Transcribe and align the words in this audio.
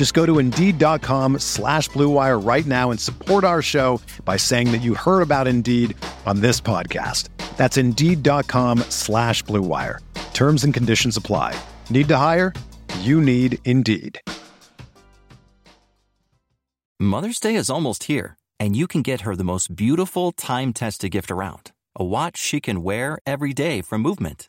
Just 0.00 0.14
go 0.14 0.24
to 0.24 0.38
Indeed.com 0.38 1.40
slash 1.40 1.90
BlueWire 1.90 2.42
right 2.42 2.64
now 2.64 2.90
and 2.90 2.98
support 2.98 3.44
our 3.44 3.60
show 3.60 4.00
by 4.24 4.38
saying 4.38 4.72
that 4.72 4.80
you 4.80 4.94
heard 4.94 5.20
about 5.20 5.46
Indeed 5.46 5.94
on 6.24 6.40
this 6.40 6.58
podcast. 6.58 7.28
That's 7.58 7.76
Indeed.com 7.76 8.78
slash 8.88 9.44
BlueWire. 9.44 9.98
Terms 10.32 10.64
and 10.64 10.72
conditions 10.72 11.18
apply. 11.18 11.54
Need 11.90 12.08
to 12.08 12.16
hire? 12.16 12.54
You 13.00 13.20
need 13.20 13.58
Indeed. 13.66 14.18
Mother's 16.98 17.38
Day 17.38 17.54
is 17.54 17.68
almost 17.68 18.04
here, 18.04 18.38
and 18.58 18.74
you 18.74 18.86
can 18.86 19.02
get 19.02 19.20
her 19.20 19.36
the 19.36 19.44
most 19.44 19.76
beautiful 19.76 20.32
time 20.32 20.72
tested 20.72 21.10
gift 21.10 21.30
around 21.30 21.72
a 21.94 22.04
watch 22.06 22.38
she 22.38 22.58
can 22.58 22.82
wear 22.82 23.18
every 23.26 23.52
day 23.52 23.82
from 23.82 24.00
Movement. 24.00 24.48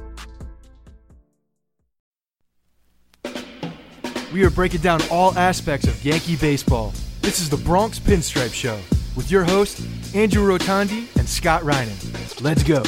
We 4.31 4.45
are 4.45 4.49
breaking 4.49 4.79
down 4.79 5.01
all 5.11 5.37
aspects 5.37 5.87
of 5.87 6.05
Yankee 6.05 6.37
baseball. 6.37 6.93
This 7.21 7.41
is 7.41 7.49
the 7.49 7.57
Bronx 7.57 7.99
Pinstripe 7.99 8.53
Show 8.53 8.79
with 9.13 9.29
your 9.29 9.43
hosts, 9.43 9.85
Andrew 10.15 10.47
Rotondi 10.47 11.13
and 11.17 11.27
Scott 11.27 11.63
Reinen. 11.63 12.41
Let's 12.41 12.63
go. 12.63 12.81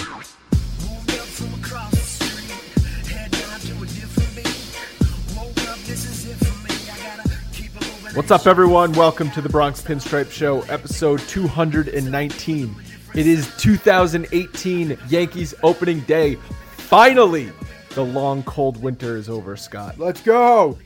What's 8.15 8.31
up, 8.31 8.47
everyone? 8.47 8.93
Welcome 8.93 9.29
to 9.31 9.41
the 9.41 9.49
Bronx 9.49 9.81
Pinstripe 9.81 10.31
Show, 10.31 10.61
episode 10.61 11.19
219. 11.27 12.75
It 13.15 13.27
is 13.27 13.53
2018 13.57 14.97
Yankees 15.09 15.53
opening 15.61 15.99
day. 16.01 16.35
Finally, 16.77 17.51
the 17.89 18.05
long, 18.05 18.43
cold 18.43 18.81
winter 18.81 19.17
is 19.17 19.27
over, 19.27 19.57
Scott. 19.57 19.99
Let's 19.99 20.21
go. 20.21 20.77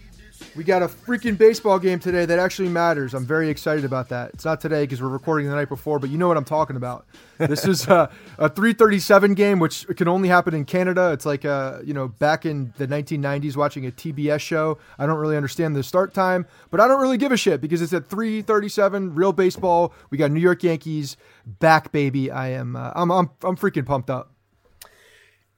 We 0.55 0.63
got 0.63 0.81
a 0.81 0.87
freaking 0.87 1.37
baseball 1.37 1.79
game 1.79 1.99
today 1.99 2.25
that 2.25 2.39
actually 2.39 2.69
matters. 2.69 3.13
I'm 3.13 3.25
very 3.25 3.49
excited 3.49 3.85
about 3.85 4.09
that. 4.09 4.31
It's 4.33 4.45
not 4.45 4.59
today 4.59 4.83
because 4.83 5.01
we're 5.01 5.07
recording 5.07 5.47
the 5.47 5.55
night 5.55 5.69
before, 5.69 5.99
but 5.99 6.09
you 6.09 6.17
know 6.17 6.27
what 6.27 6.37
I'm 6.37 6.45
talking 6.45 6.75
about. 6.75 7.05
This 7.37 7.65
is 7.65 7.87
a, 7.87 8.09
a 8.39 8.49
337 8.49 9.35
game, 9.35 9.59
which 9.59 9.85
can 9.95 10.07
only 10.07 10.27
happen 10.27 10.53
in 10.53 10.65
Canada. 10.65 11.11
It's 11.11 11.25
like, 11.25 11.45
uh, 11.45 11.79
you 11.83 11.93
know, 11.93 12.07
back 12.07 12.45
in 12.45 12.73
the 12.77 12.87
1990s 12.87 13.55
watching 13.55 13.85
a 13.85 13.91
TBS 13.91 14.39
show. 14.39 14.79
I 14.97 15.05
don't 15.05 15.17
really 15.17 15.37
understand 15.37 15.75
the 15.75 15.83
start 15.83 16.13
time, 16.13 16.47
but 16.71 16.79
I 16.79 16.87
don't 16.87 16.99
really 16.99 17.17
give 17.17 17.31
a 17.31 17.37
shit 17.37 17.61
because 17.61 17.81
it's 17.81 17.93
at 17.93 18.07
337, 18.07 19.13
real 19.13 19.33
baseball. 19.33 19.93
We 20.09 20.17
got 20.17 20.31
New 20.31 20.39
York 20.39 20.63
Yankees 20.63 21.17
back, 21.45 21.91
baby. 21.91 22.31
I 22.31 22.49
am, 22.49 22.75
uh, 22.75 22.91
I'm, 22.95 23.11
I'm, 23.11 23.29
I'm 23.43 23.55
freaking 23.55 23.85
pumped 23.85 24.09
up. 24.09 24.31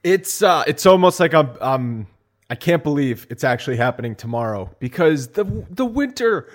It's, 0.03 0.41
uh, 0.41 0.63
it's 0.67 0.85
almost 0.85 1.19
like 1.19 1.33
I'm, 1.33 1.51
I'm 1.61 2.07
I 2.49 2.55
can't 2.55 2.83
believe 2.83 3.27
it's 3.29 3.43
actually 3.43 3.77
happening 3.77 4.15
tomorrow 4.15 4.71
because 4.79 5.29
the 5.29 5.43
the 5.69 5.85
winter 5.85 6.49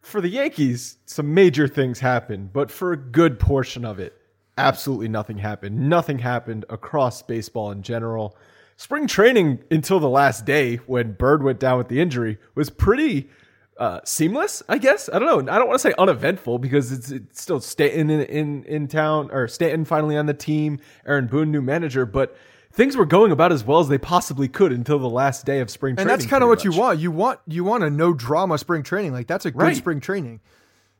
for 0.00 0.20
the 0.20 0.28
Yankees, 0.28 0.96
some 1.04 1.34
major 1.34 1.68
things 1.68 2.00
happened, 2.00 2.52
but 2.52 2.70
for 2.70 2.92
a 2.92 2.96
good 2.96 3.38
portion 3.38 3.84
of 3.84 3.98
it, 3.98 4.14
absolutely 4.56 5.08
nothing 5.08 5.38
happened. 5.38 5.88
Nothing 5.88 6.18
happened 6.18 6.64
across 6.70 7.22
baseball 7.22 7.70
in 7.70 7.82
general. 7.82 8.36
Spring 8.76 9.06
training 9.06 9.62
until 9.70 10.00
the 10.00 10.08
last 10.08 10.46
day 10.46 10.76
when 10.86 11.12
Bird 11.12 11.42
went 11.42 11.60
down 11.60 11.78
with 11.78 11.88
the 11.88 12.00
injury 12.00 12.38
was 12.54 12.70
pretty 12.70 13.28
uh, 13.76 14.00
seamless, 14.04 14.62
I 14.68 14.78
guess. 14.78 15.10
I 15.12 15.18
don't 15.18 15.46
know. 15.46 15.52
I 15.52 15.58
don't 15.58 15.68
want 15.68 15.80
to 15.80 15.88
say 15.88 15.94
uneventful 15.98 16.58
because 16.58 16.90
it's, 16.90 17.10
it's 17.10 17.42
still 17.42 17.60
Stanton 17.60 18.08
in, 18.10 18.20
in 18.22 18.64
in 18.64 18.88
town 18.88 19.30
or 19.30 19.46
Stanton 19.46 19.84
finally 19.84 20.16
on 20.16 20.26
the 20.26 20.34
team. 20.34 20.80
Aaron 21.06 21.26
Boone, 21.26 21.52
new 21.52 21.62
manager, 21.62 22.06
but 22.06 22.36
things 22.78 22.96
were 22.96 23.04
going 23.04 23.32
about 23.32 23.50
as 23.50 23.64
well 23.64 23.80
as 23.80 23.88
they 23.88 23.98
possibly 23.98 24.46
could 24.46 24.70
until 24.70 25.00
the 25.00 25.08
last 25.08 25.44
day 25.44 25.58
of 25.58 25.68
spring 25.68 25.96
training. 25.96 26.08
And 26.08 26.20
that's 26.20 26.30
kind 26.30 26.44
of 26.44 26.48
what 26.48 26.60
much. 26.60 26.64
you 26.64 26.70
want. 26.72 27.00
You 27.00 27.10
want 27.10 27.40
you 27.48 27.64
want 27.64 27.82
a 27.82 27.90
no 27.90 28.14
drama 28.14 28.56
spring 28.56 28.84
training. 28.84 29.12
Like 29.12 29.26
that's 29.26 29.44
a 29.44 29.50
good 29.50 29.60
right. 29.60 29.76
spring 29.76 30.00
training. 30.00 30.40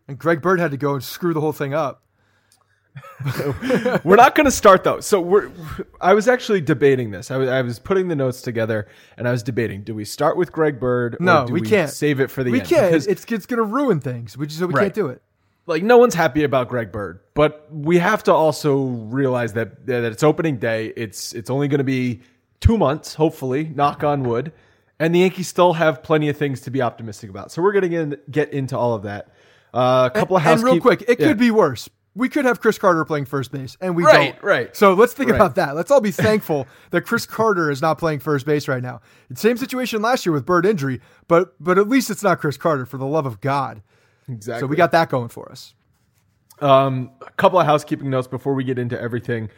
And 0.08 0.18
Greg 0.18 0.42
Bird 0.42 0.58
had 0.58 0.72
to 0.72 0.76
go 0.76 0.94
and 0.94 1.04
screw 1.04 1.32
the 1.32 1.40
whole 1.40 1.52
thing 1.52 1.72
up. 1.74 2.02
we're 4.04 4.16
not 4.16 4.34
going 4.34 4.46
to 4.46 4.50
start 4.50 4.82
though. 4.82 4.98
So 4.98 5.20
we're. 5.20 5.52
I 6.00 6.14
was 6.14 6.26
actually 6.26 6.60
debating 6.62 7.12
this. 7.12 7.30
I 7.30 7.36
was, 7.36 7.48
I 7.48 7.62
was 7.62 7.78
putting 7.78 8.08
the 8.08 8.16
notes 8.16 8.42
together, 8.42 8.88
and 9.16 9.28
I 9.28 9.30
was 9.30 9.44
debating: 9.44 9.84
do 9.84 9.94
we 9.94 10.04
start 10.04 10.36
with 10.36 10.50
Greg 10.50 10.80
Bird? 10.80 11.14
or 11.14 11.18
No, 11.20 11.46
do 11.46 11.52
we 11.52 11.60
can't. 11.60 11.90
Save 11.90 12.18
it 12.18 12.28
for 12.28 12.42
the 12.42 12.50
we 12.50 12.58
end. 12.58 12.68
We 12.68 12.74
can't. 12.74 12.90
Because, 12.90 13.06
It's 13.06 13.24
it's 13.30 13.46
going 13.46 13.58
to 13.58 13.62
ruin 13.62 14.00
things. 14.00 14.36
We 14.36 14.48
just 14.48 14.58
so 14.58 14.66
we 14.66 14.74
Right. 14.74 14.82
can't 14.84 14.94
do 14.94 15.06
it. 15.06 15.22
Like 15.68 15.82
no 15.82 15.98
one's 15.98 16.14
happy 16.14 16.42
about 16.44 16.68
Greg 16.68 16.90
Bird, 16.90 17.20
but 17.34 17.66
we 17.70 17.98
have 17.98 18.22
to 18.24 18.32
also 18.32 18.76
realize 18.78 19.52
that 19.52 19.86
that 19.86 20.04
it's 20.04 20.22
opening 20.22 20.56
day. 20.56 20.92
It's 20.96 21.32
it's 21.34 21.50
only 21.50 21.68
going 21.68 21.78
to 21.78 21.84
be 21.84 22.20
two 22.60 22.76
months, 22.78 23.14
hopefully. 23.14 23.70
Knock 23.74 24.02
on 24.02 24.24
wood. 24.24 24.52
And 25.00 25.14
the 25.14 25.20
Yankees 25.20 25.46
still 25.46 25.74
have 25.74 26.02
plenty 26.02 26.28
of 26.28 26.36
things 26.36 26.62
to 26.62 26.72
be 26.72 26.82
optimistic 26.82 27.30
about. 27.30 27.52
So 27.52 27.62
we're 27.62 27.70
going 27.72 28.10
to 28.10 28.18
get 28.32 28.52
into 28.52 28.76
all 28.76 28.94
of 28.94 29.04
that. 29.04 29.28
Uh, 29.72 30.10
a 30.12 30.18
couple 30.18 30.36
of 30.36 30.44
and 30.44 30.60
real 30.60 30.80
quick, 30.80 31.02
it 31.06 31.20
Yeah. 31.20 31.28
could 31.28 31.38
be 31.38 31.52
worse. 31.52 31.88
We 32.16 32.28
could 32.28 32.44
have 32.46 32.60
Chris 32.60 32.78
Carter 32.78 33.04
playing 33.04 33.26
first 33.26 33.52
base, 33.52 33.76
and 33.80 33.94
we 33.94 34.02
Right, 34.02 34.32
don't. 34.32 34.42
right. 34.42 34.76
So 34.76 34.94
let's 34.94 35.12
think 35.12 35.30
Right. 35.30 35.36
about 35.36 35.54
that. 35.54 35.76
Let's 35.76 35.92
all 35.92 36.00
be 36.00 36.10
thankful 36.10 36.66
that 36.90 37.02
Chris 37.02 37.26
Carter 37.26 37.70
is 37.70 37.80
not 37.80 37.96
playing 37.98 38.18
first 38.18 38.44
base 38.44 38.66
right 38.66 38.82
now. 38.82 39.00
Same 39.34 39.56
situation 39.56 40.02
last 40.02 40.26
year 40.26 40.32
with 40.32 40.44
Bird 40.44 40.66
injury, 40.66 41.00
but 41.28 41.54
but 41.62 41.78
at 41.78 41.88
least 41.88 42.10
it's 42.10 42.24
not 42.24 42.40
Chris 42.40 42.56
Carter. 42.56 42.84
For 42.84 42.96
the 42.98 43.06
love 43.06 43.24
of 43.26 43.40
God, 43.40 43.82
exactly. 44.28 44.60
so 44.60 44.66
we 44.66 44.76
got 44.76 44.92
that 44.92 45.08
going 45.08 45.28
for 45.28 45.50
us. 45.50 45.74
Um, 46.60 47.12
a 47.20 47.30
couple 47.32 47.58
of 47.58 47.66
housekeeping 47.66 48.10
notes 48.10 48.26
before 48.26 48.54
we 48.54 48.64
get 48.64 48.78
into 48.78 49.00
everything. 49.00 49.48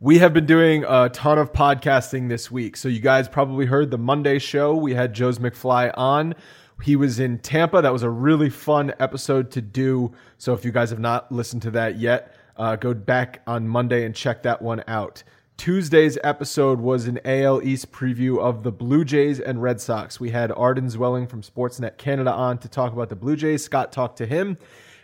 We 0.00 0.18
have 0.18 0.32
been 0.32 0.46
doing 0.46 0.84
a 0.86 1.08
ton 1.08 1.38
of 1.38 1.52
podcasting 1.52 2.28
this 2.28 2.50
week. 2.50 2.76
So 2.76 2.88
you 2.88 3.00
guys 3.00 3.28
probably 3.28 3.66
heard 3.66 3.90
the 3.90 3.98
Monday 3.98 4.38
show. 4.38 4.74
We 4.74 4.94
had 4.94 5.12
Joe's 5.12 5.38
McFly 5.38 5.92
on. 5.96 6.34
He 6.82 6.94
was 6.94 7.18
in 7.18 7.38
Tampa. 7.38 7.82
That 7.82 7.92
was 7.92 8.04
a 8.04 8.10
really 8.10 8.50
fun 8.50 8.94
episode 9.00 9.50
to 9.52 9.60
do. 9.60 10.12
So 10.36 10.52
if 10.52 10.64
you 10.64 10.70
guys 10.70 10.90
have 10.90 11.00
not 11.00 11.30
listened 11.32 11.62
to 11.62 11.72
that 11.72 11.98
yet, 11.98 12.34
uh, 12.56 12.76
go 12.76 12.94
back 12.94 13.42
on 13.46 13.66
Monday 13.66 14.04
and 14.04 14.14
check 14.14 14.42
that 14.44 14.62
one 14.62 14.84
out. 14.86 15.22
Tuesday's 15.58 16.16
episode 16.22 16.80
was 16.80 17.08
an 17.08 17.18
AL 17.24 17.62
East 17.64 17.90
preview 17.90 18.38
of 18.38 18.62
the 18.62 18.70
Blue 18.70 19.04
Jays 19.04 19.40
and 19.40 19.60
Red 19.60 19.80
Sox. 19.80 20.20
We 20.20 20.30
had 20.30 20.52
Arden 20.52 20.86
Zwelling 20.86 21.28
from 21.28 21.42
Sportsnet 21.42 21.98
Canada 21.98 22.32
on 22.32 22.58
to 22.58 22.68
talk 22.68 22.92
about 22.92 23.08
the 23.08 23.16
Blue 23.16 23.34
Jays. 23.34 23.64
Scott 23.64 23.90
talked 23.90 24.18
to 24.18 24.26
him. 24.26 24.56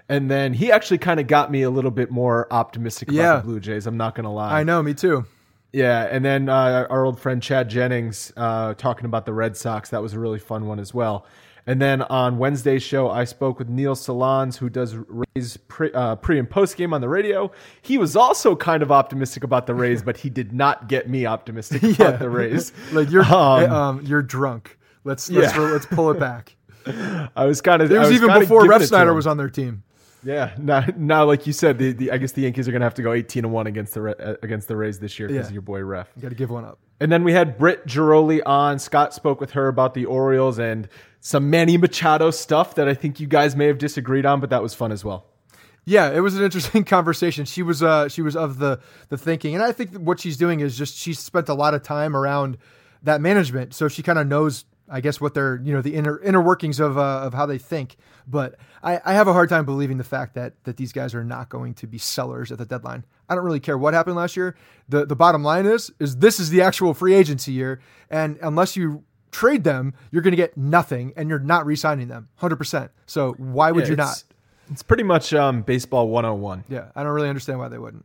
And 0.08 0.30
then 0.30 0.54
he 0.54 0.70
actually 0.70 0.98
kind 0.98 1.18
of 1.18 1.26
got 1.26 1.50
me 1.50 1.62
a 1.62 1.70
little 1.70 1.90
bit 1.90 2.10
more 2.12 2.46
optimistic 2.52 3.08
about 3.08 3.16
Yeah. 3.16 3.36
the 3.38 3.42
Blue 3.42 3.58
Jays. 3.58 3.86
I'm 3.88 3.96
not 3.96 4.14
going 4.14 4.24
to 4.24 4.30
lie. 4.30 4.60
I 4.60 4.62
know, 4.62 4.80
me 4.80 4.94
too. 4.94 5.26
Yeah, 5.72 6.04
and 6.08 6.24
then 6.24 6.48
uh, 6.48 6.86
our 6.88 7.04
old 7.04 7.18
friend 7.18 7.42
Chad 7.42 7.68
Jennings 7.68 8.32
uh, 8.36 8.74
talking 8.74 9.06
about 9.06 9.26
the 9.26 9.32
Red 9.32 9.56
Sox. 9.56 9.90
That 9.90 10.02
was 10.02 10.12
a 10.14 10.20
really 10.20 10.38
fun 10.38 10.68
one 10.68 10.78
as 10.78 10.94
well. 10.94 11.26
And 11.66 11.80
then 11.80 12.02
on 12.02 12.36
Wednesday's 12.38 12.82
show, 12.82 13.08
I 13.10 13.24
spoke 13.24 13.58
with 13.58 13.68
Neil 13.70 13.94
Solondz, 13.94 14.58
who 14.58 14.68
does 14.68 14.94
Rays 14.96 15.56
pre, 15.68 15.90
uh, 15.92 16.16
pre 16.16 16.38
and 16.38 16.48
post 16.48 16.76
game 16.76 16.92
on 16.92 17.00
the 17.00 17.08
radio. 17.08 17.50
He 17.80 17.96
was 17.96 18.16
also 18.16 18.54
kind 18.54 18.82
of 18.82 18.92
optimistic 18.92 19.44
about 19.44 19.66
the 19.66 19.74
Rays, 19.74 20.02
but 20.02 20.18
he 20.18 20.28
did 20.28 20.52
not 20.52 20.88
get 20.88 21.08
me 21.08 21.24
optimistic 21.24 21.82
about 21.98 22.18
the 22.18 22.28
Rays. 22.28 22.72
Like 22.92 23.10
you're 23.10 23.24
Um, 23.24 23.72
um, 23.72 24.00
you're 24.04 24.20
drunk. 24.22 24.78
Let's 25.04 25.30
let's, 25.30 25.54
Yeah. 25.54 25.60
let's 25.62 25.86
pull 25.86 26.10
it 26.10 26.20
back. 26.20 26.54
I 26.86 27.46
was 27.46 27.62
kind 27.62 27.80
of. 27.80 27.90
It 27.90 27.98
was, 27.98 28.12
even 28.12 28.38
before 28.38 28.64
Refsnyder 28.64 29.14
was 29.14 29.26
on 29.26 29.38
their 29.38 29.48
team. 29.48 29.83
Yeah, 30.24 30.54
now, 30.58 30.84
now 30.96 31.24
like 31.24 31.46
you 31.46 31.52
said, 31.52 31.78
the, 31.78 31.92
the 31.92 32.10
I 32.10 32.16
guess 32.18 32.32
the 32.32 32.42
Yankees 32.42 32.66
are 32.66 32.70
going 32.70 32.80
to 32.80 32.86
have 32.86 32.94
to 32.94 33.02
go 33.02 33.12
eighteen 33.12 33.44
and 33.44 33.52
one 33.52 33.66
against 33.66 33.94
the 33.94 34.04
uh, 34.18 34.36
against 34.42 34.68
the 34.68 34.76
Rays 34.76 34.98
this 34.98 35.18
year 35.18 35.28
because 35.28 35.44
Yeah. 35.44 35.48
of 35.48 35.52
your 35.52 35.62
boy 35.62 35.82
Ref. 35.82 36.08
Got 36.20 36.30
to 36.30 36.34
give 36.34 36.50
one 36.50 36.64
up. 36.64 36.78
And 37.00 37.10
then 37.12 37.24
we 37.24 37.32
had 37.32 37.58
Britt 37.58 37.86
Ghiroli 37.86 38.40
on. 38.46 38.78
Scott 38.78 39.12
spoke 39.12 39.40
with 39.40 39.50
her 39.52 39.68
about 39.68 39.94
the 39.94 40.04
Orioles 40.06 40.58
and 40.58 40.88
some 41.20 41.50
Manny 41.50 41.76
Machado 41.76 42.30
stuff 42.30 42.74
that 42.76 42.88
I 42.88 42.94
think 42.94 43.18
you 43.20 43.26
guys 43.26 43.56
may 43.56 43.66
have 43.66 43.78
disagreed 43.78 44.24
on, 44.24 44.40
but 44.40 44.50
that 44.50 44.62
was 44.62 44.74
fun 44.74 44.92
as 44.92 45.04
well. 45.04 45.26
Yeah, 45.86 46.10
it 46.10 46.20
was 46.20 46.36
an 46.36 46.44
interesting 46.44 46.84
conversation. 46.96 47.44
She 47.44 47.62
was 47.62 47.82
uh 47.82 48.08
she 48.08 48.22
was 48.22 48.36
of 48.36 48.58
the 48.58 48.80
the 49.10 49.18
thinking, 49.18 49.54
and 49.54 49.62
I 49.62 49.72
think 49.72 49.92
that 49.92 50.00
what 50.00 50.20
she's 50.20 50.36
doing 50.36 50.60
is 50.60 50.78
just 50.78 50.96
she 50.96 51.12
spent 51.12 51.48
a 51.48 51.54
lot 51.54 51.74
of 51.74 51.82
time 51.82 52.16
around 52.16 52.56
that 53.02 53.20
management, 53.20 53.74
so 53.74 53.86
she 53.88 54.02
kind 54.02 54.18
of 54.18 54.26
knows, 54.26 54.64
I 54.88 55.00
guess, 55.00 55.20
what 55.20 55.34
they're 55.34 55.60
you 55.62 55.72
know 55.72 55.82
the 55.82 55.94
inner 55.94 56.18
inner 56.20 56.40
workings 56.40 56.80
of 56.80 56.98
uh, 56.98 57.20
of 57.22 57.34
how 57.34 57.46
they 57.46 57.58
think. 57.58 57.96
But 58.26 58.56
I, 58.82 59.00
I 59.04 59.12
have 59.14 59.28
a 59.28 59.32
hard 59.32 59.48
time 59.48 59.64
believing 59.64 59.98
the 59.98 60.04
fact 60.04 60.34
that 60.34 60.62
that 60.64 60.76
these 60.76 60.92
guys 60.92 61.14
are 61.14 61.24
not 61.24 61.48
going 61.48 61.74
to 61.74 61.86
be 61.86 61.98
sellers 61.98 62.52
at 62.52 62.58
the 62.58 62.64
deadline. 62.66 63.04
I 63.28 63.34
don't 63.34 63.44
really 63.44 63.60
care 63.60 63.78
what 63.78 63.94
happened 63.94 64.16
last 64.16 64.36
year. 64.36 64.56
the 64.88 65.06
The 65.06 65.16
bottom 65.16 65.42
line 65.42 65.66
is 65.66 65.92
is 65.98 66.16
this 66.18 66.38
is 66.38 66.50
the 66.50 66.62
actual 66.62 66.94
free 66.94 67.14
agency 67.14 67.52
year, 67.52 67.80
and 68.10 68.38
unless 68.42 68.76
you 68.76 69.04
trade 69.30 69.64
them, 69.64 69.94
you're 70.10 70.22
going 70.22 70.32
to 70.32 70.36
get 70.36 70.56
nothing, 70.56 71.12
and 71.16 71.28
you're 71.28 71.38
not 71.40 71.66
re-signing 71.66 72.08
them, 72.08 72.28
hundred 72.36 72.56
percent. 72.56 72.90
So 73.06 73.32
why 73.32 73.72
would 73.72 73.84
Yeah, 73.84 73.90
you 73.90 73.96
not? 73.96 74.22
It's 74.70 74.82
pretty 74.82 75.02
much 75.02 75.34
um, 75.34 75.60
baseball 75.62 76.08
101. 76.08 76.64
Yeah, 76.68 76.86
I 76.96 77.02
don't 77.02 77.12
really 77.12 77.28
understand 77.28 77.58
why 77.58 77.68
they 77.68 77.76
wouldn't. 77.78 78.04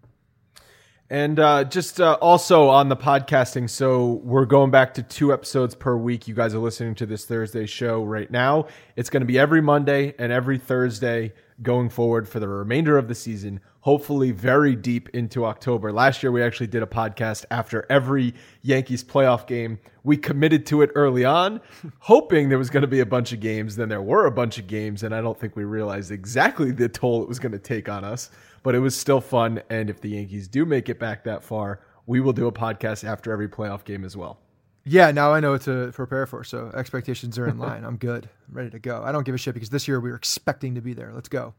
And 1.12 1.40
uh, 1.40 1.64
just 1.64 2.00
uh, 2.00 2.20
also 2.22 2.68
on 2.68 2.90
the 2.90 2.96
podcasting, 2.96 3.68
so 3.68 4.22
we're 4.24 4.46
going 4.46 4.70
back 4.70 4.94
to 4.94 5.02
two 5.02 5.34
episodes 5.34 5.74
per 5.74 5.98
week. 5.98 6.28
You 6.28 6.36
guys 6.36 6.54
are 6.54 6.60
listening 6.60 6.94
to 6.96 7.08
this 7.08 7.26
Thursday 7.26 7.66
show 7.66 8.04
right 8.04 8.30
now. 8.30 8.68
It's 8.96 9.10
going 9.10 9.22
to 9.22 9.26
be 9.26 9.40
every 9.40 9.60
Monday 9.60 10.14
and 10.20 10.32
every 10.32 10.60
Thursday 10.60 11.34
going 11.64 11.90
forward 11.90 12.30
for 12.30 12.40
the 12.40 12.48
remainder 12.48 12.96
of 12.96 13.08
the 13.08 13.16
season, 13.16 13.60
hopefully 13.80 14.30
very 14.30 14.76
deep 14.76 15.10
into 15.10 15.46
October. 15.46 15.92
Last 15.92 16.22
year, 16.22 16.32
we 16.32 16.44
actually 16.44 16.68
did 16.68 16.84
a 16.84 16.88
podcast 16.88 17.44
after 17.50 17.88
every 17.90 18.36
Yankees 18.62 19.04
playoff 19.04 19.48
game. 19.48 19.80
We 20.04 20.16
committed 20.16 20.68
to 20.68 20.84
it 20.84 20.92
early 20.94 21.26
on, 21.26 21.60
hoping 22.00 22.50
there 22.50 22.60
was 22.60 22.70
going 22.70 22.82
to 22.82 22.88
be 22.88 23.00
a 23.00 23.06
bunch 23.06 23.34
of 23.34 23.40
games. 23.40 23.76
Then 23.76 23.90
there 23.90 24.04
were 24.04 24.28
a 24.28 24.32
bunch 24.32 24.60
of 24.60 24.68
games, 24.68 25.02
and 25.02 25.16
I 25.16 25.22
don't 25.22 25.40
think 25.40 25.56
we 25.56 25.64
realized 25.64 26.12
exactly 26.12 26.70
the 26.70 26.88
toll 26.88 27.24
it 27.24 27.28
was 27.28 27.40
going 27.40 27.52
to 27.54 27.58
take 27.60 27.90
on 27.90 28.04
us 28.04 28.30
but 28.64 28.76
it 28.76 28.80
was 28.80 28.96
still 28.96 29.22
fun. 29.22 29.62
And 29.70 29.90
if 29.90 30.02
the 30.02 30.10
Yankees 30.10 30.48
do 30.48 30.66
make 30.66 30.90
it 30.90 31.00
back 31.00 31.24
that 31.24 31.44
far, 31.44 31.82
we 32.06 32.20
will 32.20 32.34
do 32.34 32.48
a 32.48 32.52
podcast 32.52 33.04
after 33.04 33.32
every 33.32 33.48
playoff 33.48 33.84
game 33.84 34.04
as 34.04 34.18
well. 34.18 34.40
Yeah, 34.86 35.12
now 35.12 35.34
I 35.34 35.40
know 35.40 35.52
what 35.52 35.62
to 35.64 35.92
prepare 35.94 36.26
for. 36.26 36.44
So 36.44 36.72
expectations 36.74 37.38
are 37.38 37.48
in 37.48 37.60
line. 37.60 37.84
I'm 37.84 37.98
good, 37.98 38.30
I'm 38.48 38.56
ready 38.56 38.70
to 38.72 38.80
go. 38.80 39.04
I 39.04 39.12
don't 39.12 39.24
give 39.24 39.36
a 39.36 39.38
shit 39.38 39.54
because 39.54 39.70
this 39.70 39.88
year 39.88 40.00
we 40.00 40.10
were 40.10 40.16
expecting 40.16 40.76
to 40.76 40.82
be 40.82 40.94
there. 40.94 41.12
Let's 41.14 41.30
go. 41.30 41.54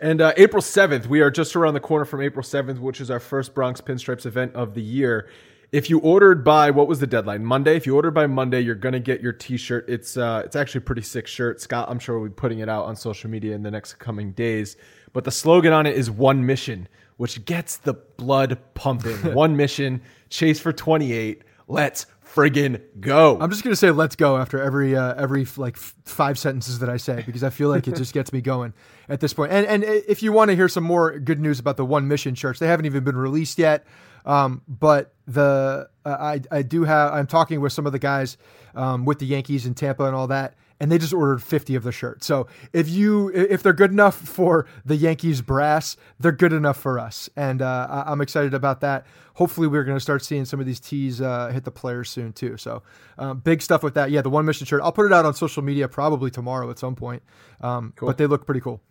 And 0.00 0.20
uh, 0.20 0.32
April 0.36 0.62
7th, 0.62 1.06
we 1.06 1.20
are 1.20 1.30
just 1.30 1.54
around 1.54 1.74
the 1.74 1.80
corner 1.80 2.04
from 2.04 2.20
April 2.20 2.42
7th, 2.42 2.78
which 2.78 3.00
is 3.00 3.10
our 3.10 3.20
first 3.20 3.54
Bronx 3.54 3.80
Pinstripes 3.80 4.26
event 4.26 4.54
of 4.54 4.74
the 4.74 4.82
year. 4.82 5.28
If 5.74 5.90
you 5.90 5.98
ordered 5.98 6.44
by 6.44 6.70
what 6.70 6.86
was 6.86 7.00
the 7.00 7.06
deadline? 7.08 7.44
Monday. 7.44 7.74
If 7.74 7.84
you 7.84 7.96
ordered 7.96 8.12
by 8.12 8.28
Monday, 8.28 8.60
you're 8.60 8.76
gonna 8.76 9.00
get 9.00 9.20
your 9.20 9.32
T-shirt. 9.32 9.86
It's 9.88 10.16
uh, 10.16 10.42
it's 10.44 10.54
actually 10.54 10.78
a 10.78 10.82
pretty 10.82 11.02
sick 11.02 11.26
shirt. 11.26 11.60
Scott, 11.60 11.88
I'm 11.90 11.98
sure 11.98 12.16
we'll 12.16 12.28
be 12.28 12.34
putting 12.34 12.60
it 12.60 12.68
out 12.68 12.84
on 12.84 12.94
social 12.94 13.28
media 13.28 13.56
in 13.56 13.64
the 13.64 13.72
next 13.72 13.94
coming 13.94 14.30
days. 14.30 14.76
But 15.12 15.24
the 15.24 15.32
slogan 15.32 15.72
on 15.72 15.84
it 15.84 15.96
is 15.96 16.12
"One 16.12 16.46
Mission," 16.46 16.86
which 17.16 17.44
gets 17.44 17.78
the 17.78 17.94
blood 17.94 18.56
pumping. 18.74 19.16
One 19.34 19.56
mission, 19.56 20.00
chase 20.30 20.60
for 20.60 20.72
28. 20.72 21.42
Let's 21.66 22.06
friggin' 22.24 22.80
go. 23.00 23.36
I'm 23.40 23.50
just 23.50 23.64
gonna 23.64 23.74
say 23.74 23.90
let's 23.90 24.14
go 24.14 24.36
after 24.36 24.62
every 24.62 24.94
uh, 24.94 25.14
every 25.14 25.44
like 25.56 25.76
f- 25.76 25.96
five 26.04 26.38
sentences 26.38 26.78
that 26.78 26.88
I 26.88 26.98
say 26.98 27.24
because 27.26 27.42
I 27.42 27.50
feel 27.50 27.68
like 27.68 27.88
it 27.88 27.96
just 27.96 28.14
gets 28.14 28.32
me 28.32 28.40
going 28.40 28.74
at 29.08 29.18
this 29.18 29.32
point. 29.32 29.50
And 29.50 29.66
and 29.66 29.82
if 29.82 30.22
you 30.22 30.30
want 30.30 30.50
to 30.50 30.54
hear 30.54 30.68
some 30.68 30.84
more 30.84 31.18
good 31.18 31.40
news 31.40 31.58
about 31.58 31.76
the 31.76 31.84
One 31.84 32.06
Mission 32.06 32.36
shirts, 32.36 32.60
they 32.60 32.68
haven't 32.68 32.86
even 32.86 33.02
been 33.02 33.16
released 33.16 33.58
yet. 33.58 33.84
Um, 34.24 34.62
but 34.68 35.14
the 35.26 35.88
uh, 36.04 36.08
I 36.18 36.40
I 36.50 36.62
do 36.62 36.84
have 36.84 37.12
I'm 37.12 37.26
talking 37.26 37.60
with 37.60 37.72
some 37.72 37.86
of 37.86 37.92
the 37.92 37.98
guys 37.98 38.36
um, 38.74 39.04
with 39.04 39.18
the 39.18 39.26
Yankees 39.26 39.66
in 39.66 39.74
Tampa 39.74 40.04
and 40.04 40.14
all 40.14 40.26
that. 40.28 40.54
And 40.80 40.90
they 40.90 40.98
just 40.98 41.12
ordered 41.14 41.40
50 41.40 41.76
of 41.76 41.84
the 41.84 41.92
shirts. 41.92 42.26
So 42.26 42.48
if 42.72 42.88
you 42.90 43.28
if 43.28 43.62
they're 43.62 43.72
good 43.72 43.92
enough 43.92 44.16
for 44.16 44.66
the 44.84 44.96
Yankees 44.96 45.40
brass, 45.40 45.96
they're 46.18 46.32
good 46.32 46.52
enough 46.52 46.76
for 46.76 46.98
us. 46.98 47.30
And 47.36 47.62
uh, 47.62 47.86
I- 47.88 48.10
I'm 48.10 48.20
excited 48.20 48.54
about 48.54 48.80
that. 48.80 49.06
Hopefully, 49.34 49.68
we're 49.68 49.84
going 49.84 49.96
to 49.96 50.00
start 50.00 50.24
seeing 50.24 50.44
some 50.44 50.58
of 50.60 50.66
these 50.66 50.80
tees 50.80 51.20
uh, 51.20 51.48
hit 51.48 51.64
the 51.64 51.70
players 51.70 52.10
soon 52.10 52.32
too. 52.32 52.56
So 52.56 52.82
um, 53.18 53.38
big 53.38 53.62
stuff 53.62 53.82
with 53.84 53.94
that. 53.94 54.10
Yeah, 54.10 54.22
the 54.22 54.30
one 54.30 54.44
mission 54.44 54.66
shirt. 54.66 54.82
I'll 54.82 54.92
put 54.92 55.06
it 55.06 55.12
out 55.12 55.24
on 55.24 55.32
social 55.34 55.62
media 55.62 55.86
probably 55.88 56.30
tomorrow 56.30 56.68
at 56.70 56.78
some 56.80 56.96
point. 56.96 57.22
Um, 57.60 57.92
But 58.08 58.18
they 58.18 58.26
look 58.26 58.44
pretty 58.44 58.60
cool. 58.60 58.82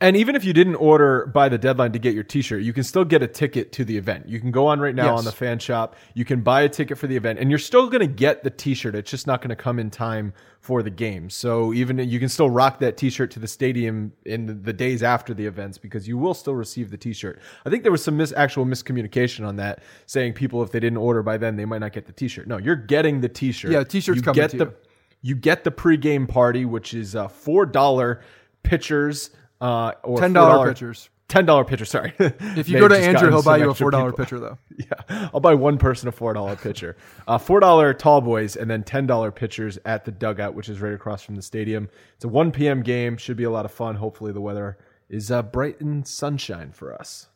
And 0.00 0.16
even 0.16 0.36
if 0.36 0.44
you 0.44 0.52
didn't 0.52 0.76
order 0.76 1.26
by 1.26 1.48
the 1.48 1.58
deadline 1.58 1.90
to 1.90 1.98
get 1.98 2.14
your 2.14 2.22
T-shirt, 2.22 2.62
you 2.62 2.72
can 2.72 2.84
still 2.84 3.04
get 3.04 3.20
a 3.20 3.26
ticket 3.26 3.72
to 3.72 3.84
the 3.84 3.96
event. 3.98 4.28
You 4.28 4.38
can 4.38 4.52
go 4.52 4.68
on 4.68 4.78
right 4.78 4.94
now 4.94 5.10
Yes. 5.10 5.18
on 5.18 5.24
the 5.24 5.32
fan 5.32 5.58
shop. 5.58 5.96
You 6.14 6.24
can 6.24 6.40
buy 6.40 6.62
a 6.62 6.68
ticket 6.68 6.98
for 6.98 7.08
the 7.08 7.16
event, 7.16 7.40
and 7.40 7.50
you're 7.50 7.58
still 7.58 7.88
going 7.88 8.02
to 8.02 8.06
get 8.06 8.44
the 8.44 8.50
T-shirt. 8.50 8.94
It's 8.94 9.10
just 9.10 9.26
not 9.26 9.40
going 9.40 9.48
to 9.48 9.56
come 9.56 9.80
in 9.80 9.90
time 9.90 10.34
for 10.60 10.84
the 10.84 10.90
game. 10.90 11.28
So 11.30 11.72
even 11.74 11.98
you 11.98 12.20
can 12.20 12.28
still 12.28 12.48
rock 12.48 12.78
that 12.78 12.96
T-shirt 12.96 13.32
to 13.32 13.40
the 13.40 13.48
stadium 13.48 14.12
in 14.24 14.46
the, 14.46 14.54
the 14.54 14.72
days 14.72 15.02
after 15.02 15.34
the 15.34 15.46
events 15.46 15.78
because 15.78 16.06
you 16.06 16.16
will 16.16 16.34
still 16.34 16.54
receive 16.54 16.92
the 16.92 16.96
T-shirt. 16.96 17.40
I 17.66 17.70
think 17.70 17.82
there 17.82 17.90
was 17.90 18.04
some 18.04 18.16
mis- 18.16 18.32
actual 18.36 18.66
miscommunication 18.66 19.44
on 19.44 19.56
that, 19.56 19.82
saying 20.06 20.34
people 20.34 20.62
if 20.62 20.70
they 20.70 20.78
didn't 20.78 20.98
order 20.98 21.24
by 21.24 21.38
then 21.38 21.56
they 21.56 21.64
might 21.64 21.78
not 21.78 21.92
get 21.92 22.06
the 22.06 22.12
T-shirt. 22.12 22.46
No, 22.46 22.58
you're 22.58 22.76
getting 22.76 23.20
the 23.20 23.28
T-shirt. 23.28 23.72
Yeah, 23.72 23.80
the 23.80 23.84
T-shirt's 23.86 24.18
you 24.18 24.22
coming 24.22 24.36
get 24.36 24.50
to 24.50 24.58
the, 24.58 24.64
you. 24.66 24.72
You 25.20 25.34
get 25.34 25.64
the 25.64 25.72
pregame 25.72 26.28
party, 26.28 26.64
which 26.64 26.94
is 26.94 27.16
uh, 27.16 27.26
four 27.26 27.66
dollar 27.66 28.22
pitchers. 28.62 29.30
Uh, 29.60 29.92
or 30.02 30.20
Ten 30.20 30.32
dollar 30.32 30.66
$4 30.66 30.68
pitchers. 30.70 31.10
Ten 31.28 31.44
dollar 31.44 31.64
pitcher. 31.64 31.84
Sorry. 31.84 32.12
If 32.18 32.68
you 32.68 32.78
go 32.78 32.88
to 32.88 32.98
Andrew, 32.98 33.28
he'll 33.28 33.42
buy 33.42 33.58
you 33.58 33.70
a 33.70 33.74
four 33.74 33.90
dollar 33.90 34.12
pitcher 34.12 34.38
though. 34.40 34.58
Yeah, 34.78 35.28
I'll 35.34 35.40
buy 35.40 35.54
one 35.54 35.76
person 35.76 36.08
a 36.08 36.12
four 36.12 36.32
dollar 36.32 36.56
pitcher. 36.56 36.96
Uh, 37.26 37.36
four 37.36 37.60
dollar 37.60 37.92
tall 37.92 38.20
boys, 38.20 38.56
and 38.56 38.70
then 38.70 38.82
ten 38.82 39.06
dollar 39.06 39.30
pitchers 39.30 39.78
at 39.84 40.04
the 40.04 40.12
dugout, 40.12 40.54
which 40.54 40.68
is 40.68 40.80
right 40.80 40.94
across 40.94 41.22
from 41.22 41.34
the 41.34 41.42
stadium. 41.42 41.90
It's 42.14 42.24
a 42.24 42.28
one 42.28 42.52
p.m. 42.52 42.82
game. 42.82 43.16
Should 43.16 43.36
be 43.36 43.44
a 43.44 43.50
lot 43.50 43.64
of 43.64 43.72
fun. 43.72 43.96
Hopefully, 43.96 44.32
the 44.32 44.40
weather 44.40 44.78
is 45.08 45.30
uh, 45.30 45.42
bright 45.42 45.80
and 45.80 46.06
sunshine 46.06 46.72
for 46.72 46.94
us. 46.94 47.28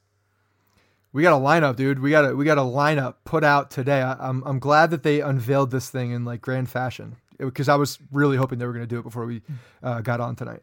We 1.13 1.23
got 1.23 1.37
a 1.37 1.45
lineup, 1.45 1.77
dude. 1.77 1.99
We 1.99 2.11
got 2.11 2.31
a 2.31 2.35
we 2.35 2.45
got 2.45 2.59
a 2.59 2.63
lineup 2.63 3.17
put 3.25 3.45
out 3.45 3.71
today. 3.71 4.01
I, 4.01 4.15
I'm 4.19 4.43
I'm 4.45 4.59
glad 4.59 4.91
that 4.93 5.03
they 5.03 5.21
unveiled 5.21 5.71
this 5.71 5.91
thing 5.91 6.13
in 6.13 6.25
like 6.25 6.41
grand 6.41 6.71
fashion 6.71 7.17
because 7.39 7.69
I 7.69 7.75
was 7.75 7.99
really 8.11 8.37
hoping 8.37 8.59
they 8.59 8.67
were 8.67 8.73
going 8.73 8.85
to 8.85 8.95
do 8.95 9.01
it 9.01 9.03
before 9.03 9.27
we 9.27 9.43
uh, 9.83 10.01
got 10.01 10.21
on 10.21 10.37
tonight. 10.37 10.63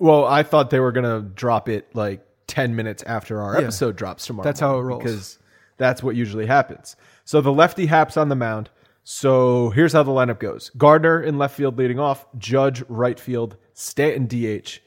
Well, 0.00 0.24
I 0.24 0.42
thought 0.42 0.70
they 0.70 0.80
were 0.80 0.90
gonna 0.92 1.20
drop 1.20 1.68
it 1.68 1.86
like 1.94 2.26
ten 2.48 2.74
minutes 2.74 3.04
after 3.04 3.40
our 3.40 3.54
Yeah. 3.54 3.60
episode 3.62 3.94
drops 3.94 4.26
tomorrow. 4.26 4.44
That's 4.44 4.58
how 4.58 4.76
it 4.78 4.82
rolls. 4.82 5.02
because 5.04 5.38
that's 5.76 6.02
what 6.02 6.16
usually 6.16 6.46
happens. 6.46 6.96
So 7.24 7.40
the 7.40 7.52
lefty 7.52 7.86
Happ's 7.86 8.16
on 8.16 8.28
the 8.28 8.34
mound. 8.34 8.70
So 9.04 9.70
here's 9.70 9.92
how 9.92 10.02
the 10.02 10.10
lineup 10.10 10.38
goes: 10.40 10.70
Gardner 10.76 11.22
in 11.22 11.38
left 11.38 11.54
field 11.56 11.78
leading 11.78 11.98
off, 12.00 12.26
Judge 12.38 12.82
right 12.88 13.18
field, 13.20 13.56
Stanton 13.74 14.26
DH, 14.26 14.80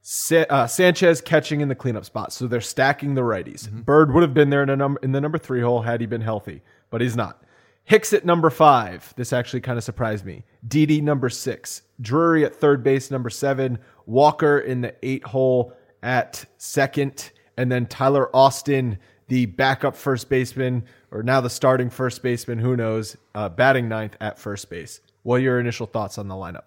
Sa- 0.00 0.44
uh, 0.50 0.66
Sanchez 0.66 1.20
catching 1.20 1.60
in 1.60 1.68
the 1.68 1.74
cleanup 1.74 2.04
spot. 2.04 2.32
So 2.32 2.46
they're 2.46 2.60
stacking 2.60 3.14
the 3.14 3.20
righties. 3.22 3.68
Mm-hmm. 3.68 3.80
Bird 3.82 4.12
would 4.12 4.22
have 4.22 4.34
been 4.34 4.50
there 4.50 4.62
in, 4.62 4.70
a 4.70 4.76
num- 4.76 4.98
in 5.02 5.12
the 5.12 5.20
number 5.20 5.38
three 5.38 5.60
hole 5.60 5.82
had 5.82 6.00
he 6.00 6.06
been 6.06 6.22
healthy, 6.22 6.62
but 6.90 7.00
he's 7.00 7.16
not. 7.16 7.42
Hicks 7.84 8.12
at 8.12 8.24
number 8.24 8.50
five. 8.50 9.12
This 9.16 9.32
actually 9.32 9.60
kind 9.60 9.76
of 9.76 9.84
surprised 9.84 10.24
me. 10.24 10.44
Didi 10.66 11.00
number 11.00 11.28
six. 11.28 11.82
Drury 12.00 12.44
at 12.44 12.54
third 12.54 12.82
base, 12.82 13.10
number 13.10 13.30
seven. 13.30 13.78
Walker 14.06 14.58
in 14.58 14.82
the 14.82 14.94
eight 15.02 15.24
hole 15.24 15.72
at 16.02 16.44
second. 16.58 17.32
And 17.56 17.70
then 17.70 17.86
Tyler 17.86 18.34
Austin, 18.34 18.98
the 19.28 19.46
backup 19.46 19.96
first 19.96 20.28
baseman, 20.28 20.84
or 21.10 21.22
now 21.22 21.40
the 21.40 21.50
starting 21.50 21.90
first 21.90 22.22
baseman, 22.22 22.58
who 22.58 22.76
knows, 22.76 23.16
uh, 23.34 23.48
batting 23.48 23.88
ninth 23.88 24.16
at 24.20 24.38
first 24.38 24.70
base. 24.70 25.00
What 25.22 25.36
are 25.36 25.40
your 25.40 25.60
initial 25.60 25.86
thoughts 25.86 26.18
on 26.18 26.28
the 26.28 26.34
lineup? 26.34 26.66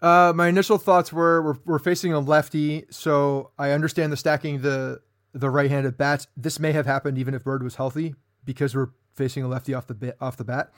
Uh, 0.00 0.32
my 0.34 0.46
initial 0.46 0.78
thoughts 0.78 1.12
were 1.12 1.42
we're, 1.42 1.56
we're 1.64 1.78
facing 1.78 2.12
a 2.12 2.20
lefty, 2.20 2.84
so 2.90 3.50
I 3.58 3.72
understand 3.72 4.12
the 4.12 4.16
stacking 4.16 4.60
the 4.60 5.00
the 5.34 5.50
right-handed 5.50 5.98
bats. 5.98 6.26
This 6.36 6.58
may 6.58 6.72
have 6.72 6.86
happened 6.86 7.18
even 7.18 7.34
if 7.34 7.44
Bird 7.44 7.62
was 7.62 7.74
healthy 7.74 8.14
because 8.44 8.74
we're 8.74 8.90
facing 9.14 9.42
a 9.42 9.48
lefty 9.48 9.74
off 9.74 9.86
the 9.86 9.94
bit, 9.94 10.16
off 10.20 10.36
the 10.36 10.44
bat. 10.44 10.72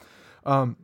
Um, 0.44 0.76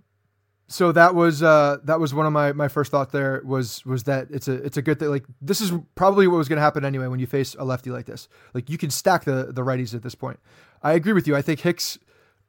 so 0.69 0.91
that 0.93 1.15
was 1.15 1.43
uh, 1.43 1.79
that 1.85 2.01
was 2.01 2.13
one 2.13 2.27
of 2.27 2.33
my, 2.33 2.53
my 2.53 2.69
first 2.69 2.91
thought 2.91 3.13
there 3.13 3.41
was 3.45 3.85
was 3.87 4.05
that 4.05 4.29
it's 4.31 4.49
a 4.49 4.55
it's 4.55 4.77
a 4.77 4.83
good 4.83 4.99
thing 4.99 5.09
like 5.09 5.25
this 5.41 5.61
is 5.61 5.73
probably 5.95 6.27
what 6.27 6.39
was 6.39 6.49
going 6.49 6.57
to 6.57 6.63
happen 6.63 6.85
anyway 6.85 7.07
when 7.07 7.21
you 7.21 7.27
face 7.27 7.55
a 7.59 7.65
lefty 7.65 7.91
like 7.91 8.07
this 8.07 8.29
like 8.53 8.69
you 8.69 8.77
can 8.77 8.91
stack 8.91 9.25
the 9.25 9.53
the 9.53 9.63
righties 9.63 9.95
at 9.95 10.03
this 10.03 10.15
point. 10.15 10.41
I 10.83 10.93
agree 10.93 11.13
with 11.13 11.29
you. 11.29 11.37
I 11.37 11.43
think 11.43 11.61
Hicks 11.61 11.99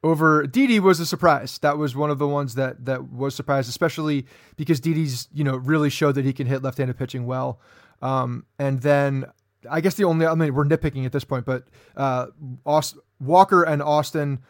over 0.02 0.46
Didi 0.46 0.80
was 0.80 0.98
a 0.98 1.06
surprise. 1.06 1.58
That 1.58 1.78
was 1.78 1.94
one 1.94 2.10
of 2.10 2.18
the 2.18 2.26
ones 2.26 2.56
that 2.56 2.84
that 2.86 3.10
was 3.10 3.36
surprised, 3.36 3.68
especially 3.68 4.26
because 4.56 4.80
Didi's 4.80 5.28
you 5.32 5.44
know 5.44 5.56
really 5.56 5.90
showed 5.90 6.16
that 6.16 6.24
he 6.24 6.32
can 6.32 6.48
hit 6.48 6.62
left-handed 6.62 6.98
pitching 6.98 7.24
well. 7.24 7.60
Um, 8.02 8.46
and 8.58 8.80
then 8.82 9.26
I 9.70 9.80
guess 9.80 9.94
the 9.94 10.04
only 10.04 10.26
I 10.26 10.34
mean 10.34 10.54
we're 10.54 10.64
nitpicking 10.64 11.04
at 11.04 11.12
this 11.12 11.24
point, 11.24 11.44
but 11.44 11.64
uh, 11.96 12.26
Aust- 12.64 12.98
Walker 13.20 13.62
and 13.62 13.82
Austin, 13.82 14.40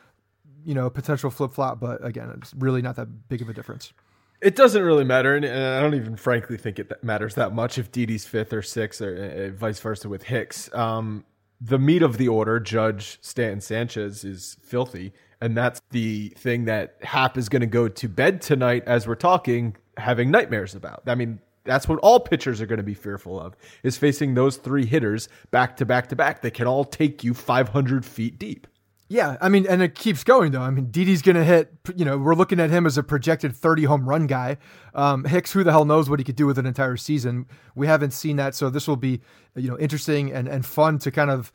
you 0.64 0.75
know, 0.75 0.90
potential 0.90 1.30
flip 1.30 1.52
flop, 1.52 1.80
but 1.80 2.04
again, 2.04 2.32
it's 2.37 2.54
really 2.54 2.82
not 2.82 2.96
that 2.96 3.28
big 3.28 3.42
of 3.42 3.48
a 3.48 3.52
difference. 3.52 3.92
It 4.40 4.54
doesn't 4.54 4.82
really 4.82 5.04
matter, 5.04 5.34
and 5.34 5.44
I 5.44 5.80
don't 5.80 5.94
even 5.94 6.16
frankly 6.16 6.56
think 6.56 6.78
it 6.78 7.02
matters 7.02 7.34
that 7.34 7.52
much 7.52 7.76
if 7.76 7.90
Didi's 7.90 8.25
fifth 8.25 8.52
or 8.52 8.62
sixth, 8.62 9.02
or 9.02 9.50
uh, 9.52 9.56
vice 9.56 9.80
versa 9.80 10.08
with 10.08 10.25
Hicks. 10.25 10.72
Um, 10.72 11.25
the 11.60 11.78
meat 11.78 12.02
of 12.02 12.18
the 12.18 12.28
order, 12.28 12.60
Judge 12.60 13.18
Stanton 13.20 13.60
Sanchez, 13.60 14.22
is 14.22 14.56
filthy, 14.62 15.12
and 15.40 15.56
that's 15.56 15.80
the 15.90 16.28
thing 16.37 16.66
that 16.66 16.96
Happ 17.02 17.37
is 17.37 17.48
going 17.48 17.60
to 17.60 17.66
go 17.66 17.88
to 17.88 18.08
bed 18.08 18.40
tonight 18.40 18.84
as 18.87 19.08
we're 19.08 19.16
talking, 19.16 19.76
having 19.96 20.30
nightmares 20.30 20.76
about. 20.76 21.02
I 21.06 21.16
mean, 21.16 21.40
that's 21.68 21.88
what 21.88 21.98
all 22.00 22.18
pitchers 22.18 22.60
are 22.60 22.66
going 22.66 22.78
to 22.78 22.82
be 22.82 22.94
fearful 22.94 23.38
of: 23.38 23.56
is 23.82 23.96
facing 23.96 24.34
those 24.34 24.56
three 24.56 24.87
hitters 24.87 25.28
back 25.50 25.76
to 25.76 25.87
back 25.87 26.08
to 26.08 26.16
back. 26.16 26.42
They 26.42 26.50
can 26.50 26.66
all 26.66 26.84
take 26.84 27.22
you 27.22 27.34
500 27.34 28.04
feet 28.04 28.38
deep. 28.38 28.66
Yeah, 29.10 29.38
I 29.40 29.48
mean, 29.48 29.66
and 29.66 29.80
it 29.80 29.94
keeps 29.94 30.22
going 30.22 30.52
though. 30.52 30.60
I 30.60 30.70
mean, 30.70 30.90
Didi's 30.90 31.22
going 31.22 31.37
to 31.37 31.44
hit. 31.44 31.72
You 31.96 32.04
know, 32.04 32.18
we're 32.18 32.34
looking 32.34 32.60
at 32.60 32.68
him 32.68 32.84
as 32.84 32.98
a 32.98 33.02
projected 33.02 33.56
30 33.56 33.84
home 33.84 34.06
run 34.06 34.26
guy. 34.26 34.58
Um, 34.94 35.25
Hicks, 35.25 35.52
who 35.52 35.64
the 35.64 35.70
hell 35.70 35.87
knows 35.87 36.10
what 36.10 36.20
he 36.20 36.25
could 36.25 36.37
do 36.37 36.46
with 36.46 36.58
an 36.58 36.66
entire 36.66 36.98
season? 36.98 37.46
We 37.75 37.87
haven't 37.87 38.10
seen 38.10 38.37
that, 38.37 38.54
so 38.54 38.68
this 38.68 38.87
will 38.87 38.96
be 38.96 39.22
you 39.56 39.70
know 39.70 39.78
interesting 39.78 40.30
and 40.32 40.46
and 40.46 40.64
fun 40.64 40.98
to 41.00 41.10
kind 41.10 41.30
of. 41.30 41.52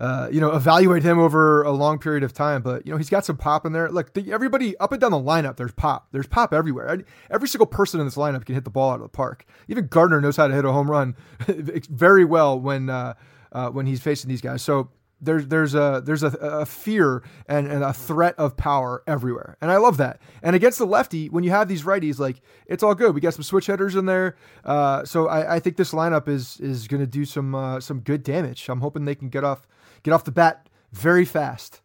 Uh, 0.00 0.28
you 0.32 0.40
know, 0.40 0.52
evaluate 0.52 1.02
him 1.02 1.18
over 1.18 1.62
a 1.62 1.70
long 1.70 1.98
period 1.98 2.22
of 2.22 2.32
time, 2.32 2.62
but 2.62 2.86
you 2.86 2.90
know 2.90 2.96
he's 2.96 3.10
got 3.10 3.22
some 3.22 3.36
pop 3.36 3.66
in 3.66 3.72
there. 3.72 3.90
Look, 3.90 4.14
the, 4.14 4.32
everybody 4.32 4.74
up 4.78 4.92
and 4.92 5.00
down 5.00 5.10
the 5.10 5.18
lineup, 5.18 5.56
there's 5.56 5.72
pop. 5.72 6.08
There's 6.10 6.26
pop 6.26 6.54
everywhere. 6.54 7.04
Every 7.30 7.48
single 7.48 7.66
person 7.66 8.00
in 8.00 8.06
this 8.06 8.16
lineup 8.16 8.46
can 8.46 8.54
hit 8.54 8.64
the 8.64 8.70
ball 8.70 8.92
out 8.92 8.94
of 8.94 9.02
the 9.02 9.08
park. 9.08 9.44
Even 9.68 9.88
Gardner 9.88 10.22
knows 10.22 10.38
how 10.38 10.48
to 10.48 10.54
hit 10.54 10.64
a 10.64 10.72
home 10.72 10.90
run 10.90 11.16
very 11.46 12.24
well 12.24 12.58
when 12.58 12.88
uh, 12.88 13.12
uh, 13.52 13.68
when 13.68 13.84
he's 13.84 14.00
facing 14.00 14.30
these 14.30 14.40
guys. 14.40 14.62
So 14.62 14.88
there's 15.20 15.46
there's 15.48 15.74
a 15.74 16.02
there's 16.04 16.22
a, 16.22 16.28
a 16.28 16.66
fear 16.66 17.22
and, 17.46 17.66
and 17.66 17.84
a 17.84 17.92
threat 17.92 18.34
of 18.38 18.56
power 18.56 19.02
everywhere, 19.06 19.56
and 19.60 19.70
I 19.70 19.76
love 19.76 19.98
that. 19.98 20.20
And 20.42 20.56
against 20.56 20.78
the 20.78 20.86
lefty, 20.86 21.28
when 21.28 21.44
you 21.44 21.50
have 21.50 21.68
these 21.68 21.82
righties, 21.82 22.18
like 22.18 22.40
it's 22.66 22.82
all 22.82 22.94
good. 22.94 23.14
We 23.14 23.20
got 23.20 23.34
some 23.34 23.42
switch 23.42 23.66
hitters 23.66 23.96
in 23.96 24.06
there, 24.06 24.36
uh, 24.64 25.04
so 25.04 25.28
I, 25.28 25.56
I 25.56 25.60
think 25.60 25.76
this 25.76 25.92
lineup 25.92 26.26
is 26.28 26.58
is 26.60 26.88
going 26.88 27.00
to 27.00 27.06
do 27.06 27.24
some 27.24 27.54
uh, 27.54 27.80
some 27.80 28.00
good 28.00 28.22
damage. 28.22 28.68
I'm 28.68 28.80
hoping 28.80 29.04
they 29.04 29.14
can 29.14 29.28
get 29.28 29.44
off 29.44 29.66
get 30.02 30.12
off 30.12 30.24
the 30.24 30.30
bat 30.30 30.68
very 30.92 31.24
fast. 31.24 31.80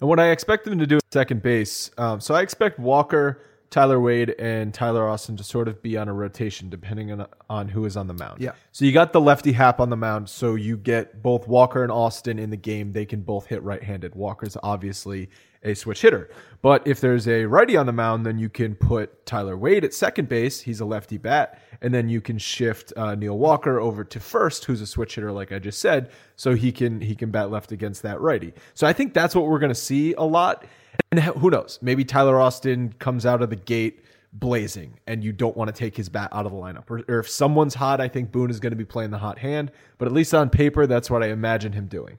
And 0.00 0.08
what 0.08 0.18
I 0.18 0.30
expect 0.30 0.64
them 0.64 0.78
to 0.78 0.86
do 0.86 0.96
at 0.96 1.02
second 1.12 1.42
base, 1.42 1.90
um, 1.98 2.20
so 2.20 2.34
I 2.34 2.40
expect 2.40 2.78
Walker, 2.78 3.42
Tyler 3.68 4.00
Wade, 4.00 4.34
and 4.38 4.72
Tyler 4.72 5.06
Austin 5.06 5.36
to 5.36 5.44
sort 5.44 5.68
of 5.68 5.82
be 5.82 5.96
on 5.96 6.08
a 6.08 6.12
rotation 6.12 6.70
depending 6.70 7.12
on, 7.12 7.26
on 7.48 7.68
who 7.68 7.84
is 7.84 7.96
on 7.96 8.06
the 8.06 8.14
mound. 8.14 8.40
Yeah. 8.40 8.52
So 8.72 8.84
you 8.84 8.92
got 8.92 9.12
the 9.12 9.20
lefty 9.20 9.52
Happ 9.52 9.78
on 9.78 9.90
the 9.90 9.96
mound, 9.96 10.28
so 10.28 10.54
you 10.54 10.76
get 10.76 11.22
both 11.22 11.46
Walker 11.46 11.82
and 11.82 11.92
Austin 11.92 12.38
in 12.38 12.50
the 12.50 12.56
game. 12.56 12.92
They 12.92 13.04
can 13.04 13.20
both 13.20 13.46
hit 13.46 13.62
right 13.62 13.82
handed. 13.82 14.14
Walker's 14.14 14.56
obviously 14.62 15.28
a 15.62 15.74
switch 15.74 16.02
hitter. 16.02 16.30
But 16.62 16.86
if 16.86 17.00
there's 17.00 17.26
a 17.26 17.46
righty 17.46 17.76
on 17.76 17.86
the 17.86 17.92
mound, 17.92 18.26
then 18.26 18.38
you 18.38 18.48
can 18.48 18.74
put 18.74 19.24
Tyler 19.26 19.56
Wade 19.56 19.84
at 19.84 19.94
second 19.94 20.28
base. 20.28 20.60
He's 20.60 20.80
a 20.80 20.84
lefty 20.84 21.16
bat. 21.16 21.60
And 21.82 21.94
then 21.94 22.08
you 22.08 22.20
can 22.20 22.36
shift 22.38 22.92
uh, 22.96 23.14
Neil 23.14 23.38
Walker 23.38 23.80
over 23.80 24.04
to 24.04 24.20
first, 24.20 24.66
who's 24.66 24.80
a 24.80 24.86
switch 24.86 25.14
hitter, 25.14 25.32
like 25.32 25.52
I 25.52 25.58
just 25.58 25.78
said, 25.78 26.10
so 26.36 26.54
he 26.54 26.72
can 26.72 27.00
he 27.00 27.14
can 27.14 27.30
bat 27.30 27.50
left 27.50 27.72
against 27.72 28.02
that 28.02 28.20
righty. 28.20 28.52
So 28.74 28.86
I 28.86 28.92
think 28.92 29.14
that's 29.14 29.34
what 29.34 29.46
we're 29.46 29.58
going 29.58 29.70
to 29.70 29.74
see 29.74 30.12
a 30.14 30.22
lot. 30.22 30.66
And 31.10 31.20
who 31.20 31.50
knows? 31.50 31.78
Maybe 31.80 32.04
Tyler 32.04 32.38
Austin 32.38 32.92
comes 32.98 33.24
out 33.24 33.40
of 33.40 33.48
the 33.48 33.56
gate 33.56 34.04
blazing, 34.34 34.94
and 35.06 35.24
you 35.24 35.32
don't 35.32 35.56
want 35.56 35.68
to 35.68 35.72
take 35.72 35.96
his 35.96 36.08
bat 36.08 36.28
out 36.32 36.46
of 36.46 36.52
the 36.52 36.58
lineup. 36.58 36.90
Or, 36.90 37.02
or 37.08 37.20
if 37.20 37.28
someone's 37.28 37.74
hot, 37.74 38.00
I 38.00 38.08
think 38.08 38.30
Boone 38.30 38.50
is 38.50 38.60
going 38.60 38.72
to 38.72 38.76
be 38.76 38.84
playing 38.84 39.10
the 39.10 39.18
hot 39.18 39.38
hand. 39.38 39.72
But 39.98 40.06
at 40.06 40.12
least 40.12 40.34
on 40.34 40.50
paper, 40.50 40.86
that's 40.86 41.10
what 41.10 41.22
I 41.22 41.28
imagine 41.28 41.72
him 41.72 41.86
doing. 41.86 42.18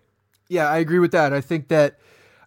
Yeah, 0.49 0.67
I 0.67 0.79
agree 0.79 0.99
with 0.99 1.11
that. 1.11 1.31
I 1.31 1.41
think 1.41 1.67
that 1.69 1.99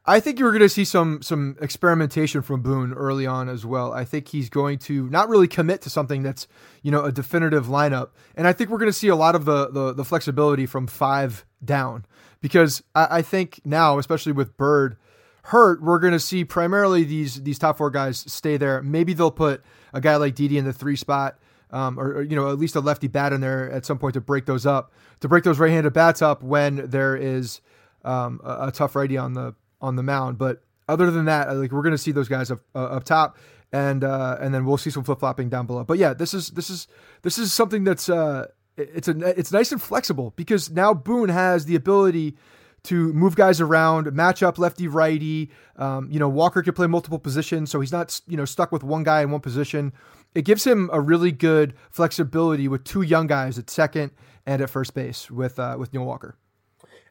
I 0.06 0.20
think 0.20 0.38
you're 0.38 0.50
going 0.50 0.60
to 0.60 0.68
see 0.68 0.84
some 0.84 1.22
some 1.22 1.56
experimentation 1.60 2.42
from 2.42 2.60
Boone 2.60 2.92
early 2.92 3.26
on 3.26 3.48
as 3.48 3.64
well. 3.64 3.92
I 3.92 4.04
think 4.04 4.28
he's 4.28 4.50
going 4.50 4.78
to 4.80 5.08
not 5.08 5.30
really 5.30 5.48
commit 5.48 5.80
to 5.82 5.90
something 5.90 6.22
that's 6.22 6.46
you 6.82 6.90
know 6.90 7.04
a 7.04 7.12
definitive 7.12 7.66
lineup, 7.66 8.10
and 8.36 8.46
I 8.46 8.52
think 8.52 8.68
we're 8.68 8.78
going 8.78 8.90
to 8.90 8.92
see 8.92 9.08
a 9.08 9.16
lot 9.16 9.34
of 9.34 9.46
the 9.46 9.70
the, 9.70 9.92
the 9.94 10.04
flexibility 10.04 10.66
from 10.66 10.86
five 10.86 11.46
down 11.64 12.04
because 12.42 12.82
I, 12.94 13.18
I 13.18 13.22
think 13.22 13.62
now, 13.64 13.98
especially 13.98 14.32
with 14.32 14.58
Bird 14.58 14.98
hurt, 15.44 15.82
we're 15.82 15.98
going 15.98 16.12
to 16.12 16.20
see 16.20 16.44
primarily 16.44 17.04
these 17.04 17.42
these 17.42 17.58
top 17.58 17.78
four 17.78 17.90
guys 17.90 18.30
stay 18.30 18.58
there. 18.58 18.82
Maybe 18.82 19.14
they'll 19.14 19.30
put 19.30 19.64
a 19.94 20.02
guy 20.02 20.16
like 20.16 20.34
Didi 20.34 20.58
in 20.58 20.66
the 20.66 20.72
three 20.72 20.96
spot. 20.96 21.38
Um, 21.70 21.98
or, 21.98 22.18
or, 22.18 22.22
you 22.22 22.36
know, 22.36 22.52
at 22.52 22.58
least 22.58 22.76
a 22.76 22.80
lefty 22.80 23.08
bat 23.08 23.32
in 23.32 23.40
there 23.40 23.68
at 23.72 23.84
some 23.84 23.98
point 23.98 24.14
to 24.14 24.20
break 24.20 24.46
those 24.46 24.64
up, 24.64 24.92
to 25.18 25.26
break 25.26 25.42
those 25.42 25.58
right-handed 25.58 25.92
bats 25.92 26.22
up 26.22 26.40
when 26.40 26.88
there 26.88 27.16
is 27.16 27.60
um, 28.04 28.40
a, 28.44 28.68
a 28.68 28.70
tough 28.70 28.94
righty 28.94 29.16
on 29.16 29.32
the 29.32 29.56
on 29.84 29.96
the 29.96 30.02
mound. 30.02 30.38
But 30.38 30.62
other 30.88 31.10
than 31.10 31.26
that, 31.26 31.54
like 31.54 31.70
we're 31.70 31.82
going 31.82 31.92
to 31.92 31.98
see 31.98 32.12
those 32.12 32.28
guys 32.28 32.50
up 32.50 32.60
uh, 32.74 32.84
up 32.84 33.04
top, 33.04 33.38
and 33.72 34.02
uh, 34.02 34.38
and 34.40 34.54
then 34.54 34.64
we'll 34.64 34.78
see 34.78 34.90
some 34.90 35.04
flip 35.04 35.20
flopping 35.20 35.48
down 35.48 35.66
below. 35.66 35.84
But 35.84 35.98
yeah, 35.98 36.14
this 36.14 36.34
is 36.34 36.50
this 36.50 36.70
is 36.70 36.88
this 37.22 37.38
is 37.38 37.52
something 37.52 37.84
that's 37.84 38.08
uh, 38.08 38.46
it's 38.76 39.08
a 39.08 39.18
it's 39.38 39.52
nice 39.52 39.72
and 39.72 39.80
flexible 39.80 40.32
because 40.36 40.70
now 40.70 40.94
Boone 40.94 41.28
has 41.28 41.66
the 41.66 41.76
ability 41.76 42.36
to 42.84 43.12
move 43.14 43.34
guys 43.34 43.60
around, 43.60 44.12
match 44.12 44.42
up 44.42 44.58
lefty 44.58 44.88
righty. 44.88 45.50
Um, 45.76 46.08
you 46.10 46.18
know, 46.18 46.28
Walker 46.28 46.62
can 46.62 46.74
play 46.74 46.86
multiple 46.86 47.18
positions, 47.18 47.70
so 47.70 47.80
he's 47.80 47.92
not 47.92 48.20
you 48.26 48.36
know 48.36 48.44
stuck 48.44 48.72
with 48.72 48.82
one 48.82 49.04
guy 49.04 49.22
in 49.22 49.30
one 49.30 49.40
position. 49.40 49.92
It 50.34 50.44
gives 50.44 50.64
him 50.64 50.90
a 50.92 51.00
really 51.00 51.30
good 51.30 51.74
flexibility 51.90 52.66
with 52.68 52.84
two 52.84 53.02
young 53.02 53.26
guys 53.26 53.58
at 53.58 53.70
second 53.70 54.10
and 54.46 54.60
at 54.60 54.68
first 54.70 54.94
base 54.94 55.30
with 55.30 55.58
uh, 55.58 55.76
with 55.78 55.92
Neil 55.92 56.04
Walker. 56.04 56.36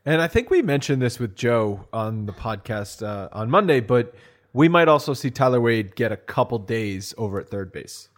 And 0.06 0.22
I 0.22 0.28
think 0.28 0.50
we 0.50 0.62
mentioned 0.62 1.02
this 1.02 1.18
with 1.20 1.36
Joe 1.36 1.88
on 1.94 2.26
the 2.26 2.34
podcast 2.34 3.06
uh, 3.06 3.30
on 3.32 3.50
Monday, 3.50 3.80
but 3.80 4.14
we 4.52 4.68
might 4.68 4.88
also 4.88 5.14
see 5.14 5.32
Tyler 5.32 5.62
Wade 5.62 5.96
get 5.96 6.12
a 6.12 6.18
couple 6.18 6.60
days 6.60 7.14
over 7.18 7.40
at 7.40 7.48
third 7.48 7.72
base. 7.72 8.10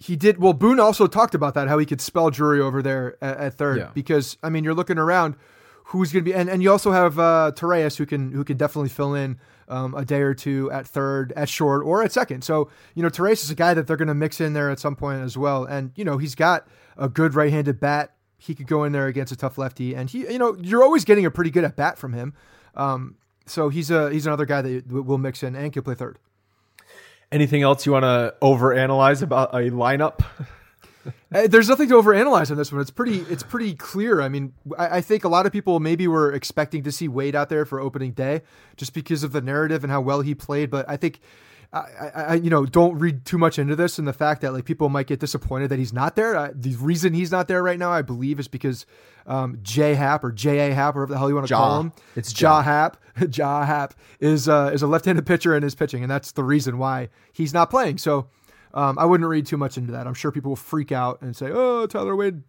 He 0.00 0.16
did 0.16 0.38
well. 0.38 0.52
Boone 0.52 0.78
also 0.80 1.06
talked 1.06 1.34
about 1.34 1.54
that 1.54 1.68
how 1.68 1.78
he 1.78 1.86
could 1.86 2.00
spell 2.00 2.30
Drury 2.30 2.60
over 2.60 2.82
there 2.82 3.16
at, 3.22 3.36
at 3.38 3.54
third 3.54 3.78
Yeah. 3.78 3.90
because 3.94 4.36
I 4.42 4.48
mean 4.50 4.62
you're 4.64 4.74
looking 4.74 4.98
around 4.98 5.36
who's 5.86 6.12
going 6.12 6.24
to 6.24 6.30
be 6.30 6.34
and, 6.34 6.48
and 6.50 6.62
you 6.62 6.70
also 6.70 6.92
have 6.92 7.18
uh, 7.18 7.50
Torres 7.56 7.96
who 7.96 8.06
can 8.06 8.30
who 8.32 8.44
can 8.44 8.56
definitely 8.56 8.90
fill 8.90 9.14
in 9.14 9.38
um, 9.68 9.94
a 9.94 10.04
day 10.04 10.20
or 10.20 10.34
two 10.34 10.70
at 10.70 10.86
third, 10.86 11.32
at 11.36 11.48
short, 11.48 11.84
or 11.84 12.02
at 12.02 12.12
second. 12.12 12.42
So 12.42 12.68
you 12.94 13.02
know 13.02 13.08
Torres 13.08 13.42
is 13.42 13.50
a 13.50 13.54
guy 13.56 13.74
that 13.74 13.86
they're 13.86 13.96
going 13.96 14.08
to 14.08 14.14
mix 14.14 14.40
in 14.40 14.52
there 14.52 14.70
at 14.70 14.78
some 14.78 14.94
point 14.96 15.22
as 15.22 15.36
well, 15.36 15.64
and 15.64 15.90
you 15.96 16.04
know 16.04 16.18
he's 16.18 16.34
got 16.34 16.66
a 16.96 17.08
good 17.08 17.34
right-handed 17.34 17.78
bat. 17.80 18.12
He 18.38 18.54
could 18.54 18.66
go 18.66 18.84
in 18.84 18.92
there 18.92 19.06
against 19.06 19.32
a 19.32 19.36
tough 19.36 19.58
lefty, 19.58 19.94
and 19.94 20.08
he 20.08 20.20
you 20.20 20.38
know 20.38 20.56
you're 20.60 20.82
always 20.82 21.04
getting 21.04 21.26
a 21.26 21.30
pretty 21.30 21.50
good 21.50 21.64
at 21.64 21.76
bat 21.76 21.98
from 21.98 22.12
him. 22.12 22.34
Um, 22.74 23.16
so 23.46 23.68
he's 23.68 23.90
a 23.90 24.10
he's 24.10 24.26
another 24.26 24.46
guy 24.46 24.62
that 24.62 24.86
will 24.90 25.18
mix 25.18 25.42
in 25.42 25.56
and 25.56 25.72
can 25.72 25.82
play 25.82 25.94
third. 25.94 26.18
Anything 27.30 27.62
else 27.62 27.84
you 27.84 27.92
want 27.92 28.04
to 28.04 28.34
overanalyze 28.40 29.22
about 29.22 29.54
a 29.54 29.70
lineup? 29.70 30.24
Uh, 31.32 31.46
There's 31.46 31.68
nothing 31.68 31.88
to 31.88 31.94
overanalyze 31.94 32.50
on 32.50 32.56
this 32.56 32.72
one. 32.72 32.80
It's 32.80 32.90
pretty 32.90 33.18
it's 33.30 33.42
pretty 33.42 33.74
clear. 33.74 34.20
I 34.20 34.28
mean, 34.28 34.52
I, 34.76 34.96
I 34.96 35.00
think 35.00 35.24
a 35.24 35.28
lot 35.28 35.46
of 35.46 35.52
people 35.52 35.80
maybe 35.80 36.06
were 36.06 36.32
expecting 36.32 36.82
to 36.82 36.92
see 36.92 37.08
Wade 37.08 37.34
out 37.34 37.48
there 37.48 37.64
for 37.64 37.80
opening 37.80 38.12
day 38.12 38.42
just 38.76 38.92
because 38.94 39.22
of 39.22 39.32
the 39.32 39.40
narrative 39.40 39.84
and 39.84 39.90
how 39.90 40.00
well 40.00 40.20
he 40.20 40.34
played. 40.34 40.70
But 40.70 40.88
I 40.88 40.96
think 40.96 41.20
I, 41.70 42.08
I, 42.14 42.34
you 42.36 42.48
know, 42.48 42.64
don't 42.64 42.98
read 42.98 43.26
too 43.26 43.36
much 43.36 43.58
into 43.58 43.76
this 43.76 43.98
and 43.98 44.08
the 44.08 44.12
fact 44.14 44.40
that 44.40 44.54
like 44.54 44.64
people 44.64 44.88
might 44.88 45.06
get 45.06 45.20
disappointed 45.20 45.68
that 45.68 45.78
he's 45.78 45.92
not 45.92 46.16
there. 46.16 46.34
I, 46.36 46.50
the 46.54 46.74
reason 46.76 47.12
he's 47.12 47.30
not 47.30 47.46
there 47.46 47.62
right 47.62 47.78
now, 47.78 47.90
I 47.92 48.00
believe, 48.00 48.40
is 48.40 48.48
because 48.48 48.86
um, 49.26 49.58
J 49.62 49.94
Happ 49.94 50.24
or 50.24 50.32
J 50.32 50.70
A 50.70 50.74
Happ, 50.74 50.94
whatever 50.94 51.12
the 51.12 51.18
hell 51.18 51.28
you 51.28 51.34
want 51.34 51.46
to 51.46 51.52
Ja. 51.52 51.58
call 51.58 51.80
him, 51.80 51.92
It's 52.16 52.38
Ja 52.40 52.56
Ja. 52.58 52.62
Happ. 52.62 52.96
Ja 53.32 53.64
Happ 53.66 53.92
is 54.20 54.48
uh, 54.48 54.70
is 54.72 54.80
a 54.80 54.86
left-handed 54.86 55.26
pitcher 55.26 55.54
and 55.54 55.62
is 55.64 55.74
pitching, 55.74 56.02
and 56.02 56.10
that's 56.10 56.32
the 56.32 56.42
reason 56.44 56.78
why 56.78 57.10
he's 57.32 57.52
not 57.52 57.68
playing. 57.68 57.98
So 57.98 58.28
um, 58.72 58.98
I 58.98 59.04
wouldn't 59.04 59.28
read 59.28 59.44
too 59.44 59.56
much 59.58 59.76
into 59.76 59.92
that. 59.92 60.06
I'm 60.06 60.14
sure 60.14 60.30
people 60.32 60.50
will 60.52 60.56
freak 60.56 60.90
out 60.92 61.20
and 61.20 61.36
say, 61.36 61.50
"Oh, 61.52 61.86
Tyler 61.86 62.16
Wade 62.16 62.42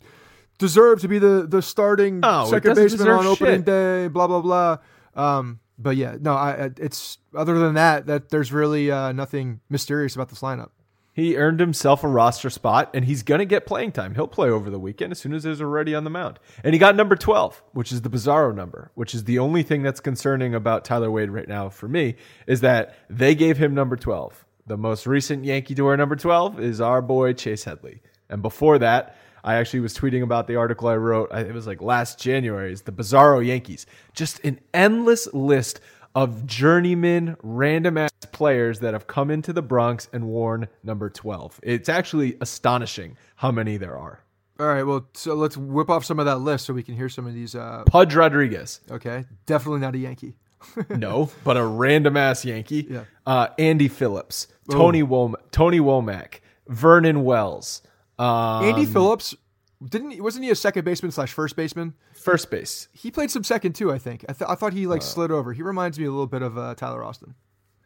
deserved 0.59 1.01
to 1.01 1.07
be 1.07 1.19
the 1.19 1.45
the 1.49 1.61
starting 1.61 2.21
Oh, 2.23 2.45
second 2.49 2.75
baseman 2.75 3.07
on 3.09 3.25
opening 3.25 3.55
shit. 3.59 3.65
day." 3.65 4.07
Blah 4.07 4.27
blah 4.27 4.41
blah. 4.41 4.77
Um, 5.15 5.59
but 5.79 5.95
yeah, 5.95 6.17
no, 6.19 6.33
I, 6.33 6.71
it's 6.77 7.17
other 7.33 7.57
than 7.57 7.75
that 7.75 8.05
that 8.07 8.29
there's 8.29 8.51
really 8.51 8.91
uh, 8.91 9.13
nothing 9.13 9.61
mysterious 9.69 10.13
about 10.13 10.29
this 10.29 10.41
lineup. 10.41 10.69
He 11.13 11.35
earned 11.35 11.59
himself 11.59 12.03
a 12.03 12.07
roster 12.07 12.49
spot, 12.49 12.91
and 12.93 13.03
he's 13.03 13.23
going 13.23 13.39
to 13.39 13.45
get 13.45 13.65
playing 13.65 13.91
time. 13.91 14.15
He'll 14.15 14.27
play 14.27 14.49
over 14.49 14.69
the 14.69 14.79
weekend 14.79 15.11
as 15.11 15.19
soon 15.19 15.33
as 15.33 15.43
there's 15.43 15.59
already 15.59 15.93
on 15.93 16.03
the 16.05 16.09
mound. 16.09 16.39
And 16.63 16.73
he 16.73 16.79
got 16.79 16.95
number 16.95 17.15
12, 17.15 17.61
which 17.73 17.91
is 17.91 18.03
the 18.03 18.09
Bizarro 18.09 18.55
number, 18.55 18.91
which 18.95 19.13
is 19.13 19.25
the 19.25 19.39
only 19.39 19.63
thing 19.63 19.83
that's 19.83 19.99
concerning 19.99 20.55
about 20.55 20.85
Tyler 20.85 21.11
Wade 21.11 21.29
right 21.29 21.47
now 21.47 21.67
for 21.67 21.89
me, 21.89 22.15
is 22.47 22.61
that 22.61 22.95
they 23.09 23.35
gave 23.35 23.57
him 23.57 23.73
number 23.73 23.97
12. 23.97 24.45
The 24.67 24.77
most 24.77 25.07
recent 25.07 25.43
Yankee 25.43 25.75
to 25.75 25.83
wear 25.83 25.97
number 25.97 26.15
12 26.15 26.59
is 26.59 26.79
our 26.79 27.01
boy 27.01 27.33
Chase 27.33 27.65
Headley. 27.65 28.01
And 28.29 28.41
before 28.41 28.77
that, 28.79 29.17
I 29.43 29.55
actually 29.55 29.79
was 29.81 29.97
tweeting 29.97 30.23
about 30.23 30.47
the 30.47 30.55
article 30.55 30.87
I 30.87 30.95
wrote. 30.95 31.31
It 31.33 31.53
was 31.53 31.67
like 31.67 31.81
last 31.81 32.19
January. 32.19 32.71
Is 32.71 32.83
the 32.83 32.91
Bizarro 32.91 33.45
Yankees 33.45 33.85
just 34.13 34.43
an 34.43 34.59
endless 34.73 35.31
list 35.33 35.79
of 36.15 36.45
journeyman, 36.45 37.37
random 37.43 37.97
ass 37.97 38.09
players 38.31 38.79
that 38.79 38.93
have 38.93 39.07
come 39.07 39.29
into 39.29 39.53
the 39.53 39.61
Bronx 39.61 40.09
and 40.11 40.25
worn 40.27 40.67
number 40.83 41.09
12. 41.09 41.59
It's 41.63 41.87
actually 41.89 42.35
astonishing 42.41 43.15
how 43.35 43.51
many 43.51 43.77
there 43.77 43.97
are. 43.97 44.23
All 44.59 44.67
right, 44.67 44.83
well, 44.83 45.07
so 45.13 45.35
let's 45.35 45.55
whip 45.55 45.89
off 45.89 46.03
some 46.03 46.19
of 46.19 46.25
that 46.25 46.39
list 46.39 46.65
so 46.65 46.73
we 46.73 46.83
can 46.83 46.95
hear 46.95 47.07
some 47.07 47.25
of 47.25 47.33
these. 47.33 47.55
Uh, 47.55 47.83
Pudge 47.85 48.13
Rodriguez, 48.13 48.81
okay, 48.91 49.23
definitely 49.45 49.79
not 49.79 49.95
a 49.95 49.99
Yankee. 49.99 50.35
no, 50.89 51.29
but 51.45 51.55
a 51.55 51.65
random 51.65 52.17
ass 52.17 52.43
Yankee. 52.43 52.85
Yeah. 52.89 53.03
Uh, 53.25 53.47
Andy 53.57 53.87
Phillips, 53.87 54.47
Tony 54.69 55.01
Wom- 55.03 55.37
Tony 55.51 55.79
Womack, 55.79 56.39
Vernon 56.67 57.23
Wells, 57.23 57.81
um, 58.19 58.65
Andy 58.65 58.85
Phillips 58.85 59.35
didn't 59.83 60.21
wasn't 60.21 60.43
he 60.45 60.51
a 60.51 60.55
second 60.55 60.83
baseman 60.83 61.11
slash 61.11 61.31
first 61.33 61.55
baseman? 61.55 61.93
first 62.13 62.51
base. 62.51 62.89
He 62.91 63.11
played 63.11 63.31
some 63.31 63.43
second 63.45 63.73
too, 63.73 63.91
I 63.93 63.97
think. 63.97 64.25
I, 64.27 64.33
th- 64.33 64.49
I 64.49 64.55
thought 64.55 64.73
he 64.73 64.85
like 64.87 65.01
slid 65.01 65.31
over. 65.31 65.53
He 65.53 65.61
reminds 65.63 65.97
me 65.97 66.05
a 66.05 66.11
little 66.11 66.27
bit 66.27 66.41
of 66.41 66.57
uh, 66.57 66.75
Tyler 66.75 67.01
Austin. 67.03 67.33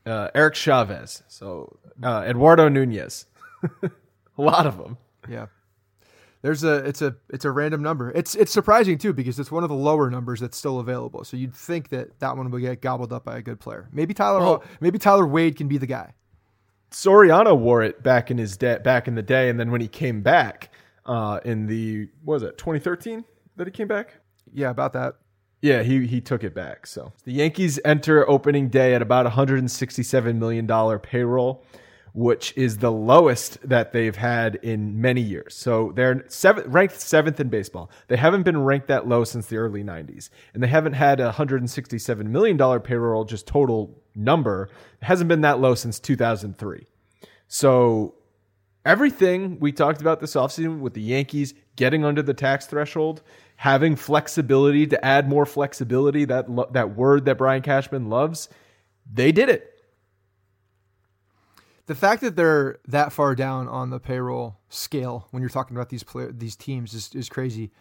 uh, 0.07 0.29
Eric 0.33 0.55
Chavez, 0.55 1.21
so 1.27 1.77
uh, 2.01 2.23
Eduardo 2.27 2.67
Nunez, 2.67 3.27
a 3.83 3.91
lot 4.41 4.65
of 4.65 4.77
them. 4.77 4.97
Yeah. 5.29 5.45
There's 6.41 6.63
a 6.65 6.77
it's 6.77 7.01
a 7.01 7.15
it's 7.29 7.45
a 7.45 7.51
random 7.51 7.81
number. 7.81 8.11
It's 8.11 8.35
it's 8.35 8.51
surprising 8.51 8.97
too 8.97 9.13
because 9.13 9.39
it's 9.39 9.49
one 9.51 9.63
of 9.63 9.69
the 9.69 9.75
lower 9.75 10.09
numbers 10.09 10.41
that's 10.41 10.57
still 10.57 10.79
available. 10.79 11.23
So 11.23 11.37
you'd 11.37 11.53
think 11.53 11.87
that 11.89 12.19
that 12.19 12.35
one 12.35 12.49
would 12.51 12.59
get 12.61 12.81
gobbled 12.81 13.13
up 13.13 13.23
by 13.23 13.37
a 13.37 13.41
good 13.41 13.59
player. 13.61 13.87
Maybe 13.93 14.13
Tyler 14.13 14.39
Well- 14.39 14.63
maybe 14.81 14.97
Tyler 14.99 15.25
Wade 15.25 15.55
can 15.55 15.67
be 15.69 15.77
the 15.77 15.85
guy. 15.87 16.13
Soriano 16.93 17.57
wore 17.57 17.81
it 17.81 18.03
back 18.03 18.31
in 18.31 18.37
his 18.37 18.55
day, 18.55 18.77
back 18.77 19.07
in 19.07 19.15
the 19.15 19.21
day, 19.21 19.49
and 19.49 19.59
then 19.59 19.71
when 19.71 19.81
he 19.81 19.87
came 19.87 20.21
back 20.21 20.71
uh, 21.05 21.39
in 21.43 21.67
the 21.67 22.07
what 22.23 22.35
was 22.35 22.43
it 22.43 22.57
2013 22.57 23.25
that 23.57 23.67
he 23.67 23.71
came 23.71 23.87
back? 23.87 24.15
Yeah, 24.53 24.69
about 24.69 24.93
that. 24.93 25.15
Yeah, 25.61 25.81
he 25.81 26.05
he 26.05 26.21
took 26.21 26.43
it 26.43 26.53
back. 26.53 26.85
So 26.85 27.13
the 27.23 27.33
Yankees 27.33 27.79
enter 27.83 28.29
opening 28.29 28.69
day 28.69 28.93
at 28.93 29.01
about 29.01 29.25
167 29.25 30.37
million 30.37 30.67
dollar 30.67 30.99
payroll, 30.99 31.65
which 32.13 32.53
is 32.55 32.77
the 32.77 32.91
lowest 32.91 33.57
that 33.67 33.91
they've 33.91 34.15
had 34.15 34.55
in 34.55 35.01
many 35.01 35.21
years. 35.21 35.55
So 35.55 35.91
they're 35.95 36.23
seventh, 36.27 36.67
ranked 36.67 37.01
seventh 37.01 37.39
in 37.39 37.49
baseball. 37.49 37.89
They 38.07 38.17
haven't 38.17 38.43
been 38.43 38.63
ranked 38.63 38.87
that 38.87 39.07
low 39.07 39.23
since 39.23 39.47
the 39.47 39.57
early 39.57 39.83
90s, 39.83 40.29
and 40.53 40.61
they 40.61 40.67
haven't 40.67 40.93
had 40.93 41.19
a 41.19 41.25
167 41.25 42.31
million 42.31 42.55
dollar 42.55 42.79
payroll 42.79 43.25
just 43.25 43.47
total 43.47 43.99
number. 44.15 44.69
It 45.01 45.05
hasn't 45.05 45.27
been 45.27 45.41
that 45.41 45.59
low 45.59 45.73
since 45.73 45.99
2003. 45.99 46.85
So 47.47 48.15
everything 48.85 49.59
we 49.59 49.71
talked 49.71 50.01
about 50.01 50.19
this 50.19 50.35
offseason 50.35 50.79
with 50.79 50.93
the 50.93 51.01
Yankees 51.01 51.55
getting 51.75 52.05
under 52.05 52.21
the 52.21 52.33
tax 52.35 52.67
threshold, 52.67 53.23
having 53.55 53.95
flexibility 53.95 54.85
to 54.85 55.03
add 55.03 55.27
more 55.27 55.47
flexibility, 55.47 56.25
that 56.25 56.49
lo- 56.49 56.69
that 56.73 56.95
word 56.95 57.25
that 57.25 57.39
Brian 57.39 57.63
Cashman 57.63 58.09
loves, 58.09 58.49
they 59.11 59.31
did 59.31 59.49
it. 59.49 59.72
The 61.85 61.95
fact 61.95 62.21
that 62.21 62.35
they're 62.35 62.79
that 62.87 63.11
far 63.11 63.35
down 63.35 63.67
on 63.67 63.89
the 63.89 63.99
payroll 63.99 64.57
scale 64.69 65.27
when 65.31 65.41
you're 65.41 65.49
talking 65.49 65.75
about 65.75 65.89
these 65.89 66.03
play- 66.03 66.31
these 66.31 66.55
teams 66.55 66.93
is, 66.93 67.13
is 67.13 67.29
crazy. 67.29 67.71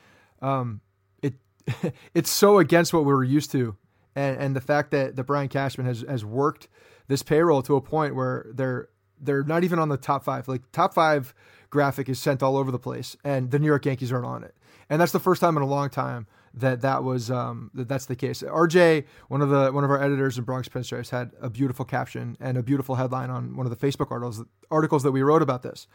Um, 0.40 0.80
it 1.22 1.34
it's 2.14 2.30
so 2.30 2.58
against 2.58 2.92
what 2.92 3.04
we 3.04 3.12
were 3.12 3.24
used 3.24 3.52
to, 3.52 3.76
and 4.16 4.36
and 4.38 4.56
the 4.56 4.60
fact 4.60 4.90
that 4.90 5.16
that 5.16 5.24
Brian 5.24 5.48
Cashman 5.48 5.86
has 5.86 6.04
has 6.08 6.24
worked 6.24 6.68
this 7.08 7.22
payroll 7.22 7.62
to 7.62 7.76
a 7.76 7.80
point 7.80 8.14
where 8.14 8.46
they're 8.52 8.88
they're 9.20 9.44
not 9.44 9.62
even 9.64 9.78
on 9.78 9.88
the 9.88 9.96
top 9.96 10.24
five. 10.24 10.48
Like 10.48 10.62
top 10.72 10.94
five 10.94 11.32
graphic 11.70 12.08
is 12.08 12.18
sent 12.18 12.42
all 12.42 12.56
over 12.56 12.70
the 12.70 12.78
place, 12.78 13.16
and 13.24 13.50
the 13.50 13.58
New 13.58 13.66
York 13.68 13.86
Yankees 13.86 14.12
aren't 14.12 14.26
on 14.26 14.42
it. 14.42 14.54
And 14.90 15.00
that's 15.00 15.12
the 15.12 15.20
first 15.20 15.40
time 15.40 15.56
in 15.56 15.62
a 15.62 15.66
long 15.66 15.90
time 15.90 16.26
that 16.54 16.82
that 16.82 17.02
was 17.02 17.30
um, 17.30 17.70
that 17.74 17.88
that's 17.88 18.06
the 18.06 18.16
case. 18.16 18.42
RJ, 18.42 19.04
one 19.28 19.40
of 19.40 19.48
the 19.48 19.72
one 19.72 19.84
of 19.84 19.90
our 19.90 20.02
editors 20.02 20.38
in 20.38 20.44
Bronx 20.44 20.68
Pinstripes, 20.68 21.10
had 21.10 21.32
a 21.40 21.48
beautiful 21.48 21.84
caption 21.84 22.36
and 22.40 22.58
a 22.58 22.62
beautiful 22.62 22.96
headline 22.96 23.30
on 23.30 23.56
one 23.56 23.66
of 23.66 23.78
the 23.78 23.86
Facebook 23.86 24.10
articles 24.10 24.42
articles 24.70 25.02
that 25.02 25.12
we 25.12 25.22
wrote 25.22 25.42
about 25.42 25.62
this, 25.62 25.86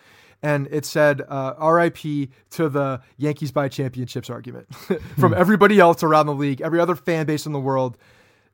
and 0.41 0.67
it 0.71 0.85
said 0.85 1.21
uh, 1.21 1.53
"R.I.P. 1.57 2.29
to 2.51 2.69
the 2.69 3.01
Yankees 3.17 3.51
by 3.51 3.67
championships 3.67 4.29
argument" 4.29 4.73
from 5.19 5.33
everybody 5.33 5.79
else 5.79 6.03
around 6.03 6.25
the 6.25 6.33
league, 6.33 6.61
every 6.61 6.79
other 6.79 6.95
fan 6.95 7.25
base 7.25 7.45
in 7.45 7.51
the 7.51 7.59
world. 7.59 7.97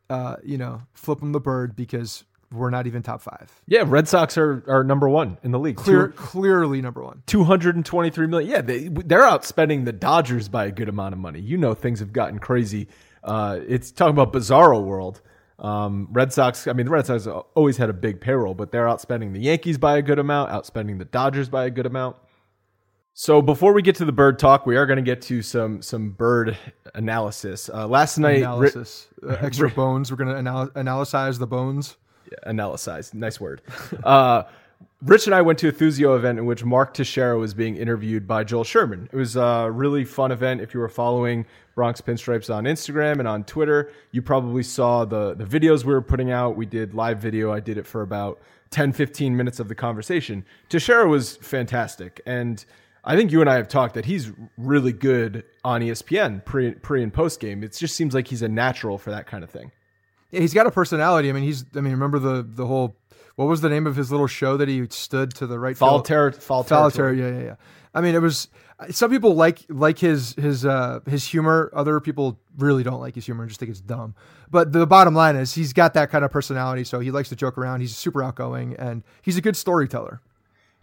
Uh, 0.10 0.36
you 0.44 0.58
know, 0.58 0.82
flip 0.94 1.20
them 1.20 1.32
the 1.32 1.40
bird 1.40 1.76
because 1.76 2.26
we're 2.54 2.70
not 2.70 2.88
even 2.88 3.02
top 3.04 3.22
five. 3.22 3.52
Yeah, 3.68 3.84
Red 3.86 4.08
Sox 4.08 4.38
are, 4.38 4.64
are 4.68 4.84
number 4.84 5.10
one 5.10 5.38
in 5.44 5.52
the 5.52 5.60
league. 5.60 5.76
Clear, 5.78 6.08
Two- 6.08 6.14
clearly 6.14 6.82
number 6.82 7.04
one. 7.04 7.24
223 7.28 8.28
million. 8.28 8.50
Yeah, 8.52 8.62
they, 8.62 8.88
they're 8.90 9.24
outspending 9.24 9.86
the 9.86 9.92
Dodgers 9.94 10.48
by 10.50 10.66
a 10.66 10.72
good 10.72 10.90
amount 10.90 11.14
of 11.14 11.20
money. 11.20 11.40
You 11.40 11.58
know, 11.58 11.74
things 11.74 12.00
have 12.00 12.14
gotten 12.14 12.40
crazy. 12.40 12.88
Uh, 13.24 13.60
it's 13.68 13.92
talking 13.92 14.14
about 14.14 14.32
bizarro 14.34 14.84
world. 14.84 15.22
Um, 15.60 16.08
Red 16.12 16.34
Sox, 16.34 16.68
I 16.68 16.74
mean, 16.74 16.86
the 16.88 16.92
Red 16.92 17.06
Sox 17.06 17.28
always 17.56 17.78
had 17.78 17.90
a 17.90 17.94
big 17.94 18.20
payroll, 18.20 18.54
but 18.54 18.72
they're 18.72 18.86
outspending 18.88 19.34
the 19.34 19.40
Yankees 19.40 19.78
by 19.78 19.98
a 19.98 20.02
good 20.02 20.20
amount, 20.20 20.52
outspending 20.52 20.98
the 21.00 21.06
Dodgers 21.06 21.48
by 21.50 21.66
a 21.66 21.70
good 21.70 21.86
amount. 21.86 22.18
So 23.16 23.42
before 23.44 23.74
we 23.74 23.84
get 23.84 23.96
to 23.98 24.06
the 24.06 24.12
bird 24.12 24.40
talk, 24.40 24.66
we 24.66 24.76
are 24.76 24.88
going 24.88 24.98
to 24.98 25.04
get 25.04 25.22
to 25.24 25.44
some 25.44 25.84
some 25.84 26.10
bird 26.10 26.58
analysis. 26.96 27.70
Uh, 27.72 27.88
last 27.88 28.18
night, 28.18 28.38
Ri- 28.38 28.42
Analysis, 28.42 29.08
uh, 29.22 29.38
extra 29.40 29.70
bones. 29.76 30.10
We're 30.10 30.18
gonna 30.18 30.38
anal- 30.40 30.72
analyze 30.76 31.38
the 31.38 31.46
bones. 31.48 31.96
Analyze. 32.46 33.14
Nice 33.14 33.40
word. 33.40 33.62
Uh, 34.04 34.44
Rich 35.02 35.26
and 35.26 35.36
I 35.36 35.42
went 35.42 35.60
to 35.60 35.68
a 35.68 35.72
Thuzio 35.72 36.16
event 36.16 36.40
in 36.40 36.46
which 36.46 36.64
Mark 36.64 36.94
Teixeira 36.94 37.38
was 37.38 37.54
being 37.54 37.76
interviewed 37.76 38.26
by 38.26 38.46
Joel 38.46 38.64
Sherman. 38.64 39.10
It 39.12 39.16
was 39.18 39.36
a 39.36 39.70
really 39.70 40.06
fun 40.06 40.32
event. 40.32 40.62
If 40.62 40.74
you 40.74 40.80
were 40.80 40.88
following 40.88 41.46
Bronx 41.76 42.00
Pinstripes 42.00 42.54
on 42.54 42.64
Instagram 42.64 43.20
and 43.20 43.28
on 43.28 43.44
Twitter, 43.44 43.92
you 44.12 44.22
probably 44.22 44.64
saw 44.64 45.04
the, 45.04 45.34
the 45.34 45.44
videos 45.44 45.84
we 45.84 45.94
were 45.94 46.02
putting 46.02 46.32
out. 46.32 46.56
We 46.56 46.66
did 46.66 46.94
live 46.94 47.20
video. 47.20 47.52
I 47.52 47.60
did 47.60 47.78
it 47.78 47.86
for 47.86 48.02
about 48.02 48.42
10, 48.70 48.94
15 48.94 49.36
minutes 49.36 49.60
of 49.60 49.68
the 49.68 49.76
conversation. 49.76 50.46
Teixeira 50.70 51.08
was 51.08 51.36
fantastic. 51.38 52.22
And 52.26 52.64
I 53.04 53.18
think 53.18 53.32
you 53.32 53.42
and 53.42 53.50
I 53.50 53.56
have 53.56 53.68
talked 53.68 53.96
that 53.96 54.06
he's 54.06 54.32
really 54.58 54.94
good 54.94 55.44
on 55.66 55.82
ESPN 55.82 56.46
pre, 56.46 56.76
pre 56.76 57.04
and 57.04 57.14
post 57.14 57.42
game. 57.42 57.62
It 57.62 57.74
just 57.74 57.96
seems 57.96 58.14
like 58.14 58.30
he's 58.30 58.42
a 58.42 58.48
natural 58.48 58.98
for 58.98 59.12
that 59.12 59.28
kind 59.28 59.44
of 59.44 59.50
thing. 59.50 59.72
Yeah, 60.34 60.40
he's 60.40 60.54
got 60.54 60.66
a 60.66 60.72
personality. 60.72 61.30
I 61.30 61.32
mean, 61.32 61.44
he's. 61.44 61.64
I 61.76 61.82
mean, 61.82 61.92
remember 61.92 62.18
the 62.18 62.42
the 62.48 62.66
whole. 62.66 62.96
What 63.36 63.46
was 63.46 63.62
the 63.62 63.70
name 63.70 63.88
of 63.88 63.96
his 63.96 64.12
little 64.12 64.28
show 64.28 64.58
that 64.58 64.68
he 64.68 64.86
stood 64.90 65.34
to 65.36 65.48
the 65.48 65.60
right? 65.60 65.78
Fall, 65.78 66.00
field? 66.00 66.06
ter- 66.06 66.32
fall 66.32 66.64
territory. 66.64 67.20
Yeah, 67.20 67.30
yeah, 67.30 67.44
yeah. 67.44 67.56
I 67.94 68.02
mean, 68.02 68.16
it 68.16 68.22
was. 68.22 68.48
Some 68.90 69.12
people 69.12 69.36
like 69.36 69.60
like 69.70 70.00
his 70.00 70.34
his 70.34 70.66
uh 70.66 71.02
his 71.08 71.26
humor. 71.28 71.72
Other 71.76 72.00
people 72.00 72.40
really 72.58 72.82
don't 72.82 73.00
like 73.00 73.14
his 73.16 73.26
humor 73.26 73.44
and 73.44 73.50
just 73.50 73.60
think 73.60 73.70
it's 73.70 73.80
dumb. 73.80 74.16
But 74.50 74.72
the 74.72 74.88
bottom 74.88 75.14
line 75.14 75.36
is 75.36 75.54
he's 75.54 75.72
got 75.72 75.94
that 75.94 76.10
kind 76.10 76.26
of 76.26 76.32
personality. 76.32 76.84
So 76.84 77.00
he 77.00 77.12
likes 77.12 77.30
to 77.30 77.36
joke 77.36 77.58
around. 77.58 77.82
He's 77.82 77.96
super 77.96 78.24
outgoing 78.24 78.76
and 78.78 79.04
he's 79.22 79.38
a 79.38 79.42
good 79.42 79.56
storyteller. 79.56 80.20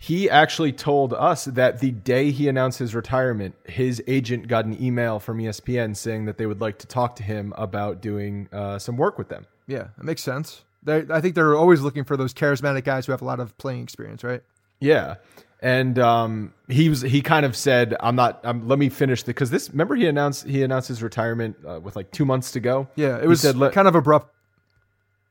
He 0.03 0.31
actually 0.31 0.73
told 0.73 1.13
us 1.13 1.45
that 1.45 1.81
the 1.81 1.91
day 1.91 2.31
he 2.31 2.49
announced 2.49 2.79
his 2.79 2.95
retirement, 2.95 3.55
his 3.67 4.03
agent 4.07 4.49
got 4.49 4.65
an 4.65 4.83
email 4.83 5.21
from 5.21 5.37
ESPN 5.37 5.95
saying 5.95 6.25
that 6.25 6.39
they 6.39 6.47
would 6.47 6.59
like 6.59 6.79
to 6.79 6.87
talk 6.87 7.17
to 7.17 7.23
him 7.23 7.53
about 7.59 8.01
doing 8.01 8.49
uh, 8.51 8.79
some 8.79 8.97
work 8.97 9.19
with 9.19 9.29
them. 9.29 9.45
Yeah, 9.67 9.89
it 9.99 10.05
makes 10.05 10.23
sense. 10.23 10.63
They, 10.83 11.05
I 11.11 11.21
think 11.21 11.35
they're 11.35 11.55
always 11.55 11.83
looking 11.83 12.05
for 12.05 12.17
those 12.17 12.33
charismatic 12.33 12.85
guys 12.85 13.05
who 13.05 13.13
have 13.13 13.21
a 13.21 13.27
lot 13.27 13.41
of 13.41 13.57
playing 13.59 13.83
experience, 13.83 14.25
right? 14.25 14.43
Yeah. 14.81 15.17
And 15.61 15.99
um, 15.99 16.55
he 16.69 16.89
was 16.89 17.03
he 17.03 17.21
kind 17.21 17.45
of 17.45 17.55
said, 17.55 17.95
"I'm 18.01 18.17
not. 18.17 18.41
I'm, 18.43 18.67
let 18.67 18.79
me 18.79 18.89
finish 18.89 19.25
the 19.25 19.35
because 19.35 19.51
this. 19.51 19.69
Remember, 19.69 19.95
he 19.95 20.07
announced 20.07 20.47
he 20.47 20.63
announced 20.63 20.89
his 20.89 21.03
retirement 21.03 21.59
uh, 21.69 21.79
with 21.79 21.97
like 21.97 22.11
two 22.11 22.25
months 22.25 22.53
to 22.53 22.61
go. 22.61 22.89
Yeah, 22.97 23.19
it 23.19 23.29
was 23.29 23.43
said, 23.43 23.57
kind 23.73 23.87
of 23.87 23.95
abrupt. 23.95 24.35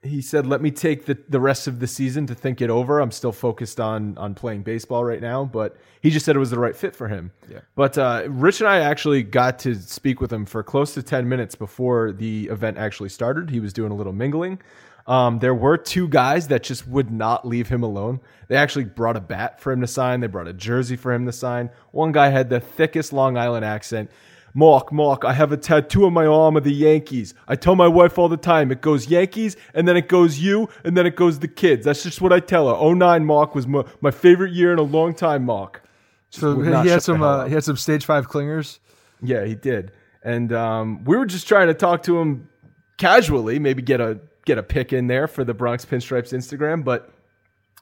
He 0.02 0.22
said, 0.22 0.48
"Let 0.48 0.62
me 0.62 0.72
take 0.72 1.06
the, 1.06 1.18
the 1.28 1.40
rest 1.40 1.68
of 1.68 1.80
the 1.80 1.88
season 1.88 2.26
to 2.28 2.36
think 2.36 2.62
it 2.62 2.70
over. 2.70 3.00
I'm 3.00 3.12
still 3.12 3.32
focused 3.32 3.80
on 3.80 4.18
on 4.18 4.34
playing 4.34 4.64
baseball 4.64 5.04
right 5.04 5.22
now." 5.22 5.46
But 5.46 5.78
he 6.02 6.10
just 6.10 6.26
said 6.26 6.36
it 6.36 6.40
was 6.40 6.52
the 6.52 6.60
right 6.60 6.76
fit 6.76 6.96
for 6.96 7.08
him. 7.08 7.32
Yeah. 7.50 7.60
But 7.76 7.98
uh, 7.98 8.24
Rich 8.28 8.62
and 8.62 8.70
I 8.70 8.80
actually 8.80 9.24
got 9.24 9.60
to 9.60 9.76
speak 9.76 10.22
with 10.22 10.32
him 10.32 10.46
for 10.46 10.64
close 10.64 10.94
to 10.94 11.04
ten 11.04 11.28
minutes 11.28 11.56
before 11.56 12.12
the 12.12 12.48
event 12.48 12.78
actually 12.78 13.10
started. 13.10 13.50
He 13.50 13.60
was 13.60 13.74
doing 13.74 13.92
a 13.92 13.96
little 13.96 14.14
mingling. 14.14 14.60
Um, 15.08 15.40
there 15.40 15.56
were 15.56 15.76
two 15.76 16.08
guys 16.08 16.50
that 16.50 16.62
just 16.62 16.88
would 16.88 17.10
not 17.10 17.46
leave 17.46 17.68
him 17.68 17.82
alone. 17.82 18.20
They 18.48 18.56
actually 18.56 18.86
brought 18.86 19.18
a 19.18 19.22
bat 19.22 19.60
for 19.60 19.72
him 19.72 19.82
to 19.82 19.88
sign. 19.88 20.20
They 20.20 20.28
brought 20.28 20.48
a 20.48 20.54
jersey 20.54 20.96
for 20.96 21.12
him 21.12 21.26
to 21.26 21.32
sign. 21.32 21.72
One 21.92 22.12
guy 22.12 22.30
had 22.30 22.50
the 22.50 22.60
thickest 22.60 23.12
Long 23.12 23.36
Island 23.36 23.66
accent. 23.66 24.12
Mark, 24.54 24.92
Mark, 24.92 25.26
I 25.26 25.34
have 25.34 25.52
a 25.52 25.58
tattoo 25.58 26.06
on 26.06 26.14
my 26.14 26.26
arm 26.26 26.58
of 26.58 26.64
the 26.64 26.74
Yankees. 26.74 27.34
I 27.48 27.56
tell 27.56 27.76
my 27.76 27.88
wife 27.88 28.18
all 28.18 28.30
the 28.30 28.38
time 28.38 28.72
it 28.72 28.82
goes 28.82 29.08
Yankees, 29.08 29.56
and 29.74 29.88
then 29.88 29.96
it 29.98 30.08
goes 30.08 30.40
you, 30.40 30.70
and 30.84 30.98
then 30.98 31.06
it 31.06 31.16
goes 31.16 31.40
the 31.40 31.48
kids. 31.48 31.86
That's 31.86 32.04
just 32.04 32.22
what 32.22 32.34
I 32.34 32.40
tell 32.40 32.68
her. 32.68 32.96
09 32.96 33.26
Mark 33.26 33.56
was 33.56 33.68
my, 33.68 33.84
my 34.02 34.12
favorite 34.12 34.54
year 34.54 34.74
in 34.74 34.80
a 34.80 34.84
long 34.84 35.14
time, 35.14 35.46
Mark. 35.46 35.84
So 36.32 36.62
he 36.62 36.90
had 36.90 37.02
some 37.02 37.24
uh, 37.24 37.46
he 37.46 37.54
had 37.54 37.64
some 37.64 37.78
stage 37.78 38.06
five 38.06 38.28
clingers. 38.30 38.80
Yeah, 39.22 39.46
he 39.46 39.56
did. 39.56 39.92
And 40.24 40.54
um, 40.54 41.04
we 41.06 41.18
were 41.18 41.26
just 41.26 41.48
trying 41.48 41.68
to 41.68 41.74
talk 41.74 42.04
to 42.04 42.20
him 42.20 42.50
casually, 42.98 43.58
maybe 43.60 43.82
get 43.82 44.00
a 44.00 44.20
get 44.46 44.58
a 44.58 44.64
pick 44.64 44.94
in 44.94 45.08
there 45.08 45.28
for 45.28 45.44
the 45.44 45.54
Bronx 45.54 45.86
Pinstripes 45.86 46.34
Instagram. 46.34 46.84
But 46.84 47.12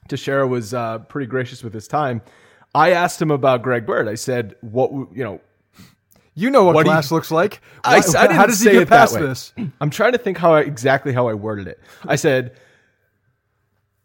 Teixeira 0.08 0.48
was 0.48 0.74
uh, 0.74 1.00
pretty 1.00 1.28
gracious 1.28 1.64
with 1.64 1.74
his 1.74 1.88
time. 1.88 2.22
I 2.74 2.92
asked 2.92 3.22
him 3.22 3.32
about 3.32 3.64
Greg 3.64 3.86
Bird. 3.86 4.08
I 4.08 4.16
said, 4.16 4.56
"What 4.62 4.92
you 4.92 5.24
know?" 5.24 5.42
You 6.40 6.52
know 6.52 6.64
what, 6.66 6.76
What 6.76 6.84
do 6.84 6.90
you- 6.90 6.94
glass 6.94 7.12
looks 7.12 7.32
like. 7.32 7.62
I, 7.84 8.00
Why- 8.00 8.26
I 8.30 8.34
how 8.34 8.46
does 8.46 8.62
he 8.62 8.70
get 8.70 8.88
past 8.88 9.16
this? 9.16 9.54
I'm 9.82 9.90
trying 9.90 10.12
to 10.12 10.20
think 10.20 10.38
how 10.38 10.54
I, 10.54 10.62
exactly 10.62 11.12
how 11.12 11.28
I 11.28 11.34
worded 11.34 11.68
it. 11.68 11.80
I 12.06 12.16
said, 12.16 12.56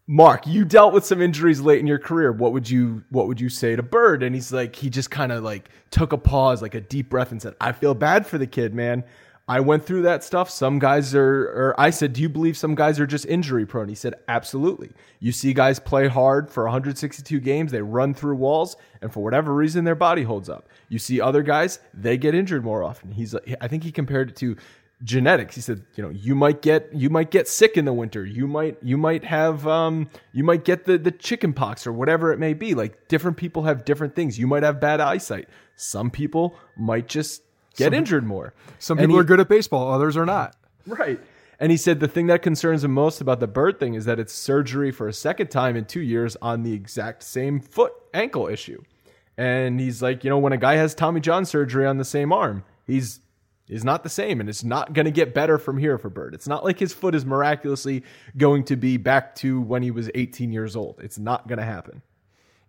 "Mark, 0.06 0.46
you 0.46 0.64
dealt 0.64 0.94
with 0.94 1.04
some 1.04 1.20
injuries 1.20 1.60
late 1.60 1.78
in 1.80 1.86
your 1.86 1.98
career. 1.98 2.32
What 2.32 2.52
would 2.54 2.70
you 2.70 3.04
What 3.10 3.28
would 3.28 3.38
you 3.40 3.48
say 3.50 3.76
to 3.76 3.82
Bird?" 3.82 4.22
And 4.22 4.34
he's 4.34 4.50
like, 4.50 4.74
he 4.74 4.88
just 4.88 5.10
kind 5.10 5.30
of 5.30 5.44
like 5.44 5.68
took 5.90 6.12
a 6.12 6.18
pause, 6.18 6.62
like 6.62 6.74
a 6.74 6.80
deep 6.80 7.10
breath, 7.10 7.32
and 7.32 7.42
said, 7.42 7.54
"I 7.60 7.72
feel 7.72 7.94
bad 7.94 8.26
for 8.26 8.38
the 8.38 8.46
kid, 8.46 8.74
man." 8.74 9.04
I 9.48 9.60
went 9.60 9.84
through 9.84 10.02
that 10.02 10.22
stuff. 10.22 10.48
Some 10.50 10.78
guys 10.78 11.14
are, 11.14 11.42
or 11.44 11.74
I 11.78 11.90
said, 11.90 12.12
Do 12.12 12.22
you 12.22 12.28
believe 12.28 12.56
some 12.56 12.74
guys 12.74 13.00
are 13.00 13.06
just 13.06 13.26
injury 13.26 13.66
prone? 13.66 13.88
He 13.88 13.94
said, 13.94 14.14
Absolutely. 14.28 14.92
You 15.18 15.32
see 15.32 15.52
guys 15.52 15.78
play 15.78 16.08
hard 16.08 16.50
for 16.50 16.64
162 16.64 17.40
games, 17.40 17.72
they 17.72 17.82
run 17.82 18.14
through 18.14 18.36
walls, 18.36 18.76
and 19.00 19.12
for 19.12 19.22
whatever 19.22 19.52
reason, 19.52 19.84
their 19.84 19.94
body 19.94 20.22
holds 20.22 20.48
up. 20.48 20.68
You 20.88 20.98
see 20.98 21.20
other 21.20 21.42
guys, 21.42 21.80
they 21.92 22.16
get 22.16 22.34
injured 22.34 22.64
more 22.64 22.84
often. 22.84 23.10
He's, 23.10 23.34
I 23.60 23.68
think 23.68 23.82
he 23.82 23.90
compared 23.90 24.30
it 24.30 24.36
to 24.36 24.56
genetics. 25.04 25.56
He 25.56 25.60
said, 25.60 25.84
you 25.96 26.02
know, 26.04 26.10
you 26.10 26.34
might 26.34 26.62
get, 26.62 26.88
you 26.92 27.10
might 27.10 27.30
get 27.30 27.48
sick 27.48 27.76
in 27.76 27.84
the 27.84 27.92
winter. 27.92 28.24
You 28.24 28.46
might, 28.46 28.78
you 28.82 28.96
might 28.96 29.24
have, 29.24 29.66
um, 29.66 30.08
you 30.32 30.44
might 30.44 30.64
get 30.64 30.84
the, 30.84 30.98
the 30.98 31.10
chicken 31.10 31.52
pox 31.52 31.86
or 31.86 31.92
whatever 31.92 32.32
it 32.32 32.38
may 32.38 32.54
be. 32.54 32.74
Like 32.74 33.08
different 33.08 33.36
people 33.36 33.64
have 33.64 33.84
different 33.84 34.14
things. 34.14 34.38
You 34.38 34.46
might 34.46 34.62
have 34.62 34.80
bad 34.80 35.00
eyesight. 35.00 35.48
Some 35.74 36.10
people 36.10 36.54
might 36.76 37.08
just 37.08 37.42
get 37.76 37.94
injured 37.94 38.24
more. 38.24 38.54
Some 38.78 38.98
And 38.98 39.04
people 39.06 39.16
he- 39.16 39.20
are 39.20 39.24
good 39.24 39.40
at 39.40 39.48
baseball, 39.48 39.92
others 39.92 40.16
are 40.16 40.26
not. 40.26 40.56
Right. 40.86 41.20
And 41.60 41.70
he 41.70 41.76
said 41.76 42.00
the 42.00 42.08
thing 42.08 42.26
that 42.26 42.42
concerns 42.42 42.82
him 42.82 42.92
most 42.92 43.20
about 43.20 43.38
the 43.38 43.46
bird 43.46 43.78
thing 43.78 43.94
is 43.94 44.04
that 44.06 44.18
it's 44.18 44.32
surgery 44.32 44.90
for 44.90 45.06
a 45.06 45.12
second 45.12 45.48
time 45.48 45.76
in 45.76 45.84
two 45.84 46.00
years 46.00 46.36
on 46.42 46.64
the 46.64 46.72
exact 46.72 47.22
same 47.22 47.60
foot 47.60 47.92
ankle 48.12 48.48
issue. 48.48 48.82
And 49.38 49.78
he's 49.78 50.02
like, 50.02 50.24
you 50.24 50.30
know, 50.30 50.38
when 50.38 50.52
a 50.52 50.56
guy 50.56 50.74
has 50.74 50.94
Tommy 50.94 51.20
John 51.20 51.44
surgery 51.44 51.86
on 51.86 51.98
the 51.98 52.04
same 52.04 52.32
arm, 52.32 52.64
he's 52.86 53.20
is 53.68 53.84
not 53.84 54.02
the 54.02 54.08
same 54.10 54.40
and 54.40 54.48
it's 54.48 54.64
not 54.64 54.92
going 54.92 55.04
to 55.06 55.10
get 55.12 55.32
better 55.32 55.56
from 55.56 55.78
here 55.78 55.96
for 55.96 56.10
Bird. 56.10 56.34
It's 56.34 56.48
not 56.48 56.64
like 56.64 56.78
his 56.78 56.92
foot 56.92 57.14
is 57.14 57.24
miraculously 57.24 58.02
going 58.36 58.64
to 58.64 58.76
be 58.76 58.96
back 58.98 59.34
to 59.36 59.62
when 59.62 59.82
he 59.82 59.90
was 59.90 60.10
18 60.14 60.52
years 60.52 60.74
old. 60.76 61.00
It's 61.00 61.18
not 61.18 61.46
going 61.46 61.58
to 61.60 61.64
happen. 61.64 62.02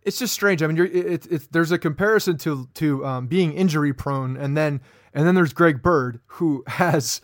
It's 0.06 0.20
just 0.20 0.34
strange. 0.34 0.62
I 0.62 0.68
mean, 0.68 0.76
you're, 0.76 0.86
it, 0.88 1.26
it, 1.32 1.52
there's 1.52 1.72
a 1.72 1.78
comparison 1.78 2.38
to 2.40 2.68
to 2.76 3.06
um, 3.06 3.28
being 3.28 3.54
injury 3.54 3.94
prone, 3.94 4.38
and 4.38 4.58
then 4.58 4.82
and 5.14 5.28
then 5.28 5.36
there's 5.36 5.54
Greg 5.54 5.82
Bird 5.82 6.20
who 6.28 6.64
has 6.68 7.22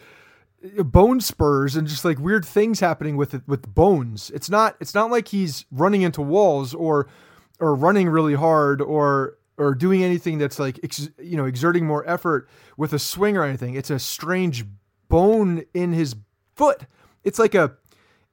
bone 0.83 1.21
spurs 1.21 1.75
and 1.75 1.87
just 1.87 2.03
like 2.03 2.19
weird 2.19 2.45
things 2.45 2.79
happening 2.79 3.17
with 3.17 3.33
it 3.33 3.41
with 3.47 3.73
bones. 3.73 4.31
It's 4.33 4.49
not 4.49 4.75
it's 4.79 4.93
not 4.93 5.11
like 5.11 5.29
he's 5.29 5.65
running 5.71 6.01
into 6.01 6.21
walls 6.21 6.73
or 6.73 7.07
or 7.59 7.75
running 7.75 8.09
really 8.09 8.35
hard 8.35 8.81
or 8.81 9.37
or 9.57 9.75
doing 9.75 10.03
anything 10.03 10.37
that's 10.37 10.59
like 10.59 10.79
ex, 10.83 11.09
you 11.19 11.37
know 11.37 11.45
exerting 11.45 11.85
more 11.85 12.07
effort 12.09 12.47
with 12.77 12.93
a 12.93 12.99
swing 12.99 13.37
or 13.37 13.43
anything. 13.43 13.75
It's 13.75 13.89
a 13.89 13.99
strange 13.99 14.65
bone 15.07 15.63
in 15.73 15.93
his 15.93 16.15
foot. 16.55 16.85
It's 17.23 17.39
like 17.39 17.55
a 17.55 17.75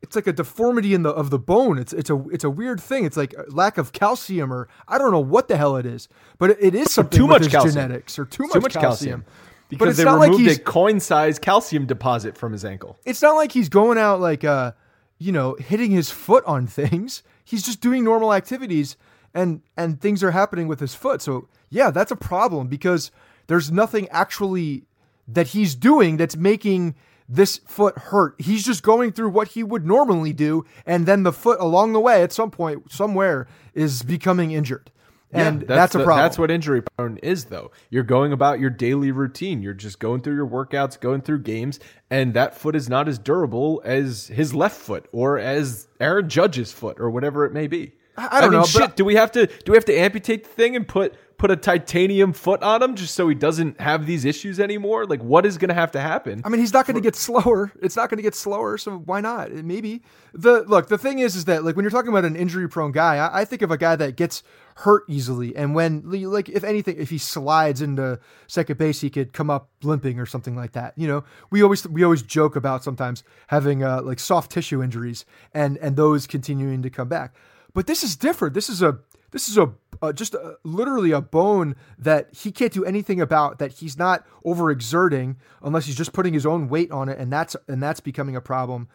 it's 0.06 0.16
like 0.16 0.26
a 0.26 0.32
deformity 0.32 0.94
in 0.94 1.02
the 1.02 1.10
of 1.10 1.30
the 1.30 1.38
bone. 1.38 1.78
It's 1.78 1.92
it's 1.92 2.10
a 2.10 2.24
it's 2.30 2.44
a 2.44 2.50
weird 2.50 2.80
thing. 2.80 3.04
It's 3.04 3.16
like 3.16 3.34
a 3.34 3.44
lack 3.50 3.78
of 3.78 3.92
calcium 3.92 4.52
or 4.52 4.68
I 4.88 4.98
don't 4.98 5.10
know 5.12 5.20
what 5.20 5.48
the 5.48 5.56
hell 5.56 5.76
it 5.76 5.86
is, 5.86 6.08
but 6.38 6.50
it, 6.50 6.58
it 6.60 6.74
is 6.74 6.92
something 6.92 7.16
too 7.18 7.26
much 7.26 7.48
genetics 7.48 8.18
or 8.18 8.24
too 8.24 8.44
much, 8.44 8.52
Too 8.52 8.60
much 8.60 8.72
calcium. 8.74 9.22
calcium. 9.22 9.24
Because 9.68 9.88
it's 9.90 9.98
they 9.98 10.04
not 10.04 10.18
like 10.18 10.28
removed 10.30 10.44
he's- 10.44 10.58
a 10.58 10.60
coin-sized 10.62 11.42
calcium 11.42 11.86
deposit 11.86 12.38
from 12.38 12.52
his 12.52 12.64
ankle. 12.64 12.96
It's 13.04 13.20
not 13.20 13.32
like 13.32 13.50
he's 13.52 13.68
going 13.68 13.98
out 13.98 14.20
like 14.20 14.44
uh 14.44 14.72
you 15.18 15.32
know 15.32 15.54
hitting 15.58 15.90
his 15.90 16.10
foot 16.10 16.44
on 16.46 16.66
things. 16.80 17.22
He's 17.44 17.62
just 17.64 17.80
doing 17.80 18.04
normal 18.04 18.32
activities 18.32 18.96
and 19.34 19.60
and 19.76 20.00
things 20.00 20.22
are 20.22 20.30
happening 20.30 20.68
with 20.68 20.80
his 20.80 20.94
foot. 20.94 21.20
So 21.20 21.48
yeah, 21.68 21.90
that's 21.90 22.12
a 22.12 22.16
problem 22.16 22.68
because 22.68 23.10
there's 23.48 23.70
nothing 23.72 24.08
actually 24.10 24.84
that 25.28 25.48
he's 25.48 25.74
doing 25.74 26.16
that's 26.16 26.36
making 26.36 26.94
this 27.28 27.58
foot 27.66 27.96
hurt. 27.98 28.34
He's 28.38 28.64
just 28.64 28.82
going 28.82 29.12
through 29.12 29.30
what 29.30 29.48
he 29.48 29.62
would 29.62 29.86
normally 29.86 30.32
do, 30.32 30.64
and 30.84 31.06
then 31.06 31.22
the 31.22 31.32
foot 31.32 31.58
along 31.60 31.92
the 31.92 32.00
way 32.00 32.22
at 32.22 32.32
some 32.32 32.50
point 32.50 32.90
somewhere 32.90 33.46
is 33.74 34.02
becoming 34.02 34.52
injured. 34.52 34.90
And 35.32 35.62
Yeah, 35.62 35.66
that's, 35.66 35.94
a 35.94 35.98
the- 35.98 36.04
problem. 36.04 36.24
That's 36.24 36.38
what 36.38 36.50
injury 36.52 36.82
prone 36.96 37.16
is, 37.18 37.46
though. 37.46 37.72
You're 37.90 38.04
going 38.04 38.32
about 38.32 38.60
your 38.60 38.70
daily 38.70 39.10
routine. 39.10 39.60
You're 39.60 39.74
just 39.74 39.98
going 39.98 40.20
through 40.20 40.36
your 40.36 40.46
workouts, 40.46 40.98
going 41.00 41.20
through 41.22 41.40
games, 41.40 41.80
and 42.10 42.32
that 42.34 42.56
foot 42.56 42.76
is 42.76 42.88
not 42.88 43.08
as 43.08 43.18
durable 43.18 43.82
as 43.84 44.28
his 44.28 44.54
left 44.54 44.80
foot 44.80 45.08
or 45.12 45.36
as 45.38 45.88
Aaron 46.00 46.28
Judge's 46.28 46.72
foot 46.72 47.00
or 47.00 47.10
whatever 47.10 47.44
it 47.44 47.52
may 47.52 47.66
be. 47.66 47.92
I- 48.16 48.38
I 48.38 48.40
don't 48.40 48.52
mean, 48.52 48.60
know, 48.60 48.66
Shit, 48.66 48.94
do 48.96 49.04
we 49.04 49.16
have 49.16 49.32
to 49.32 49.46
do 49.46 49.72
we 49.72 49.76
have 49.76 49.84
to 49.86 49.94
amputate 49.98 50.44
the 50.44 50.48
thing 50.50 50.74
and 50.76 50.86
put 50.88 51.14
put 51.38 51.50
a 51.50 51.56
titanium 51.56 52.32
foot 52.32 52.62
on 52.62 52.82
him 52.82 52.94
just 52.94 53.14
so 53.14 53.28
he 53.28 53.34
doesn't 53.34 53.80
have 53.80 54.06
these 54.06 54.24
issues 54.24 54.58
anymore? 54.58 55.06
Like, 55.06 55.22
what 55.22 55.44
is 55.44 55.58
going 55.58 55.68
to 55.68 55.74
have 55.74 55.92
to 55.92 56.00
happen? 56.00 56.42
I 56.44 56.48
mean, 56.48 56.60
he's 56.60 56.72
not 56.72 56.86
going 56.86 56.94
to 56.94 57.00
get 57.00 57.14
slower. 57.14 57.72
It's 57.82 57.96
not 57.96 58.08
going 58.08 58.18
to 58.18 58.22
get 58.22 58.34
slower, 58.34 58.78
so 58.78 58.98
why 58.98 59.20
not? 59.20 59.52
Maybe 59.52 60.02
the 60.32 60.62
look. 60.62 60.88
The 60.88 60.98
thing 60.98 61.18
is, 61.18 61.36
is 61.36 61.44
that 61.46 61.64
like 61.64 61.76
when 61.76 61.84
you're 61.84 61.90
talking 61.90 62.08
about 62.08 62.24
an 62.24 62.36
injury-prone 62.36 62.92
guy, 62.92 63.16
I, 63.16 63.40
I 63.40 63.44
think 63.44 63.62
of 63.62 63.70
a 63.70 63.76
guy 63.76 63.96
that 63.96 64.16
gets 64.16 64.42
hurt 64.76 65.04
easily, 65.08 65.56
and 65.56 65.74
when 65.74 66.02
like 66.10 66.48
if 66.48 66.64
anything, 66.64 66.96
if 66.98 67.10
he 67.10 67.18
slides 67.18 67.82
into 67.82 68.18
second 68.46 68.78
base, 68.78 69.00
he 69.00 69.10
could 69.10 69.32
come 69.32 69.50
up 69.50 69.70
limping 69.82 70.18
or 70.18 70.26
something 70.26 70.56
like 70.56 70.72
that. 70.72 70.94
You 70.96 71.08
know, 71.08 71.24
we 71.50 71.62
always 71.62 71.86
we 71.88 72.02
always 72.02 72.22
joke 72.22 72.56
about 72.56 72.84
sometimes 72.84 73.24
having 73.48 73.82
uh, 73.82 74.02
like 74.02 74.18
soft 74.18 74.50
tissue 74.50 74.82
injuries 74.82 75.24
and 75.52 75.76
and 75.78 75.96
those 75.96 76.26
continuing 76.26 76.82
to 76.82 76.90
come 76.90 77.08
back. 77.08 77.34
But 77.74 77.86
this 77.86 78.02
is 78.02 78.16
different. 78.16 78.54
This 78.54 78.70
is 78.70 78.82
a 78.82 78.98
this 79.32 79.48
is 79.48 79.58
a 79.58 79.72
uh, 80.02 80.12
just 80.12 80.34
literally 80.64 81.10
a 81.12 81.20
bone 81.20 81.76
that 81.98 82.28
he 82.34 82.50
can't 82.52 82.72
do 82.72 82.84
anything 82.84 83.20
about. 83.20 83.58
That 83.58 83.72
he's 83.72 83.96
not 83.98 84.24
overexerting 84.44 85.36
unless 85.62 85.86
he's 85.86 85.96
just 85.96 86.12
putting 86.12 86.34
his 86.34 86.46
own 86.46 86.68
weight 86.68 86.90
on 86.90 87.08
it, 87.08 87.18
and 87.18 87.32
that's 87.32 87.56
and 87.68 87.82
that's 87.82 88.00
becoming 88.00 88.36
a 88.36 88.40
problem 88.40 88.88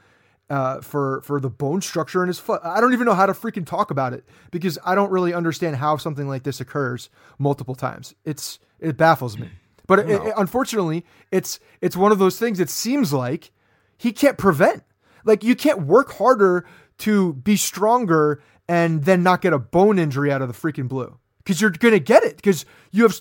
uh, 0.49 0.81
for 0.81 1.21
for 1.21 1.39
the 1.39 1.49
bone 1.49 1.81
structure 1.81 2.21
in 2.23 2.27
his 2.27 2.39
foot. 2.39 2.61
I 2.63 2.81
don't 2.81 2.93
even 2.93 3.05
know 3.05 3.13
how 3.13 3.25
to 3.25 3.33
freaking 3.33 3.65
talk 3.65 3.91
about 3.91 4.13
it 4.13 4.25
because 4.51 4.77
I 4.85 4.95
don't 4.95 5.11
really 5.11 5.33
understand 5.33 5.77
how 5.77 5.97
something 5.97 6.27
like 6.27 6.43
this 6.43 6.59
occurs 6.61 7.09
multiple 7.39 7.75
times. 7.75 8.13
It's 8.25 8.59
it 8.79 8.97
baffles 8.97 9.37
me. 9.37 9.49
But 9.87 9.99
it, 9.99 10.09
it- 10.27 10.33
unfortunately, 10.37 11.05
it's 11.31 11.59
it's 11.81 11.97
one 11.97 12.11
of 12.11 12.19
those 12.19 12.37
things. 12.39 12.59
It 12.59 12.69
seems 12.69 13.11
like 13.13 13.51
he 13.97 14.11
can't 14.11 14.37
prevent. 14.37 14.83
Like 15.25 15.43
you 15.43 15.55
can't 15.55 15.83
work 15.85 16.13
harder 16.13 16.65
to 16.99 17.33
be 17.33 17.55
stronger 17.55 18.41
and 18.67 19.03
then 19.03 19.23
not 19.23 19.41
get 19.41 19.53
a 19.53 19.59
bone 19.59 19.99
injury 19.99 20.31
out 20.31 20.41
of 20.41 20.47
the 20.47 20.53
freaking 20.53 20.87
blue 20.87 21.17
because 21.39 21.61
you're 21.61 21.71
gonna 21.71 21.99
get 21.99 22.23
it 22.23 22.35
because 22.35 22.65
you 22.91 23.03
have 23.03 23.19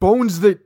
bones 0.00 0.40
that 0.40 0.64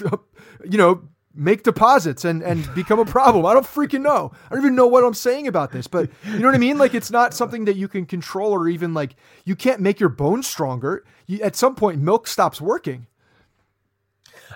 you 0.00 0.78
know 0.78 1.02
make 1.36 1.62
deposits 1.62 2.24
and 2.24 2.42
and 2.42 2.72
become 2.74 2.98
a 2.98 3.04
problem. 3.04 3.44
I 3.46 3.54
don't 3.54 3.66
freaking 3.66 4.02
know. 4.02 4.32
I 4.46 4.54
don't 4.54 4.64
even 4.64 4.74
know 4.74 4.86
what 4.86 5.04
I'm 5.04 5.14
saying 5.14 5.46
about 5.46 5.72
this, 5.72 5.86
but 5.86 6.10
you 6.24 6.38
know 6.38 6.46
what 6.46 6.54
I 6.54 6.58
mean? 6.58 6.78
Like 6.78 6.94
it's 6.94 7.10
not 7.10 7.34
something 7.34 7.66
that 7.66 7.76
you 7.76 7.88
can 7.88 8.06
control 8.06 8.52
or 8.52 8.68
even 8.68 8.94
like 8.94 9.16
you 9.44 9.54
can't 9.54 9.80
make 9.80 10.00
your 10.00 10.08
bones 10.08 10.46
stronger. 10.46 11.04
You, 11.26 11.40
at 11.42 11.56
some 11.56 11.74
point 11.74 12.00
milk 12.00 12.26
stops 12.26 12.60
working. 12.60 13.06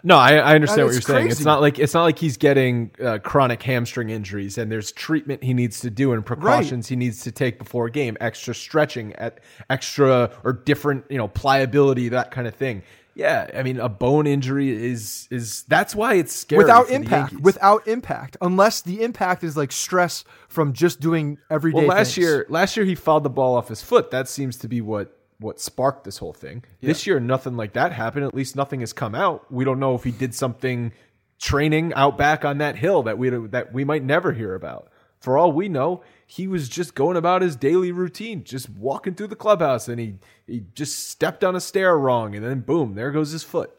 No, 0.02 0.16
I, 0.16 0.34
I 0.36 0.54
understand 0.54 0.86
what 0.86 0.92
you're 0.92 0.98
it's 0.98 1.06
saying. 1.06 1.28
It's 1.28 1.44
not 1.44 1.60
like 1.60 1.78
it's 1.78 1.94
not 1.94 2.04
like 2.04 2.18
he's 2.18 2.36
getting 2.36 2.90
uh, 3.02 3.18
chronic 3.18 3.62
hamstring 3.62 4.10
injuries, 4.10 4.58
and 4.58 4.70
there's 4.70 4.92
treatment 4.92 5.42
he 5.42 5.54
needs 5.54 5.80
to 5.80 5.90
do 5.90 6.12
and 6.12 6.24
precautions 6.24 6.88
he 6.88 6.96
needs 6.96 7.22
to 7.24 7.32
take 7.32 7.58
before 7.58 7.86
a 7.86 7.90
game, 7.90 8.16
extra 8.20 8.54
stretching, 8.54 9.12
at 9.14 9.40
extra 9.68 10.30
or 10.44 10.52
different, 10.52 11.04
you 11.10 11.18
know, 11.18 11.28
pliability, 11.28 12.08
that 12.10 12.30
kind 12.30 12.46
of 12.46 12.54
thing. 12.54 12.82
Yeah, 13.14 13.50
I 13.54 13.62
mean, 13.62 13.78
a 13.78 13.88
bone 13.88 14.26
injury 14.26 14.70
is 14.70 15.28
is 15.30 15.64
that's 15.64 15.94
why 15.94 16.14
it's 16.14 16.34
scary 16.34 16.64
without 16.64 16.88
impact 16.90 17.34
without 17.40 17.86
impact 17.86 18.36
unless 18.40 18.80
the 18.82 19.02
impact 19.02 19.44
is 19.44 19.56
like 19.56 19.72
stress 19.72 20.24
from 20.48 20.72
just 20.72 21.00
doing 21.00 21.38
everyday 21.50 21.80
well, 21.80 21.88
last 21.88 22.14
things. 22.14 22.18
year, 22.18 22.46
last 22.48 22.76
year 22.76 22.86
he 22.86 22.94
fouled 22.94 23.24
the 23.24 23.30
ball 23.30 23.56
off 23.56 23.68
his 23.68 23.82
foot. 23.82 24.10
That 24.10 24.28
seems 24.28 24.56
to 24.58 24.68
be 24.68 24.80
what 24.80 25.19
what 25.40 25.58
sparked 25.58 26.04
this 26.04 26.18
whole 26.18 26.32
thing. 26.32 26.62
This 26.80 27.06
year, 27.06 27.18
nothing 27.18 27.56
like 27.56 27.72
that 27.72 27.92
happened. 27.92 28.24
At 28.26 28.34
least 28.34 28.54
nothing 28.54 28.80
has 28.80 28.92
come 28.92 29.14
out. 29.14 29.50
We 29.50 29.64
don't 29.64 29.80
know 29.80 29.94
if 29.94 30.04
he 30.04 30.10
did 30.10 30.34
something 30.34 30.92
training 31.38 31.92
out 31.94 32.18
back 32.18 32.44
on 32.44 32.58
that 32.58 32.76
hill 32.76 33.02
that 33.04 33.18
we 33.18 33.30
that 33.30 33.72
we 33.72 33.84
might 33.84 34.04
never 34.04 34.32
hear 34.32 34.54
about. 34.54 34.88
For 35.18 35.36
all 35.36 35.52
we 35.52 35.68
know, 35.68 36.02
he 36.26 36.46
was 36.46 36.68
just 36.68 36.94
going 36.94 37.16
about 37.16 37.42
his 37.42 37.56
daily 37.56 37.92
routine, 37.92 38.44
just 38.44 38.70
walking 38.70 39.14
through 39.14 39.26
the 39.28 39.36
clubhouse, 39.36 39.88
and 39.88 39.98
he 39.98 40.14
he 40.46 40.64
just 40.74 41.08
stepped 41.08 41.42
on 41.42 41.56
a 41.56 41.60
stair 41.60 41.98
wrong, 41.98 42.34
and 42.34 42.44
then 42.44 42.60
boom, 42.60 42.94
there 42.94 43.10
goes 43.10 43.32
his 43.32 43.42
foot. 43.42 43.70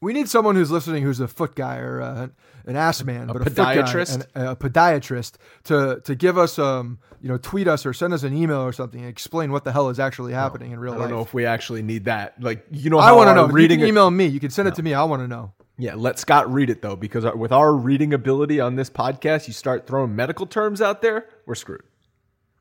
we 0.00 0.12
need 0.12 0.28
someone 0.28 0.54
who's 0.56 0.70
listening 0.70 1.02
who's 1.02 1.20
a 1.20 1.28
foot 1.28 1.54
guy 1.54 1.78
or 1.78 2.00
uh, 2.00 2.28
an 2.66 2.76
ass 2.76 3.02
man 3.04 3.28
but 3.28 3.36
a 3.36 3.50
podiatrist? 3.50 4.26
a 4.34 4.56
podiatrist 4.56 5.34
to 5.64 6.00
to 6.04 6.14
give 6.14 6.36
us 6.36 6.58
um 6.58 6.98
you 7.20 7.28
know 7.28 7.38
tweet 7.38 7.68
us 7.68 7.86
or 7.86 7.92
send 7.92 8.12
us 8.12 8.22
an 8.22 8.36
email 8.36 8.60
or 8.60 8.72
something 8.72 9.00
and 9.00 9.08
explain 9.08 9.52
what 9.52 9.64
the 9.64 9.72
hell 9.72 9.88
is 9.88 9.98
actually 9.98 10.32
happening 10.32 10.72
in 10.72 10.80
real 10.80 10.92
life. 10.92 11.00
I 11.00 11.04
don't 11.04 11.16
know 11.16 11.22
if 11.22 11.32
we 11.32 11.46
actually 11.46 11.82
need 11.82 12.04
that. 12.06 12.40
Like 12.40 12.66
you 12.70 12.90
know, 12.90 12.98
I 12.98 13.12
want 13.12 13.28
to 13.28 13.34
know. 13.34 13.46
Reading 13.46 13.80
you 13.80 13.86
can 13.86 13.88
email 13.90 14.10
me. 14.10 14.26
You 14.26 14.40
can 14.40 14.50
send 14.50 14.68
it 14.68 14.74
to 14.74 14.82
me. 14.82 14.94
I 14.94 15.04
want 15.04 15.22
to 15.22 15.28
know. 15.28 15.52
Yeah, 15.78 15.94
let 15.94 16.18
Scott 16.18 16.50
read 16.50 16.70
it 16.70 16.80
though, 16.80 16.96
because 16.96 17.24
with 17.34 17.52
our 17.52 17.74
reading 17.74 18.14
ability 18.14 18.60
on 18.60 18.76
this 18.76 18.88
podcast, 18.88 19.46
you 19.46 19.52
start 19.52 19.86
throwing 19.86 20.16
medical 20.16 20.46
terms 20.46 20.80
out 20.80 21.02
there, 21.02 21.28
we're 21.44 21.54
screwed. 21.54 21.82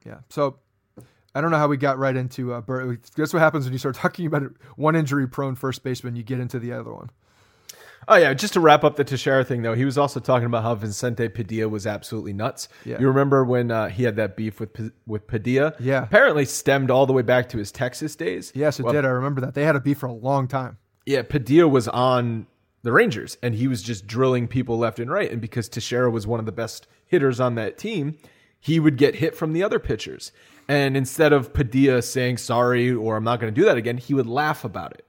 Yeah. 0.05 0.19
So 0.29 0.59
I 1.33 1.41
don't 1.41 1.51
know 1.51 1.57
how 1.57 1.67
we 1.67 1.77
got 1.77 1.97
right 1.97 2.15
into 2.15 2.53
uh, 2.53 2.61
Bur- 2.61 2.97
Guess 3.15 3.33
what 3.33 3.39
happens 3.39 3.65
when 3.65 3.73
you 3.73 3.79
start 3.79 3.95
talking 3.95 4.25
about 4.25 4.43
one 4.75 4.95
injury 4.95 5.27
prone 5.27 5.55
first 5.55 5.83
baseman? 5.83 6.15
You 6.15 6.23
get 6.23 6.39
into 6.39 6.59
the 6.59 6.73
other 6.73 6.93
one. 6.93 7.09
Oh 8.07 8.15
yeah, 8.15 8.33
just 8.33 8.53
to 8.53 8.59
wrap 8.59 8.83
up 8.83 8.95
the 8.95 9.03
Teixeira 9.03 9.43
thing 9.43 9.61
though, 9.61 9.73
he 9.73 9.85
was 9.85 9.97
also 9.97 10.19
talking 10.19 10.45
about 10.45 10.63
how 10.63 10.75
Vicente 10.75 11.27
Padilla 11.29 11.67
was 11.69 11.87
absolutely 11.87 12.33
nuts. 12.33 12.69
Yeah. 12.85 12.99
You 12.99 13.07
remember 13.07 13.43
when 13.43 13.71
uh, 13.71 13.89
he 13.89 14.03
had 14.03 14.15
that 14.17 14.35
beef 14.37 14.59
with 14.59 14.91
with 15.07 15.27
Padilla? 15.27 15.73
Yeah. 15.79 16.03
apparently 16.03 16.45
stemmed 16.45 16.91
all 16.91 17.05
the 17.05 17.13
way 17.13 17.21
back 17.23 17.49
to 17.49 17.57
his 17.57 17.71
Texas 17.71 18.15
days. 18.15 18.51
Yes, 18.55 18.79
it 18.79 18.83
Well, 18.83 18.93
did. 18.93 19.05
I 19.05 19.09
remember 19.09 19.41
that. 19.41 19.53
They 19.53 19.63
had 19.63 19.75
a 19.75 19.79
beef 19.79 19.97
for 19.99 20.05
a 20.07 20.13
long 20.13 20.47
time. 20.47 20.77
Yeah, 21.05 21.23
Padilla 21.23 21.67
was 21.67 21.87
on 21.87 22.47
the 22.83 22.91
Rangers 22.91 23.37
and 23.41 23.55
he 23.55 23.67
was 23.67 23.81
just 23.81 24.05
drilling 24.05 24.47
people 24.47 24.77
left 24.77 24.99
and 24.99 25.09
right. 25.09 25.31
And 25.31 25.41
because 25.41 25.67
Teixeira 25.67 26.11
was 26.11 26.27
one 26.27 26.39
of 26.39 26.45
the 26.45 26.51
best 26.51 26.87
hitters 27.07 27.39
on 27.39 27.55
that 27.55 27.77
team, 27.77 28.17
he 28.59 28.79
would 28.79 28.97
get 28.97 29.15
hit 29.15 29.35
from 29.35 29.53
the 29.53 29.63
other 29.63 29.79
pitchers. 29.79 30.31
And 30.67 30.95
instead 30.97 31.33
of 31.33 31.53
Padilla 31.53 32.01
saying 32.01 32.37
sorry 32.37 32.91
or 32.91 33.15
I'm 33.17 33.23
not 33.23 33.39
going 33.39 33.53
to 33.53 33.59
do 33.59 33.65
that 33.65 33.77
again, 33.77 33.97
he 33.97 34.13
would 34.13 34.27
laugh 34.27 34.63
about 34.63 34.93
it. 34.93 35.05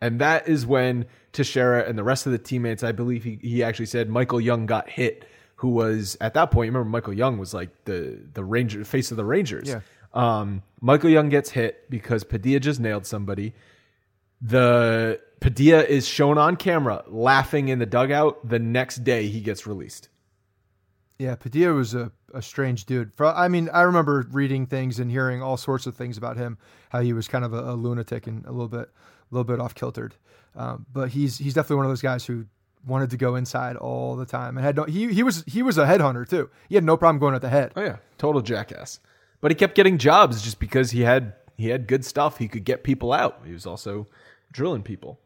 And 0.00 0.20
that 0.20 0.48
is 0.48 0.66
when 0.66 1.06
Teixeira 1.32 1.84
and 1.86 1.98
the 1.98 2.04
rest 2.04 2.26
of 2.26 2.32
the 2.32 2.38
teammates, 2.38 2.82
I 2.82 2.92
believe 2.92 3.24
he, 3.24 3.38
he 3.42 3.62
actually 3.62 3.86
said 3.86 4.08
Michael 4.08 4.40
Young 4.40 4.66
got 4.66 4.88
hit, 4.88 5.26
who 5.56 5.68
was 5.68 6.16
at 6.20 6.34
that 6.34 6.50
point, 6.50 6.66
you 6.66 6.72
remember 6.72 6.88
Michael 6.88 7.12
Young 7.12 7.38
was 7.38 7.52
like 7.52 7.84
the 7.84 8.18
the 8.32 8.44
Ranger 8.44 8.84
face 8.84 9.10
of 9.10 9.16
the 9.16 9.24
Rangers. 9.24 9.68
Yeah. 9.68 9.80
Um, 10.12 10.62
Michael 10.80 11.10
Young 11.10 11.28
gets 11.28 11.50
hit 11.50 11.88
because 11.90 12.24
Padilla 12.24 12.60
just 12.60 12.80
nailed 12.80 13.06
somebody. 13.06 13.54
The 14.40 15.20
Padilla 15.40 15.82
is 15.82 16.08
shown 16.08 16.38
on 16.38 16.56
camera 16.56 17.04
laughing 17.06 17.68
in 17.68 17.78
the 17.78 17.86
dugout. 17.86 18.48
The 18.48 18.58
next 18.58 19.04
day 19.04 19.28
he 19.28 19.40
gets 19.40 19.66
released. 19.66 20.08
Yeah, 21.18 21.34
Padilla 21.34 21.74
was 21.74 21.94
a, 21.94 22.10
a 22.32 22.40
strange 22.40 22.86
dude. 22.86 23.12
For, 23.14 23.26
I 23.26 23.48
mean, 23.48 23.68
I 23.74 23.82
remember 23.82 24.26
reading 24.30 24.64
things 24.64 24.98
and 24.98 25.10
hearing 25.10 25.42
all 25.42 25.58
sorts 25.58 25.86
of 25.86 25.94
things 25.94 26.16
about 26.16 26.38
him, 26.38 26.56
how 26.88 27.00
he 27.00 27.12
was 27.12 27.28
kind 27.28 27.44
of 27.44 27.52
a, 27.52 27.72
a 27.72 27.74
lunatic 27.74 28.26
and 28.26 28.46
a 28.46 28.50
little 28.50 28.68
bit, 28.68 28.88
a 29.30 29.34
little 29.34 29.44
bit 29.44 29.60
off 29.60 29.74
kiltered. 29.74 30.14
Um, 30.56 30.86
but 30.92 31.10
he's 31.10 31.38
he's 31.38 31.54
definitely 31.54 31.76
one 31.76 31.86
of 31.86 31.90
those 31.90 32.02
guys 32.02 32.26
who 32.26 32.46
wanted 32.86 33.10
to 33.10 33.16
go 33.16 33.36
inside 33.36 33.76
all 33.76 34.16
the 34.16 34.26
time 34.26 34.56
and 34.56 34.64
had 34.64 34.76
no. 34.76 34.84
He 34.84 35.12
he 35.12 35.22
was 35.22 35.44
he 35.46 35.62
was 35.62 35.78
a 35.78 35.84
headhunter 35.86 36.28
too. 36.28 36.50
He 36.68 36.74
had 36.74 36.84
no 36.84 36.96
problem 36.96 37.18
going 37.20 37.34
at 37.34 37.42
the 37.42 37.48
head. 37.48 37.72
Oh 37.76 37.82
yeah, 37.82 37.96
total 38.18 38.42
jackass. 38.42 39.00
But 39.40 39.50
he 39.50 39.54
kept 39.54 39.74
getting 39.74 39.96
jobs 39.98 40.42
just 40.42 40.58
because 40.58 40.90
he 40.90 41.02
had 41.02 41.34
he 41.56 41.68
had 41.68 41.86
good 41.86 42.04
stuff. 42.04 42.38
He 42.38 42.48
could 42.48 42.64
get 42.64 42.82
people 42.84 43.12
out. 43.12 43.40
He 43.46 43.52
was 43.52 43.66
also 43.66 44.08
drilling 44.52 44.82
people. 44.82 45.20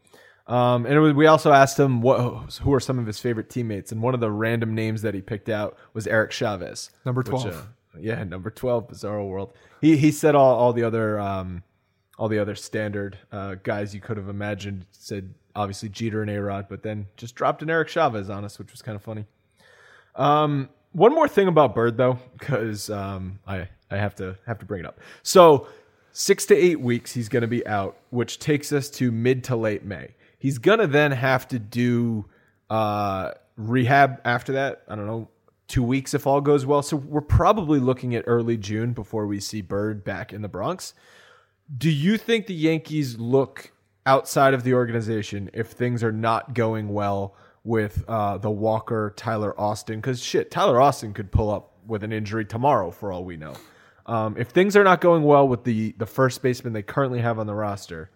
Um, 0.47 0.85
and 0.85 1.01
was, 1.01 1.15
we 1.15 1.27
also 1.27 1.53
asked 1.53 1.79
him 1.81 2.03
what 2.03 2.59
who 2.61 2.75
are 2.75 2.81
some 2.81 2.99
of 2.99 3.07
his 3.07 3.19
favorite 3.19 3.49
teammates, 3.49 3.93
and 3.93 4.03
one 4.03 4.13
of 4.13 4.21
the 4.21 4.31
random 4.31 4.75
names 4.75 5.01
that 5.03 5.15
he 5.15 5.23
picked 5.23 5.49
out 5.49 5.77
was 5.95 6.07
Eric 6.07 6.33
Chavez, 6.33 6.91
Number 7.07 7.21
which, 7.23 7.29
12. 7.43 7.47
uh, 7.47 7.99
yeah, 7.99 8.23
number 8.25 8.51
twelve, 8.51 8.89
Bizarro 8.89 9.27
World. 9.27 9.55
He 9.81 9.97
he 9.97 10.11
said 10.13 10.35
all, 10.35 10.55
all 10.55 10.75
the 10.75 10.83
other 10.85 11.19
um, 11.19 11.63
all 12.19 12.29
the 12.29 12.39
other 12.39 12.55
standard 12.55 13.19
uh, 13.33 13.57
guys 13.63 13.95
you 13.95 14.01
could 14.01 14.17
have 14.17 14.29
imagined. 14.29 14.87
Said 14.93 15.35
obviously 15.57 15.89
Jeter 15.89 16.23
and 16.23 16.31
A 16.31 16.41
Rod, 16.41 16.67
but 16.69 16.83
then 16.83 17.07
just 17.17 17.35
dropped 17.35 17.63
an 17.63 17.71
Eric 17.71 17.89
Chavez 17.89 18.31
on 18.31 18.45
us, 18.45 18.59
which 18.59 18.73
was 18.73 18.83
kind 18.83 18.97
of 18.97 19.03
funny. 19.03 19.25
Um, 20.17 20.69
one 20.93 21.13
more 21.13 21.29
thing 21.29 21.49
about 21.49 21.75
Bird 21.75 21.97
though, 21.97 22.19
because 22.39 22.91
um, 22.91 23.39
I 23.47 23.69
I 23.91 23.97
have 23.97 24.15
to 24.17 24.37
have 24.47 24.59
to 24.61 24.65
bring 24.65 24.81
it 24.81 24.87
up. 24.87 25.01
So 25.23 25.69
six 26.13 26.47
to 26.47 26.57
eight 26.57 26.81
weeks 26.81 27.13
he's 27.13 27.29
going 27.29 27.43
to 27.43 27.49
be 27.49 27.67
out, 27.67 27.97
which 28.11 28.39
takes 28.39 28.73
us 28.73 28.89
to 28.91 29.11
mid 29.11 29.45
to 29.45 29.57
late 29.57 29.85
May. 29.85 30.15
He's 30.39 30.59
gonna 30.59 30.87
then 30.87 31.11
have 31.13 31.49
to 31.49 31.59
do 31.59 32.27
uh, 32.71 33.33
rehab 33.57 34.21
after 34.25 34.53
that. 34.53 34.83
I 34.89 34.95
don't 34.95 35.07
know, 35.07 35.29
two 35.69 35.83
weeks 35.83 36.15
if 36.15 36.27
all 36.27 36.41
goes 36.41 36.67
well. 36.67 36.83
So 36.83 36.97
we're 36.97 37.21
probably 37.21 37.81
looking 37.81 38.15
at 38.15 38.25
early 38.27 38.57
June 38.57 38.93
before 38.93 39.27
we 39.27 39.41
see 39.41 39.63
Bird 39.63 40.05
back 40.05 40.33
in 40.33 40.43
the 40.43 40.49
Bronx. 40.49 40.95
Do 41.77 41.91
you 41.91 42.19
think 42.19 42.47
the 42.47 42.55
Yankees 42.55 43.19
look 43.19 43.73
outside 44.07 44.55
of 44.55 44.65
the 44.65 44.75
organization 44.75 45.51
if 45.55 45.69
things 45.69 46.03
are 46.05 46.13
not 46.13 46.55
going 46.55 46.89
well 46.89 47.35
with 47.63 48.05
uh, 48.07 48.39
the 48.39 48.51
Walker 48.51 49.13
Tyler 49.17 49.59
Austin? 49.59 50.01
Because 50.01 50.23
shit, 50.23 50.51
Tyler 50.51 50.81
Austin 50.81 51.15
could 51.15 51.31
pull 51.31 51.51
up 51.51 51.73
with 51.87 52.05
an 52.05 52.13
injury 52.13 52.45
tomorrow 52.45 52.91
for 52.91 53.13
all 53.13 53.25
we 53.25 53.37
know. 53.37 53.55
Um, 54.07 54.37
if 54.37 54.49
things 54.49 54.77
are 54.77 54.85
not 54.85 55.01
going 55.01 55.23
well 55.23 55.49
with 55.49 55.65
the 55.65 55.93
the 55.93 56.07
first 56.07 56.43
baseman 56.43 56.75
they 56.75 56.83
currently 56.83 57.21
have 57.21 57.39
on 57.39 57.47
the 57.47 57.55
roster, 57.55 58.11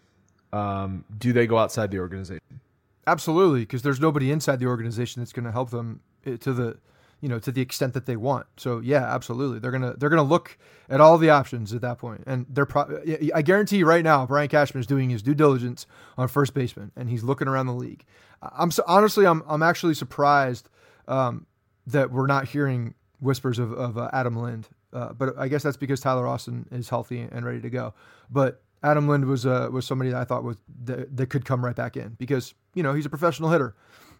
um, 0.52 1.04
do 1.16 1.32
they 1.32 1.46
go 1.46 1.56
outside 1.56 1.90
the 1.90 1.98
organization? 1.98 2.60
Absolutely, 3.06 3.60
because 3.60 3.80
there's 3.80 4.00
nobody 4.00 4.30
inside 4.30 4.60
the 4.60 4.66
organization 4.66 5.22
that's 5.22 5.32
going 5.32 5.46
to 5.46 5.52
help 5.52 5.70
them 5.70 6.00
eh, 6.26 6.36
to 6.36 6.52
the, 6.52 6.78
you 7.20 7.28
know, 7.28 7.38
to 7.38 7.50
the 7.50 7.60
extent 7.60 7.94
that 7.94 8.06
they 8.06 8.16
want. 8.16 8.46
So 8.56 8.80
yeah, 8.80 9.02
absolutely, 9.02 9.58
they're 9.58 9.70
gonna 9.70 9.94
they're 9.96 10.08
gonna 10.08 10.22
look 10.22 10.58
at 10.88 11.00
all 11.00 11.18
the 11.18 11.30
options 11.30 11.74
at 11.74 11.80
that 11.80 11.98
point, 11.98 12.24
and 12.26 12.46
they're. 12.48 12.66
Pro- 12.66 13.02
I 13.34 13.42
guarantee 13.42 13.82
right 13.82 14.04
now, 14.04 14.26
Brian 14.26 14.48
Cashman 14.48 14.80
is 14.80 14.86
doing 14.86 15.10
his 15.10 15.22
due 15.22 15.34
diligence 15.34 15.86
on 16.16 16.28
first 16.28 16.54
baseman, 16.54 16.92
and 16.96 17.10
he's 17.10 17.24
looking 17.24 17.48
around 17.48 17.66
the 17.66 17.74
league. 17.74 18.04
I'm 18.40 18.70
so, 18.70 18.84
honestly, 18.86 19.26
I'm 19.26 19.42
I'm 19.48 19.62
actually 19.62 19.94
surprised 19.94 20.68
um, 21.08 21.46
that 21.86 22.12
we're 22.12 22.26
not 22.26 22.48
hearing 22.48 22.94
whispers 23.20 23.58
of, 23.58 23.72
of 23.72 23.98
uh, 23.98 24.10
Adam 24.12 24.36
Lind, 24.36 24.68
uh, 24.92 25.12
but 25.12 25.36
I 25.38 25.48
guess 25.48 25.62
that's 25.62 25.76
because 25.76 26.00
Tyler 26.00 26.26
Austin 26.26 26.66
is 26.70 26.88
healthy 26.88 27.20
and 27.20 27.44
ready 27.44 27.60
to 27.60 27.70
go. 27.70 27.94
But 28.30 28.62
Adam 28.82 29.08
Lind 29.08 29.24
was 29.24 29.44
uh, 29.44 29.68
was 29.72 29.86
somebody 29.86 30.10
that 30.10 30.20
I 30.20 30.24
thought 30.24 30.44
was 30.44 30.56
that, 30.84 31.16
that 31.16 31.26
could 31.30 31.44
come 31.44 31.64
right 31.64 31.74
back 31.74 31.96
in 31.96 32.10
because 32.18 32.54
you 32.74 32.82
know 32.82 32.94
he's 32.94 33.06
a 33.06 33.10
professional 33.10 33.50
hitter, 33.50 33.74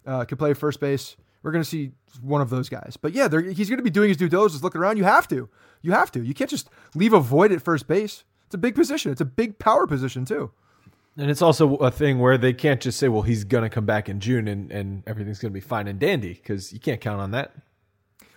uh, 0.07 0.25
could 0.25 0.39
play 0.39 0.53
first 0.55 0.81
base. 0.81 1.17
We're 1.43 1.53
going 1.53 1.63
to 1.63 1.69
see 1.69 1.93
one 2.21 2.41
of 2.41 2.51
those 2.51 2.69
guys. 2.69 2.97
But 3.01 3.13
yeah, 3.13 3.29
he's 3.29 3.69
going 3.69 3.79
to 3.79 3.85
be 3.85 3.91
doing 3.91 4.09
his 4.09 4.17
due 4.17 4.29
diligence, 4.29 4.63
looking 4.63 4.81
around. 4.81 4.97
You 4.97 5.05
have 5.05 5.29
to, 5.29 5.49
you 5.83 5.93
have 5.93 6.11
to. 6.13 6.23
You 6.23 6.35
can't 6.35 6.51
just 6.51 6.69
leave 6.95 7.13
a 7.13 7.21
void 7.21 7.53
at 7.53 7.63
first 7.63 7.87
base. 7.87 8.25
It's 8.47 8.55
a 8.55 8.59
big 8.59 8.75
position. 8.75 9.13
It's 9.13 9.21
a 9.21 9.27
big 9.27 9.59
power 9.59 9.87
position 9.87 10.25
too. 10.25 10.51
And 11.17 11.31
it's 11.31 11.43
also 11.43 11.77
a 11.77 11.91
thing 11.91 12.19
where 12.21 12.39
they 12.39 12.53
can't 12.53 12.81
just 12.81 12.99
say, 12.99 13.09
"Well, 13.09 13.23
he's 13.23 13.45
going 13.45 13.65
to 13.65 13.69
come 13.69 13.85
back 13.85 14.09
in 14.09 14.21
June 14.21 14.47
and, 14.47 14.71
and 14.71 15.03
everything's 15.07 15.39
going 15.39 15.51
to 15.51 15.55
be 15.55 15.61
fine 15.61 15.89
and 15.89 15.99
dandy," 15.99 16.35
because 16.35 16.73
you 16.73 16.79
can't 16.79 17.01
count 17.01 17.21
on 17.21 17.33
that. 17.33 17.53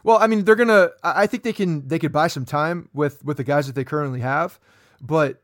Well, 0.04 0.18
I 0.18 0.28
mean, 0.28 0.46
they're 0.46 0.56
gonna. 0.56 0.90
I 1.04 1.24
I 1.24 1.28
think 1.28 1.44
they 1.44 1.54
can. 1.54 1.88
They 1.88 2.00
could 2.00 2.12
buy 2.12 2.28
some 2.28 2.44
time 2.46 2.90
with 2.94 3.24
with 3.24 3.38
the 3.38 3.44
guys 3.44 3.68
that 3.68 3.76
they 3.76 3.84
currently 3.84 4.22
have, 4.22 4.60
but 5.00 5.42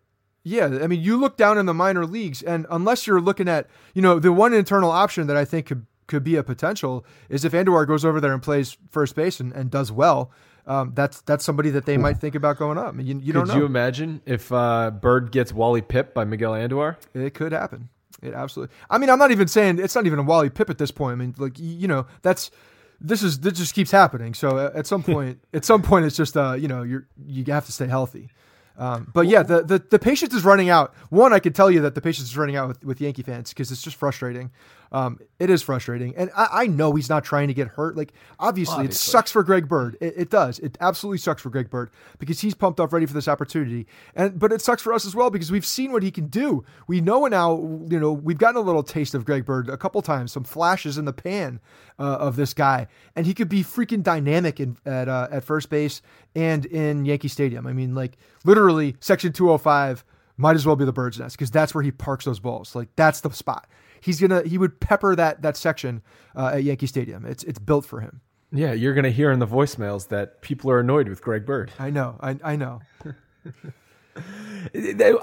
yeah, 0.47 0.79
I 0.81 0.87
mean, 0.87 1.01
you 1.01 1.17
look 1.17 1.35
down 1.35 1.57
in 1.57 1.65
the 1.65 1.73
minor 1.73 2.05
leagues, 2.05 2.41
and 2.41 2.65
unless 2.69 3.05
you're 3.05 3.19
looking 3.19 3.49
at, 3.49 3.67
you 3.93 4.01
know, 4.01 4.17
the 4.17 4.31
one 4.31 4.53
internal 4.53 4.89
option 4.89 5.27
that 5.27 5.35
I 5.35 5.43
think 5.43 5.65
could 5.65 5.85
could 6.07 6.23
be 6.23 6.35
a 6.35 6.43
potential 6.43 7.05
is 7.29 7.45
if 7.45 7.53
Andujar 7.53 7.85
goes 7.87 8.03
over 8.05 8.19
there 8.19 8.33
and 8.33 8.41
plays 8.41 8.77
first 8.89 9.15
base 9.15 9.39
and, 9.39 9.53
and 9.53 9.69
does 9.69 9.91
well. 9.91 10.31
Um, 10.65 10.91
that's 10.95 11.21
that's 11.21 11.45
somebody 11.45 11.69
that 11.69 11.85
they 11.85 11.95
might 11.95 12.17
think 12.17 12.35
about 12.35 12.57
going 12.57 12.77
up. 12.77 12.87
I 12.87 12.91
mean, 12.91 13.07
you, 13.07 13.19
you 13.19 13.31
don't 13.31 13.45
Could 13.45 13.53
know. 13.53 13.59
you 13.59 13.65
imagine 13.65 14.21
if 14.25 14.51
uh, 14.51 14.91
Bird 14.91 15.31
gets 15.31 15.53
Wally 15.53 15.81
Pipp 15.81 16.13
by 16.13 16.25
Miguel 16.25 16.51
Andujar? 16.51 16.97
It 17.13 17.33
could 17.33 17.53
happen. 17.53 17.87
It 18.21 18.33
absolutely. 18.33 18.75
I 18.89 18.97
mean, 18.97 19.09
I'm 19.09 19.19
not 19.19 19.31
even 19.31 19.47
saying 19.47 19.79
it's 19.79 19.95
not 19.95 20.05
even 20.05 20.19
a 20.19 20.23
Wally 20.23 20.49
Pipp 20.49 20.69
at 20.69 20.77
this 20.77 20.91
point. 20.91 21.13
I 21.13 21.15
mean, 21.15 21.35
like 21.37 21.57
you 21.57 21.87
know, 21.87 22.05
that's 22.21 22.51
this 22.99 23.23
is 23.23 23.39
this 23.39 23.53
just 23.53 23.73
keeps 23.73 23.91
happening. 23.91 24.33
So 24.33 24.57
uh, 24.57 24.71
at 24.75 24.87
some 24.87 25.03
point, 25.13 25.39
at 25.53 25.63
some 25.63 25.81
point, 25.81 26.05
it's 26.05 26.17
just 26.17 26.35
uh, 26.35 26.53
you 26.53 26.67
know 26.67 26.83
you're 26.83 27.07
you 27.27 27.45
have 27.45 27.65
to 27.67 27.71
stay 27.71 27.87
healthy. 27.87 28.29
Um, 28.77 29.09
but 29.13 29.27
yeah, 29.27 29.43
the, 29.43 29.63
the 29.63 29.79
the 29.79 29.99
patience 29.99 30.33
is 30.33 30.43
running 30.43 30.69
out. 30.69 30.93
One, 31.09 31.33
I 31.33 31.39
can 31.39 31.53
tell 31.53 31.71
you 31.71 31.81
that 31.81 31.95
the 31.95 32.01
patience 32.01 32.27
is 32.27 32.37
running 32.37 32.55
out 32.55 32.67
with, 32.67 32.83
with 32.83 33.01
Yankee 33.01 33.23
fans 33.23 33.49
because 33.49 33.71
it's 33.71 33.81
just 33.81 33.95
frustrating. 33.95 34.51
Um, 34.91 35.19
it 35.39 35.49
is 35.49 35.61
frustrating, 35.61 36.15
and 36.15 36.29
I, 36.35 36.47
I, 36.51 36.67
know 36.67 36.93
he's 36.93 37.09
not 37.09 37.23
trying 37.23 37.49
to 37.49 37.53
get 37.53 37.67
hurt. 37.67 37.97
Like 37.97 38.13
obviously, 38.39 38.75
obviously. 38.75 38.95
it 38.95 39.11
sucks 39.11 39.31
for 39.31 39.43
Greg 39.43 39.67
Bird. 39.67 39.97
It, 39.99 40.13
it, 40.15 40.29
does. 40.29 40.59
It 40.59 40.77
absolutely 40.79 41.17
sucks 41.17 41.41
for 41.41 41.49
Greg 41.49 41.69
Bird 41.69 41.89
because 42.19 42.39
he's 42.39 42.53
pumped 42.53 42.79
up, 42.79 42.93
ready 42.93 43.05
for 43.05 43.13
this 43.13 43.27
opportunity. 43.27 43.85
And 44.15 44.39
but 44.39 44.51
it 44.53 44.61
sucks 44.61 44.81
for 44.81 44.93
us 44.93 45.05
as 45.05 45.13
well 45.13 45.29
because 45.29 45.51
we've 45.51 45.65
seen 45.65 45.91
what 45.91 46.03
he 46.03 46.11
can 46.11 46.27
do. 46.27 46.63
We 46.87 47.01
know 47.01 47.25
now. 47.25 47.57
You 47.89 47.99
know, 47.99 48.13
we've 48.13 48.37
gotten 48.37 48.57
a 48.57 48.61
little 48.61 48.83
taste 48.83 49.13
of 49.13 49.25
Greg 49.25 49.45
Bird 49.45 49.69
a 49.69 49.77
couple 49.77 50.01
times, 50.01 50.31
some 50.31 50.43
flashes 50.43 50.97
in 50.97 51.05
the 51.05 51.13
pan 51.13 51.59
uh, 51.99 52.03
of 52.03 52.35
this 52.35 52.53
guy, 52.53 52.87
and 53.15 53.25
he 53.25 53.33
could 53.33 53.49
be 53.49 53.63
freaking 53.63 54.03
dynamic 54.03 54.59
in, 54.59 54.77
at 54.85 55.09
uh, 55.09 55.27
at 55.31 55.43
first 55.43 55.69
base 55.69 56.01
and 56.35 56.65
in 56.65 57.05
Yankee 57.05 57.27
Stadium. 57.27 57.67
I 57.67 57.73
mean, 57.73 57.93
like 57.93 58.17
literally, 58.45 58.95
section 59.01 59.33
two 59.33 59.47
hundred 59.47 59.59
five 59.59 60.05
might 60.37 60.55
as 60.55 60.65
well 60.65 60.75
be 60.75 60.85
the 60.85 60.93
bird's 60.93 61.19
nest 61.19 61.35
because 61.35 61.51
that's 61.51 61.73
where 61.75 61.83
he 61.83 61.91
parks 61.91 62.25
those 62.25 62.39
balls. 62.39 62.75
Like 62.75 62.87
that's 62.95 63.21
the 63.21 63.31
spot 63.31 63.67
he's 64.01 64.19
gonna 64.19 64.43
he 64.43 64.57
would 64.57 64.79
pepper 64.79 65.15
that 65.15 65.41
that 65.41 65.57
section 65.57 66.01
uh, 66.35 66.51
at 66.53 66.63
Yankee 66.63 66.87
Stadium. 66.87 67.25
It's 67.25 67.43
it's 67.43 67.59
built 67.59 67.85
for 67.85 68.01
him. 68.01 68.21
Yeah, 68.51 68.73
you're 68.73 68.93
gonna 68.93 69.09
hear 69.09 69.31
in 69.31 69.39
the 69.39 69.47
voicemails 69.47 70.07
that 70.09 70.41
people 70.41 70.71
are 70.71 70.79
annoyed 70.79 71.09
with 71.09 71.21
Greg 71.21 71.45
Bird. 71.45 71.71
I 71.79 71.89
know, 71.89 72.17
I 72.19 72.37
I 72.43 72.55
know. 72.55 72.81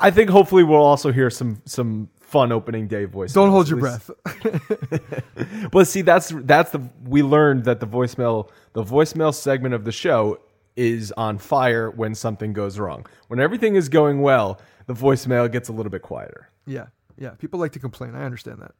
I 0.00 0.10
think 0.10 0.30
hopefully 0.30 0.62
we'll 0.62 0.82
also 0.82 1.12
hear 1.12 1.30
some 1.30 1.60
some 1.64 2.08
fun 2.20 2.52
opening 2.52 2.88
day 2.88 3.04
voice. 3.04 3.32
Don't 3.32 3.50
hold 3.50 3.68
your 3.68 3.78
breath. 3.78 4.10
well, 5.72 5.84
see, 5.84 6.02
that's 6.02 6.32
that's 6.34 6.70
the 6.70 6.82
we 7.04 7.22
learned 7.22 7.64
that 7.64 7.80
the 7.80 7.86
voicemail 7.86 8.50
the 8.72 8.82
voicemail 8.84 9.34
segment 9.34 9.74
of 9.74 9.84
the 9.84 9.92
show 9.92 10.40
is 10.76 11.12
on 11.12 11.38
fire 11.38 11.90
when 11.90 12.14
something 12.14 12.52
goes 12.52 12.78
wrong. 12.78 13.06
When 13.28 13.38
everything 13.40 13.76
is 13.76 13.88
going 13.88 14.20
well, 14.20 14.60
the 14.86 14.94
voicemail 14.94 15.50
gets 15.50 15.68
a 15.68 15.72
little 15.72 15.90
bit 15.90 16.02
quieter. 16.02 16.50
Yeah. 16.66 16.86
Yeah, 17.18 17.30
people 17.30 17.60
like 17.60 17.72
to 17.72 17.78
complain. 17.78 18.14
I 18.14 18.24
understand 18.24 18.60
that. 18.62 18.72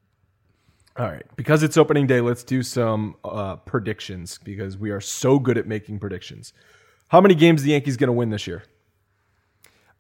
All 0.97 1.07
right, 1.07 1.25
because 1.35 1.63
it's 1.65 1.77
opening 1.77 2.07
day, 2.07 2.21
let's 2.21 2.45
do 2.45 2.63
some 2.63 3.17
uh, 3.25 3.57
predictions 3.57 4.39
because 4.45 4.79
we 4.79 4.91
are 4.91 5.01
so 5.01 5.41
good 5.41 5.59
at 5.59 5.67
making 5.67 5.99
predictions. 5.99 6.53
How 7.09 7.21
many 7.21 7.35
games 7.35 7.63
the 7.63 7.71
Yankees 7.71 7.97
going 7.97 8.09
to 8.09 8.13
win 8.13 8.31
this 8.31 8.47
year? 8.47 8.63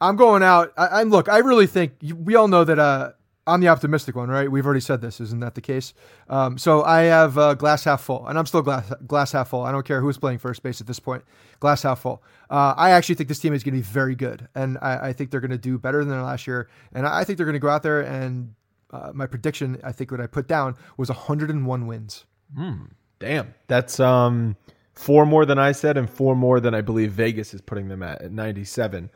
I'm 0.00 0.16
going 0.16 0.42
out. 0.42 0.72
I, 0.76 1.00
am 1.00 1.10
look. 1.10 1.28
I 1.28 1.38
really 1.38 1.66
think 1.66 1.94
we 2.02 2.34
all 2.36 2.46
know 2.46 2.62
that 2.64 2.78
uh, 2.78 3.12
I'm 3.46 3.60
the 3.60 3.68
optimistic 3.68 4.16
one, 4.16 4.30
right? 4.30 4.50
We've 4.50 4.64
already 4.64 4.80
said 4.80 5.00
this, 5.00 5.20
isn't 5.20 5.40
that 5.40 5.54
the 5.54 5.60
case? 5.60 5.92
Um, 6.30 6.56
so 6.56 6.82
I 6.82 7.02
have 7.02 7.36
uh, 7.36 7.54
glass 7.54 7.84
half 7.84 8.02
full, 8.02 8.26
and 8.26 8.38
I'm 8.38 8.46
still 8.46 8.62
glass 8.62 8.90
glass 9.06 9.32
half 9.32 9.50
full. 9.50 9.62
I 9.62 9.72
don't 9.72 9.86
care 9.86 10.00
who's 10.00 10.16
playing 10.16 10.38
first 10.38 10.62
base 10.62 10.80
at 10.80 10.86
this 10.86 10.98
point. 10.98 11.24
Glass 11.60 11.82
half 11.82 12.00
full. 12.00 12.22
Uh, 12.48 12.74
I 12.76 12.90
actually 12.90 13.16
think 13.16 13.28
this 13.28 13.40
team 13.40 13.52
is 13.52 13.62
going 13.62 13.74
to 13.74 13.78
be 13.78 13.82
very 13.82 14.14
good, 14.14 14.48
and 14.54 14.78
I, 14.80 15.08
I 15.08 15.12
think 15.12 15.30
they're 15.30 15.40
going 15.40 15.50
to 15.50 15.58
do 15.58 15.78
better 15.78 16.04
than 16.04 16.22
last 16.22 16.46
year. 16.46 16.68
And 16.92 17.06
I 17.06 17.24
think 17.24 17.36
they're 17.36 17.46
going 17.46 17.54
to 17.54 17.60
go 17.60 17.68
out 17.68 17.82
there 17.82 18.00
and 18.00 18.54
uh, 18.94 19.10
my 19.12 19.26
prediction, 19.26 19.78
I 19.82 19.92
think 19.92 20.10
what 20.10 20.20
I 20.20 20.26
put 20.26 20.46
down 20.46 20.76
was 20.96 21.08
101 21.08 21.86
wins. 21.86 22.24
Mm, 22.56 22.90
damn, 23.18 23.54
that's 23.66 23.98
um 23.98 24.56
four 24.94 25.26
more 25.26 25.44
than 25.44 25.58
I 25.58 25.72
said, 25.72 25.96
and 25.96 26.08
four 26.08 26.36
more 26.36 26.60
than 26.60 26.74
I 26.74 26.80
believe 26.80 27.12
Vegas 27.12 27.52
is 27.52 27.60
putting 27.60 27.88
them 27.88 28.02
at 28.02 28.22
at 28.22 28.30
97. 28.32 29.10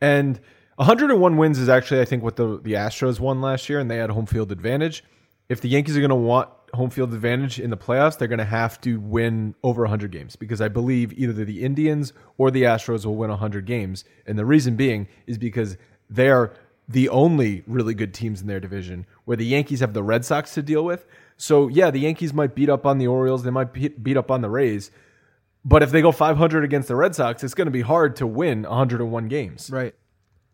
And 0.00 0.40
101 0.76 1.36
wins 1.36 1.58
is 1.58 1.68
actually, 1.68 2.00
I 2.00 2.04
think, 2.04 2.22
what 2.22 2.36
the 2.36 2.60
the 2.62 2.72
Astros 2.72 3.20
won 3.20 3.40
last 3.40 3.68
year, 3.68 3.78
and 3.78 3.90
they 3.90 3.96
had 3.96 4.10
home 4.10 4.26
field 4.26 4.50
advantage. 4.52 5.04
If 5.48 5.60
the 5.60 5.68
Yankees 5.68 5.96
are 5.96 6.00
going 6.00 6.10
to 6.10 6.16
want 6.16 6.48
home 6.74 6.90
field 6.90 7.12
advantage 7.12 7.60
in 7.60 7.70
the 7.70 7.76
playoffs, 7.76 8.18
they're 8.18 8.28
going 8.28 8.38
to 8.38 8.44
have 8.44 8.80
to 8.82 8.98
win 8.98 9.54
over 9.62 9.82
100 9.82 10.10
games 10.10 10.36
because 10.36 10.60
I 10.60 10.68
believe 10.68 11.12
either 11.12 11.44
the 11.44 11.62
Indians 11.62 12.12
or 12.36 12.50
the 12.50 12.62
Astros 12.62 13.04
will 13.06 13.16
win 13.16 13.30
100 13.30 13.64
games. 13.64 14.04
And 14.26 14.38
the 14.38 14.44
reason 14.44 14.76
being 14.76 15.08
is 15.26 15.38
because 15.38 15.76
they 16.10 16.28
are 16.28 16.52
the 16.88 17.08
only 17.08 17.62
really 17.66 17.94
good 17.94 18.12
teams 18.12 18.40
in 18.40 18.46
their 18.46 18.60
division, 18.60 19.06
where 19.24 19.36
the 19.36 19.46
Yankees 19.46 19.80
have 19.80 19.94
the 19.94 20.02
Red 20.02 20.24
Sox 20.24 20.52
to 20.54 20.62
deal 20.62 20.84
with. 20.84 21.06
So, 21.36 21.68
yeah, 21.68 21.90
the 21.90 22.00
Yankees 22.00 22.34
might 22.34 22.54
beat 22.54 22.68
up 22.68 22.84
on 22.84 22.98
the 22.98 23.06
Orioles, 23.06 23.42
they 23.42 23.50
might 23.50 23.72
beat 24.02 24.16
up 24.16 24.30
on 24.30 24.42
the 24.42 24.50
Rays. 24.50 24.90
But 25.64 25.82
if 25.82 25.90
they 25.90 26.02
go 26.02 26.12
500 26.12 26.62
against 26.62 26.88
the 26.88 26.96
Red 26.96 27.14
Sox, 27.14 27.42
it's 27.42 27.54
going 27.54 27.66
to 27.66 27.72
be 27.72 27.80
hard 27.80 28.16
to 28.16 28.26
win 28.26 28.64
101 28.64 29.28
games. 29.28 29.70
Right. 29.70 29.94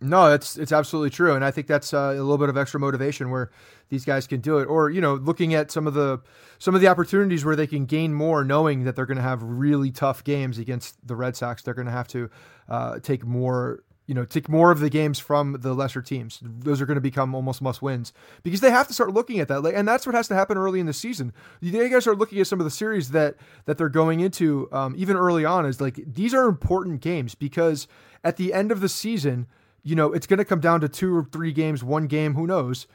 No, 0.02 0.32
it's 0.32 0.56
it's 0.56 0.72
absolutely 0.72 1.10
true, 1.10 1.34
and 1.34 1.44
I 1.44 1.50
think 1.50 1.66
that's 1.66 1.92
uh, 1.92 2.14
a 2.16 2.22
little 2.22 2.38
bit 2.38 2.48
of 2.48 2.56
extra 2.56 2.80
motivation 2.80 3.30
where 3.30 3.50
these 3.90 4.06
guys 4.06 4.26
can 4.26 4.40
do 4.40 4.58
it. 4.58 4.64
Or 4.64 4.88
you 4.88 5.00
know, 5.00 5.14
looking 5.14 5.52
at 5.52 5.70
some 5.70 5.86
of 5.86 5.92
the 5.92 6.20
some 6.58 6.74
of 6.74 6.80
the 6.80 6.88
opportunities 6.88 7.44
where 7.44 7.54
they 7.54 7.66
can 7.66 7.84
gain 7.84 8.14
more, 8.14 8.42
knowing 8.42 8.84
that 8.84 8.96
they're 8.96 9.06
going 9.06 9.18
to 9.18 9.22
have 9.22 9.42
really 9.42 9.90
tough 9.90 10.24
games 10.24 10.58
against 10.58 11.06
the 11.06 11.14
Red 11.14 11.36
Sox. 11.36 11.62
They're 11.62 11.74
going 11.74 11.86
to 11.86 11.92
have 11.92 12.08
to 12.08 12.30
uh, 12.68 12.98
take 13.00 13.26
more 13.26 13.82
you 14.10 14.14
know, 14.14 14.24
take 14.24 14.48
more 14.48 14.72
of 14.72 14.80
the 14.80 14.90
games 14.90 15.20
from 15.20 15.58
the 15.60 15.72
lesser 15.72 16.02
teams. 16.02 16.40
Those 16.42 16.80
are 16.80 16.86
going 16.86 16.96
to 16.96 17.00
become 17.00 17.32
almost 17.32 17.62
must 17.62 17.80
wins 17.80 18.12
because 18.42 18.58
they 18.58 18.72
have 18.72 18.88
to 18.88 18.92
start 18.92 19.14
looking 19.14 19.38
at 19.38 19.46
that, 19.46 19.64
and 19.64 19.86
that's 19.86 20.04
what 20.04 20.16
has 20.16 20.26
to 20.28 20.34
happen 20.34 20.58
early 20.58 20.80
in 20.80 20.86
the 20.86 20.92
season. 20.92 21.32
You 21.60 21.88
guys 21.88 22.08
are 22.08 22.16
looking 22.16 22.40
at 22.40 22.48
some 22.48 22.58
of 22.58 22.64
the 22.64 22.72
series 22.72 23.10
that 23.10 23.36
that 23.66 23.78
they're 23.78 23.88
going 23.88 24.18
into, 24.18 24.68
um, 24.72 24.94
even 24.96 25.16
early 25.16 25.44
on, 25.44 25.64
is 25.64 25.80
like 25.80 26.00
these 26.04 26.34
are 26.34 26.46
important 26.46 27.02
games 27.02 27.36
because 27.36 27.86
at 28.24 28.36
the 28.36 28.52
end 28.52 28.72
of 28.72 28.80
the 28.80 28.88
season, 28.88 29.46
you 29.82 29.94
know, 29.94 30.12
it's 30.12 30.26
going 30.26 30.38
to 30.38 30.44
come 30.44 30.60
down 30.60 30.80
to 30.80 30.88
two 30.88 31.14
or 31.14 31.24
three 31.24 31.52
games, 31.52 31.82
one 31.82 32.06
game, 32.06 32.34
who 32.34 32.46
knows. 32.46 32.86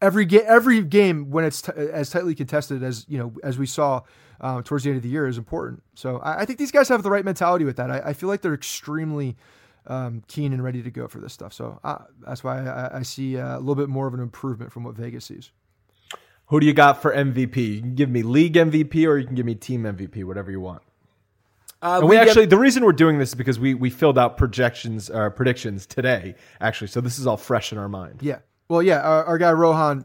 Every 0.00 0.24
game, 0.26 0.44
every 0.46 0.82
game 0.82 1.30
when 1.30 1.44
it's 1.44 1.62
t- 1.62 1.72
as 1.72 2.10
tightly 2.10 2.34
contested 2.34 2.82
as 2.82 3.06
you 3.08 3.16
know, 3.18 3.32
as 3.42 3.58
we 3.58 3.66
saw 3.66 4.02
uh, 4.40 4.60
towards 4.62 4.84
the 4.84 4.90
end 4.90 4.98
of 4.98 5.02
the 5.02 5.08
year, 5.08 5.26
is 5.26 5.38
important. 5.38 5.82
So 5.94 6.18
I, 6.18 6.40
I, 6.40 6.44
think 6.44 6.58
these 6.58 6.70
guys 6.70 6.88
have 6.90 7.02
the 7.02 7.10
right 7.10 7.24
mentality 7.24 7.64
with 7.64 7.76
that. 7.76 7.90
I, 7.90 8.00
I 8.06 8.12
feel 8.12 8.28
like 8.28 8.42
they're 8.42 8.52
extremely 8.52 9.36
um, 9.86 10.22
keen 10.28 10.52
and 10.52 10.62
ready 10.62 10.82
to 10.82 10.90
go 10.90 11.08
for 11.08 11.18
this 11.18 11.32
stuff. 11.32 11.54
So 11.54 11.80
uh, 11.82 11.98
that's 12.26 12.44
why 12.44 12.66
I, 12.66 12.98
I 12.98 13.02
see 13.02 13.38
uh, 13.38 13.56
a 13.56 13.60
little 13.60 13.74
bit 13.74 13.88
more 13.88 14.06
of 14.06 14.12
an 14.12 14.20
improvement 14.20 14.70
from 14.70 14.84
what 14.84 14.94
Vegas 14.94 15.24
sees. 15.24 15.50
Who 16.48 16.60
do 16.60 16.66
you 16.66 16.74
got 16.74 17.02
for 17.02 17.14
MVP? 17.14 17.56
You 17.56 17.80
can 17.80 17.94
give 17.94 18.10
me 18.10 18.22
league 18.22 18.54
MVP 18.54 19.08
or 19.08 19.18
you 19.18 19.26
can 19.26 19.34
give 19.34 19.46
me 19.46 19.54
team 19.54 19.82
MVP, 19.82 20.24
whatever 20.24 20.50
you 20.50 20.60
want. 20.60 20.82
Uh, 21.86 22.00
and 22.00 22.08
we 22.08 22.16
actually, 22.16 22.42
M- 22.42 22.48
the 22.48 22.58
reason 22.58 22.84
we're 22.84 22.92
doing 22.92 23.18
this 23.18 23.28
is 23.28 23.34
because 23.36 23.60
we 23.60 23.74
we 23.74 23.90
filled 23.90 24.18
out 24.18 24.36
projections, 24.36 25.08
uh, 25.10 25.30
predictions 25.30 25.86
today, 25.86 26.34
actually. 26.60 26.88
So 26.88 27.00
this 27.00 27.18
is 27.18 27.26
all 27.26 27.36
fresh 27.36 27.70
in 27.72 27.78
our 27.78 27.88
mind. 27.88 28.22
Yeah. 28.22 28.38
Well, 28.68 28.82
yeah. 28.82 29.00
Our, 29.00 29.24
our 29.24 29.38
guy 29.38 29.52
Rohan 29.52 30.04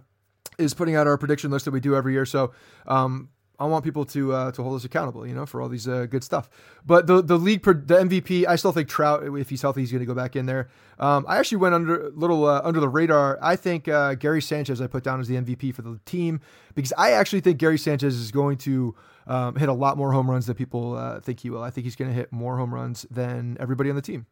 is 0.60 0.76
putting 0.76 0.96
out 0.96 1.08
our 1.08 1.18
prediction 1.18 1.50
list 1.50 1.66
that 1.66 1.72
we 1.72 1.80
do 1.80 1.96
every 1.96 2.14
year. 2.14 2.26
So 2.26 2.52
um, 2.86 3.30
I 3.62 3.66
want 3.66 3.84
people 3.84 4.06
to 4.06 4.34
uh, 4.34 4.52
to 4.54 4.64
hold 4.64 4.76
us 4.76 4.86
accountable, 4.86 5.28
you 5.28 5.36
know, 5.36 5.46
for 5.46 5.62
all 5.62 5.70
these 5.70 5.88
uh, 5.88 6.08
good 6.08 6.24
stuff. 6.24 6.50
But 6.84 7.06
the 7.06 7.22
the 7.22 7.38
league, 7.38 7.64
the 7.64 7.72
MVP, 7.74 8.48
I 8.48 8.56
still 8.56 8.72
think 8.72 8.90
Trout, 8.90 9.24
if 9.38 9.50
he's 9.50 9.62
healthy, 9.62 9.82
he's 9.82 9.92
going 9.92 10.00
to 10.00 10.06
go 10.08 10.16
back 10.16 10.36
in 10.36 10.48
there. 10.48 10.70
Um, 10.98 11.26
I 11.28 11.38
actually 11.38 11.60
went 11.60 11.76
under 11.76 12.10
little 12.16 12.46
uh, 12.46 12.62
under 12.64 12.80
the 12.80 12.90
radar. 12.90 13.38
I 13.40 13.56
think 13.56 13.88
uh, 13.88 14.16
Gary 14.16 14.42
Sanchez 14.42 14.82
I 14.82 14.88
put 14.88 15.04
down 15.04 15.20
as 15.20 15.28
the 15.28 15.36
MVP 15.36 15.76
for 15.76 15.84
the 15.84 16.00
team 16.06 16.42
because 16.74 16.92
I 16.98 17.12
actually 17.12 17.42
think 17.42 17.60
Gary 17.60 17.78
Sanchez 17.78 18.16
is 18.16 18.32
going 18.32 18.58
to 18.60 18.96
um, 19.28 19.56
hit 19.56 19.70
a 19.70 19.74
lot 19.74 19.96
more 19.96 20.12
home 20.12 20.30
runs 20.30 20.48
than 20.48 20.56
people 20.56 20.96
uh, 20.96 21.20
think 21.20 21.42
he 21.42 21.52
will. 21.52 21.62
I 21.62 21.70
think 21.70 21.86
he's 21.86 21.96
going 21.96 22.10
to 22.10 22.16
hit 22.16 22.32
more 22.32 22.58
home 22.58 22.74
runs 22.74 23.06
than 23.12 23.58
everybody 23.60 23.92
on 23.92 23.96
the 23.96 24.02
team. 24.02 24.26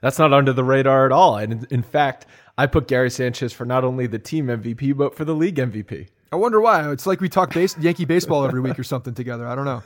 That's 0.00 0.18
not 0.18 0.32
under 0.32 0.54
the 0.54 0.64
radar 0.64 1.04
at 1.04 1.12
all. 1.12 1.36
And 1.36 1.66
in 1.70 1.82
fact, 1.82 2.26
I 2.56 2.66
put 2.66 2.88
Gary 2.88 3.10
Sanchez 3.10 3.52
for 3.52 3.66
not 3.66 3.84
only 3.84 4.06
the 4.06 4.18
team 4.18 4.46
MVP 4.46 4.96
but 4.96 5.14
for 5.14 5.26
the 5.26 5.34
league 5.34 5.56
MVP. 5.56 6.08
I 6.32 6.36
wonder 6.36 6.60
why. 6.60 6.90
It's 6.92 7.06
like 7.06 7.20
we 7.20 7.28
talk 7.28 7.52
base, 7.52 7.76
Yankee 7.78 8.04
baseball 8.04 8.44
every 8.44 8.60
week 8.60 8.78
or 8.78 8.84
something 8.84 9.14
together. 9.14 9.46
I 9.46 9.54
don't 9.54 9.64
know. 9.64 9.82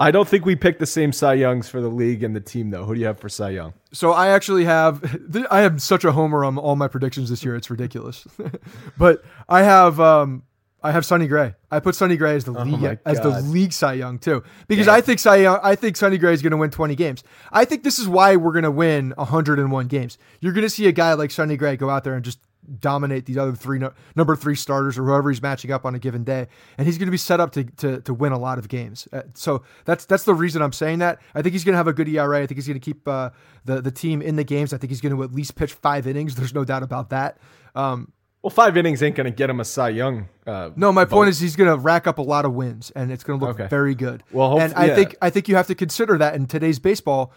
I 0.00 0.10
don't 0.10 0.26
think 0.26 0.44
we 0.44 0.56
picked 0.56 0.80
the 0.80 0.86
same 0.86 1.12
Cy 1.12 1.34
Youngs 1.34 1.68
for 1.68 1.80
the 1.80 1.88
league 1.88 2.22
and 2.24 2.34
the 2.34 2.40
team, 2.40 2.70
though. 2.70 2.84
Who 2.84 2.94
do 2.94 3.00
you 3.00 3.06
have 3.06 3.20
for 3.20 3.28
Cy 3.28 3.50
Young? 3.50 3.74
So 3.92 4.12
I 4.12 4.28
actually 4.28 4.64
have. 4.64 5.46
I 5.50 5.60
have 5.60 5.80
such 5.80 6.04
a 6.04 6.12
homer 6.12 6.44
on 6.44 6.58
all 6.58 6.76
my 6.76 6.88
predictions 6.88 7.30
this 7.30 7.44
year. 7.44 7.54
It's 7.54 7.70
ridiculous. 7.70 8.26
but 8.98 9.22
I 9.48 9.62
have. 9.62 10.00
Um, 10.00 10.42
I 10.84 10.90
have 10.90 11.06
Sonny 11.06 11.28
Gray. 11.28 11.54
I 11.70 11.78
put 11.78 11.94
Sonny 11.94 12.16
Gray 12.16 12.34
as 12.34 12.44
the 12.44 12.52
oh 12.52 12.64
league 12.64 12.98
as 13.06 13.20
the 13.20 13.40
league 13.42 13.72
Cy 13.72 13.94
Young 13.94 14.18
too, 14.18 14.42
because. 14.66 14.88
I 14.88 15.00
think 15.00 15.20
Cy 15.20 15.36
Young, 15.36 15.60
I 15.62 15.76
think 15.76 15.96
Sonny 15.96 16.18
Gray 16.18 16.32
is 16.32 16.42
going 16.42 16.50
to 16.50 16.56
win 16.56 16.70
20 16.70 16.96
games. 16.96 17.22
I 17.52 17.64
think 17.64 17.84
this 17.84 18.00
is 18.00 18.08
why 18.08 18.34
we're 18.34 18.52
going 18.52 18.64
to 18.64 18.70
win 18.70 19.14
101 19.16 19.86
games. 19.86 20.18
You're 20.40 20.52
going 20.52 20.64
to 20.64 20.70
see 20.70 20.88
a 20.88 20.92
guy 20.92 21.12
like 21.12 21.30
Sonny 21.30 21.56
Gray 21.56 21.76
go 21.76 21.88
out 21.88 22.02
there 22.02 22.14
and 22.14 22.24
just 22.24 22.40
dominate 22.78 23.26
these 23.26 23.38
other 23.38 23.52
three 23.52 23.78
no, 23.78 23.92
number 24.16 24.36
three 24.36 24.54
starters 24.54 24.98
or 24.98 25.04
whoever 25.04 25.30
he's 25.30 25.42
matching 25.42 25.70
up 25.70 25.84
on 25.84 25.94
a 25.94 25.98
given 25.98 26.24
day, 26.24 26.46
and 26.78 26.86
he's 26.86 26.98
going 26.98 27.06
to 27.06 27.12
be 27.12 27.16
set 27.16 27.40
up 27.40 27.52
to, 27.52 27.64
to 27.64 28.00
to 28.02 28.14
win 28.14 28.32
a 28.32 28.38
lot 28.38 28.58
of 28.58 28.68
games. 28.68 29.08
Uh, 29.12 29.22
so 29.34 29.62
that's 29.84 30.04
that's 30.04 30.24
the 30.24 30.34
reason 30.34 30.62
I'm 30.62 30.72
saying 30.72 31.00
that. 31.00 31.20
I 31.34 31.42
think 31.42 31.52
he's 31.52 31.64
going 31.64 31.74
to 31.74 31.78
have 31.78 31.88
a 31.88 31.92
good 31.92 32.08
ERA. 32.08 32.42
I 32.42 32.46
think 32.46 32.56
he's 32.56 32.66
going 32.66 32.78
to 32.78 32.84
keep 32.84 33.06
uh, 33.06 33.30
the 33.64 33.80
the 33.80 33.90
team 33.90 34.22
in 34.22 34.36
the 34.36 34.44
games. 34.44 34.72
I 34.72 34.78
think 34.78 34.90
he's 34.90 35.00
going 35.00 35.14
to 35.14 35.22
at 35.22 35.32
least 35.32 35.54
pitch 35.54 35.72
five 35.72 36.06
innings. 36.06 36.34
There's 36.36 36.54
no 36.54 36.64
doubt 36.64 36.82
about 36.82 37.10
that. 37.10 37.38
Um, 37.74 38.12
well, 38.42 38.50
five 38.50 38.76
innings 38.76 39.02
ain't 39.04 39.14
going 39.14 39.26
to 39.26 39.30
get 39.30 39.48
him 39.48 39.60
a 39.60 39.64
Cy 39.64 39.90
Young. 39.90 40.28
Uh, 40.44 40.70
no, 40.74 40.90
my 40.90 41.04
vote. 41.04 41.10
point 41.16 41.30
is 41.30 41.38
he's 41.38 41.54
going 41.54 41.70
to 41.70 41.76
rack 41.76 42.08
up 42.08 42.18
a 42.18 42.22
lot 42.22 42.44
of 42.44 42.52
wins, 42.52 42.90
and 42.90 43.12
it's 43.12 43.22
going 43.22 43.38
to 43.38 43.46
look 43.46 43.60
okay. 43.60 43.68
very 43.68 43.94
good. 43.94 44.24
Well, 44.32 44.60
and 44.60 44.74
I 44.74 44.86
yeah. 44.86 44.94
think 44.96 45.16
I 45.22 45.30
think 45.30 45.48
you 45.48 45.54
have 45.54 45.68
to 45.68 45.76
consider 45.76 46.18
that 46.18 46.34
in 46.34 46.46
today's 46.46 46.80
baseball 46.80 47.32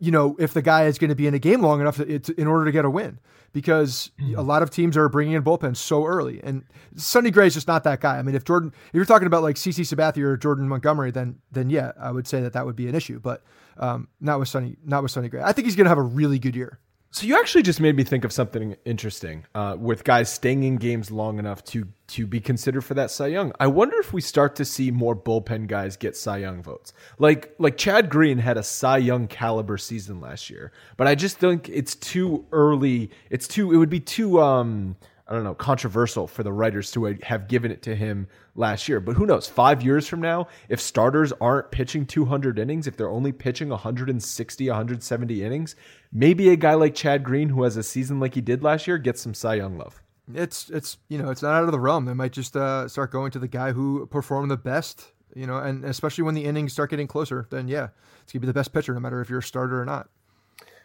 you 0.00 0.10
know, 0.10 0.34
if 0.38 0.54
the 0.54 0.62
guy 0.62 0.86
is 0.86 0.98
going 0.98 1.10
to 1.10 1.14
be 1.14 1.26
in 1.26 1.34
a 1.34 1.38
game 1.38 1.60
long 1.60 1.80
enough 1.80 1.96
to, 1.96 2.34
in 2.40 2.46
order 2.46 2.64
to 2.64 2.72
get 2.72 2.84
a 2.84 2.90
win, 2.90 3.18
because 3.52 4.10
a 4.36 4.42
lot 4.42 4.62
of 4.62 4.70
teams 4.70 4.96
are 4.96 5.08
bringing 5.08 5.34
in 5.34 5.42
bullpens 5.42 5.76
so 5.76 6.06
early, 6.06 6.40
and 6.42 6.64
Sonny 6.96 7.30
Gray 7.30 7.46
is 7.46 7.54
just 7.54 7.68
not 7.68 7.84
that 7.84 8.00
guy. 8.00 8.18
I 8.18 8.22
mean, 8.22 8.34
if 8.34 8.44
Jordan, 8.44 8.72
if 8.88 8.94
you're 8.94 9.04
talking 9.04 9.26
about 9.26 9.42
like 9.42 9.56
CC 9.56 9.80
Sabathia 9.80 10.22
or 10.24 10.36
Jordan 10.36 10.68
Montgomery, 10.68 11.10
then 11.10 11.38
then 11.52 11.68
yeah, 11.70 11.92
I 12.00 12.10
would 12.10 12.26
say 12.26 12.40
that 12.40 12.54
that 12.54 12.64
would 12.64 12.76
be 12.76 12.88
an 12.88 12.94
issue, 12.94 13.20
but 13.20 13.42
um, 13.76 14.08
not 14.20 14.38
with 14.38 14.48
Sonny, 14.48 14.76
not 14.84 15.02
with 15.02 15.12
Sonny 15.12 15.28
Gray. 15.28 15.42
I 15.42 15.52
think 15.52 15.66
he's 15.66 15.76
going 15.76 15.84
to 15.84 15.90
have 15.90 15.98
a 15.98 16.02
really 16.02 16.38
good 16.38 16.56
year. 16.56 16.78
So 17.12 17.26
you 17.26 17.36
actually 17.36 17.64
just 17.64 17.80
made 17.80 17.96
me 17.96 18.04
think 18.04 18.24
of 18.24 18.32
something 18.32 18.76
interesting 18.84 19.44
uh, 19.56 19.76
with 19.76 20.04
guys 20.04 20.32
staying 20.32 20.62
in 20.62 20.76
games 20.76 21.10
long 21.10 21.40
enough 21.40 21.64
to 21.64 21.88
to 22.08 22.26
be 22.26 22.40
considered 22.40 22.82
for 22.82 22.94
that 22.94 23.10
Cy 23.10 23.28
Young. 23.28 23.52
I 23.58 23.66
wonder 23.66 23.96
if 23.98 24.12
we 24.12 24.20
start 24.20 24.54
to 24.56 24.64
see 24.64 24.90
more 24.92 25.16
bullpen 25.16 25.66
guys 25.66 25.96
get 25.96 26.16
Cy 26.16 26.38
Young 26.38 26.62
votes. 26.62 26.92
Like 27.18 27.52
like 27.58 27.76
Chad 27.76 28.10
Green 28.10 28.38
had 28.38 28.56
a 28.56 28.62
Cy 28.62 28.98
Young 28.98 29.26
caliber 29.26 29.76
season 29.76 30.20
last 30.20 30.50
year, 30.50 30.70
but 30.96 31.08
I 31.08 31.16
just 31.16 31.38
think 31.38 31.68
it's 31.68 31.96
too 31.96 32.46
early. 32.52 33.10
It's 33.28 33.48
too. 33.48 33.72
It 33.72 33.76
would 33.76 33.90
be 33.90 34.00
too. 34.00 34.40
Um, 34.40 34.94
I 35.30 35.34
don't 35.34 35.44
know, 35.44 35.54
controversial 35.54 36.26
for 36.26 36.42
the 36.42 36.52
writers 36.52 36.90
to 36.90 37.16
have 37.22 37.46
given 37.46 37.70
it 37.70 37.82
to 37.82 37.94
him 37.94 38.26
last 38.56 38.88
year. 38.88 38.98
But 38.98 39.14
who 39.14 39.26
knows? 39.26 39.46
Five 39.46 39.80
years 39.80 40.08
from 40.08 40.20
now, 40.20 40.48
if 40.68 40.80
starters 40.80 41.32
aren't 41.40 41.70
pitching 41.70 42.04
200 42.04 42.58
innings, 42.58 42.88
if 42.88 42.96
they're 42.96 43.08
only 43.08 43.30
pitching 43.30 43.68
160, 43.68 44.68
170 44.68 45.44
innings, 45.44 45.76
maybe 46.12 46.48
a 46.48 46.56
guy 46.56 46.74
like 46.74 46.96
Chad 46.96 47.22
Green, 47.22 47.50
who 47.50 47.62
has 47.62 47.76
a 47.76 47.84
season 47.84 48.18
like 48.18 48.34
he 48.34 48.40
did 48.40 48.64
last 48.64 48.88
year, 48.88 48.98
gets 48.98 49.20
some 49.20 49.32
Cy 49.32 49.54
Young 49.54 49.78
love. 49.78 50.02
It's 50.34 50.68
it's 50.70 50.96
you 51.08 51.18
know 51.18 51.30
it's 51.30 51.42
not 51.42 51.54
out 51.54 51.64
of 51.64 51.72
the 51.72 51.80
realm. 51.80 52.06
They 52.06 52.14
might 52.14 52.32
just 52.32 52.56
uh, 52.56 52.88
start 52.88 53.12
going 53.12 53.30
to 53.32 53.38
the 53.38 53.48
guy 53.48 53.72
who 53.72 54.06
performed 54.06 54.50
the 54.50 54.56
best. 54.56 55.12
You 55.34 55.46
know, 55.46 55.58
and 55.58 55.84
especially 55.84 56.24
when 56.24 56.34
the 56.34 56.44
innings 56.44 56.72
start 56.72 56.90
getting 56.90 57.06
closer, 57.06 57.46
then 57.50 57.68
yeah, 57.68 57.88
it's 58.22 58.32
gonna 58.32 58.40
be 58.40 58.46
the 58.46 58.52
best 58.52 58.72
pitcher, 58.72 58.94
no 58.94 59.00
matter 59.00 59.20
if 59.20 59.30
you're 59.30 59.38
a 59.38 59.44
starter 59.44 59.80
or 59.80 59.84
not. 59.84 60.08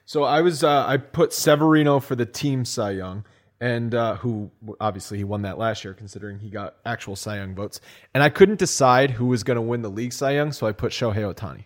So 0.06 0.24
I 0.24 0.42
was 0.42 0.64
uh, 0.64 0.86
I 0.86 0.98
put 0.98 1.34
Severino 1.34 2.00
for 2.00 2.16
the 2.16 2.28
team 2.28 2.64
Cy 2.64 2.92
Young 2.92 3.26
and 3.60 3.96
uh, 3.96 4.16
who 4.18 4.52
obviously 4.80 5.18
he 5.18 5.24
won 5.24 5.44
that 5.44 5.58
last 5.58 5.84
year, 5.84 5.94
considering 5.94 6.40
he 6.40 6.50
got 6.50 6.76
actual 6.86 7.16
Cy 7.16 7.38
Young 7.38 7.56
votes. 7.56 7.80
And 8.14 8.22
I 8.24 8.30
couldn't 8.30 8.60
decide 8.60 9.12
who 9.12 9.28
was 9.28 9.44
going 9.44 9.56
to 9.56 9.62
win 9.62 9.82
the 9.82 9.90
league 9.90 10.14
Cy 10.14 10.32
Young, 10.32 10.52
so 10.52 10.68
I 10.68 10.72
put 10.72 10.92
Shohei 10.92 11.34
Ohtani. 11.34 11.66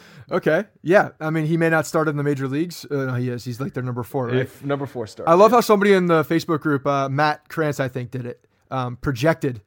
okay, 0.30 0.64
yeah. 0.82 1.10
I 1.20 1.30
mean, 1.30 1.46
he 1.46 1.56
may 1.56 1.68
not 1.68 1.86
start 1.86 2.08
in 2.08 2.16
the 2.16 2.22
major 2.22 2.46
leagues. 2.46 2.86
Uh, 2.88 3.06
no, 3.06 3.14
he 3.14 3.28
is. 3.28 3.44
He's 3.44 3.60
like 3.60 3.74
their 3.74 3.82
number 3.82 4.02
four, 4.02 4.28
right? 4.28 4.36
If 4.36 4.64
number 4.64 4.86
four 4.86 5.06
starts. 5.06 5.28
I 5.28 5.34
love 5.34 5.50
yeah. 5.50 5.56
how 5.56 5.60
somebody 5.60 5.92
in 5.92 6.06
the 6.06 6.22
Facebook 6.22 6.60
group, 6.60 6.86
uh, 6.86 7.08
Matt 7.08 7.48
Krantz, 7.48 7.80
I 7.80 7.88
think, 7.88 8.10
did 8.10 8.26
it. 8.26 8.46
Um, 8.70 8.96
projected 8.96 9.62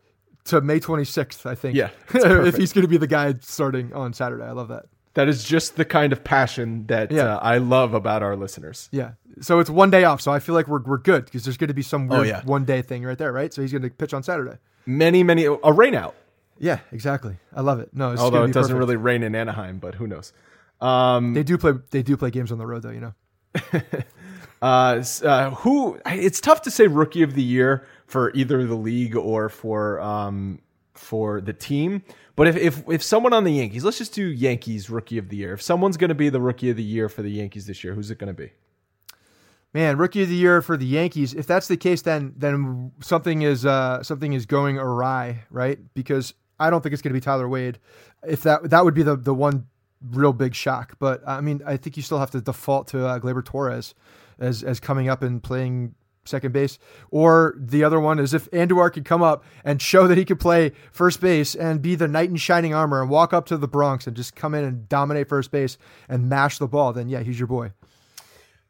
to 0.46 0.62
May 0.62 0.80
26th, 0.80 1.46
I 1.46 1.56
think. 1.56 1.76
Yeah. 1.76 1.90
if 2.14 2.56
he's 2.56 2.74
going 2.74 2.84
to 2.84 2.88
be 2.88 2.98
the 2.98 3.08
guy 3.08 3.34
starting 3.42 3.94
on 3.94 4.14
Saturday. 4.14 4.46
I 4.46 4.52
love 4.52 4.70
that. 4.70 4.86
That 5.18 5.28
is 5.28 5.44
just 5.44 5.78
the 5.78 5.84
kind 5.84 6.14
of 6.14 6.24
passion 6.24 6.86
that 6.88 7.12
yeah. 7.12 7.38
uh, 7.38 7.40
I 7.40 7.58
love 7.58 7.96
about 7.96 8.22
our 8.22 8.36
listeners. 8.36 8.88
Yeah. 8.92 9.14
So 9.42 9.58
it's 9.58 9.68
one 9.68 9.90
day 9.90 10.04
off. 10.04 10.22
So 10.22 10.32
I 10.32 10.38
feel 10.38 10.54
like 10.54 10.68
we're, 10.68 10.84
we're 10.84 11.00
good 11.00 11.26
because 11.26 11.44
there's 11.44 11.58
going 11.58 11.70
to 11.70 11.74
be 11.74 11.82
some 11.82 12.12
oh, 12.12 12.22
weird 12.22 12.28
oh, 12.28 12.38
yeah. 12.38 12.44
one 12.44 12.66
day 12.66 12.84
thing 12.84 13.04
right 13.04 13.18
there, 13.18 13.34
right? 13.34 13.52
So 13.52 13.64
he's 13.64 13.72
going 13.72 13.82
to 13.82 13.90
pitch 13.90 14.14
on 14.14 14.22
Saturday. 14.22 14.60
Many, 14.86 15.24
many, 15.24 15.46
a 15.46 15.74
rain 15.74 15.96
out. 15.96 16.14
Yeah, 16.60 16.82
exactly. 16.92 17.38
I 17.52 17.62
love 17.62 17.80
it. 17.80 17.90
No, 17.94 18.16
although 18.16 18.44
it 18.44 18.54
doesn't 18.54 18.76
perfect. 18.76 18.78
really 18.78 18.96
rain 18.96 19.24
in 19.24 19.34
Anaheim, 19.34 19.80
but 19.80 19.96
who 19.96 20.06
knows? 20.06 20.34
Um, 20.82 21.34
they 21.34 21.42
do 21.42 21.58
play. 21.58 21.74
They 21.90 22.04
do 22.04 22.16
play 22.16 22.30
games 22.30 22.52
on 22.52 22.60
the 22.60 22.68
road, 22.68 22.84
though. 22.84 22.92
You 22.92 23.00
know. 23.00 23.14
uh, 24.62 25.04
uh, 25.24 25.50
who? 25.50 26.00
It's 26.06 26.40
tough 26.40 26.62
to 26.62 26.72
say 26.72 26.86
rookie 26.86 27.24
of 27.24 27.34
the 27.34 27.42
year 27.42 27.88
for 28.06 28.32
either 28.36 28.64
the 28.66 28.76
league 28.76 29.16
or 29.16 29.50
for 29.50 30.00
um, 30.00 30.60
for 30.98 31.42
the 31.42 31.54
team. 31.54 32.04
But 32.36 32.48
if, 32.48 32.56
if 32.56 32.90
if 32.90 33.04
someone 33.04 33.34
on 33.34 33.44
the 33.44 33.52
Yankees, 33.52 33.84
let's 33.84 33.98
just 33.98 34.14
do 34.14 34.26
Yankees 34.26 34.90
rookie 34.90 35.18
of 35.18 35.30
the 35.30 35.38
year. 35.38 35.54
If 35.54 35.62
someone's 35.62 35.98
going 35.98 36.10
to 36.10 36.16
be 36.16 36.30
the 36.30 36.42
rookie 36.42 36.70
of 36.70 36.78
the 36.78 36.84
year 36.84 37.10
for 37.10 37.22
the 37.22 37.32
Yankees 37.32 37.66
this 37.66 37.84
year, 37.84 37.94
who's 37.94 38.12
it 38.12 38.20
going 38.20 38.28
to 38.28 38.34
be? 38.34 38.52
Man, 39.74 39.98
rookie 39.98 40.24
of 40.24 40.30
the 40.30 40.36
year 40.36 40.62
for 40.62 40.78
the 40.78 40.86
Yankees. 40.86 41.34
If 41.34 41.46
that's 41.46 41.68
the 41.68 41.78
case, 41.78 42.02
then 42.02 42.34
then 42.38 42.92
something 43.02 43.42
is 43.42 43.66
uh, 43.66 44.04
something 44.04 44.34
is 44.34 44.46
going 44.46 44.78
awry, 44.78 45.44
right? 45.50 45.80
Because 45.94 46.34
I 46.60 46.70
don't 46.70 46.82
think 46.82 46.94
it's 46.94 47.02
going 47.02 47.14
to 47.14 47.18
be 47.18 47.24
Tyler 47.24 47.50
Wade. 47.50 47.80
If 48.28 48.44
that 48.44 48.70
that 48.70 48.86
would 48.86 48.94
be 48.94 49.04
the 49.04 49.16
the 49.16 49.34
one 49.34 49.68
real 50.02 50.34
big 50.34 50.56
shock. 50.56 50.96
But 51.00 51.22
I 51.28 51.42
mean, 51.42 51.62
I 51.66 51.78
think 51.78 51.98
you 51.98 52.04
still 52.04 52.20
have 52.20 52.32
to 52.32 52.42
default 52.42 52.88
to 52.90 53.06
uh, 53.06 53.20
Gleyber 53.20 53.44
Torres 53.44 53.94
as 54.40 54.64
as 54.64 54.80
coming 54.80 55.10
up 55.10 55.24
and 55.24 55.42
playing 55.42 55.96
second 56.28 56.52
base. 56.52 56.80
Or 57.12 57.56
the 57.58 57.84
other 57.84 58.00
one 58.00 58.20
is 58.20 58.34
if 58.34 58.50
Andujar 58.52 58.92
could 58.92 59.06
come 59.06 59.22
up 59.22 59.44
and 59.64 59.82
show 59.82 60.08
that 60.08 60.18
he 60.18 60.26
could 60.26 60.40
play 60.40 60.72
first 60.92 61.22
base 61.22 61.56
and 61.56 61.82
be 61.82 61.96
the 61.96 62.08
knight 62.08 62.30
in 62.30 62.36
shining 62.36 62.74
armor 62.74 63.02
and 63.02 63.10
walk 63.10 63.34
up 63.34 63.46
to 63.48 63.58
the 63.58 63.68
Bronx 63.68 64.08
and 64.08 64.16
just 64.16 64.36
come 64.36 64.54
in 64.54 64.64
and 64.64 64.88
dominate 64.90 65.30
first 65.30 65.52
base 65.52 65.78
and 66.08 66.30
mash 66.30 66.58
the 66.58 66.68
ball, 66.68 66.94
then 66.94 67.10
yeah, 67.10 67.22
he's 67.22 67.40
your 67.40 67.48
boy. 67.48 67.72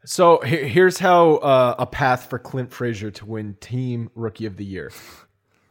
So 0.06 0.40
here's 0.40 1.00
how 1.00 1.36
uh, 1.38 1.76
a 1.80 1.86
path 1.86 2.30
for 2.30 2.40
Clint 2.40 2.72
Frazier 2.72 3.12
to 3.12 3.26
win 3.26 3.56
Team 3.60 4.10
Rookie 4.16 4.46
of 4.46 4.56
the 4.56 4.64
Year. 4.64 4.92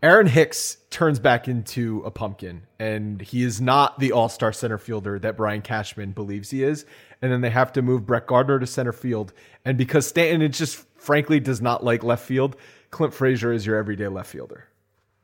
Aaron 0.03 0.27
Hicks 0.27 0.77
turns 0.91 1.19
back 1.19 1.47
into 1.47 2.03
a 2.05 2.11
pumpkin, 2.11 2.63
and 2.77 3.19
he 3.21 3.43
is 3.43 3.59
not 3.59 3.99
the 3.99 4.11
all 4.11 4.29
star 4.29 4.53
center 4.53 4.77
fielder 4.77 5.17
that 5.19 5.35
Brian 5.35 5.61
Cashman 5.61 6.11
believes 6.11 6.51
he 6.51 6.63
is. 6.63 6.85
And 7.21 7.31
then 7.31 7.41
they 7.41 7.49
have 7.49 7.73
to 7.73 7.81
move 7.81 8.05
Brett 8.05 8.27
Gardner 8.27 8.59
to 8.59 8.67
center 8.67 8.93
field. 8.93 9.33
And 9.65 9.75
because 9.75 10.07
Stanton 10.07 10.43
it 10.43 10.49
just 10.49 10.85
frankly 10.97 11.39
does 11.39 11.61
not 11.61 11.83
like 11.83 12.03
left 12.03 12.23
field, 12.23 12.55
Clint 12.91 13.13
Frazier 13.13 13.51
is 13.51 13.65
your 13.65 13.75
everyday 13.75 14.07
left 14.07 14.29
fielder. 14.29 14.67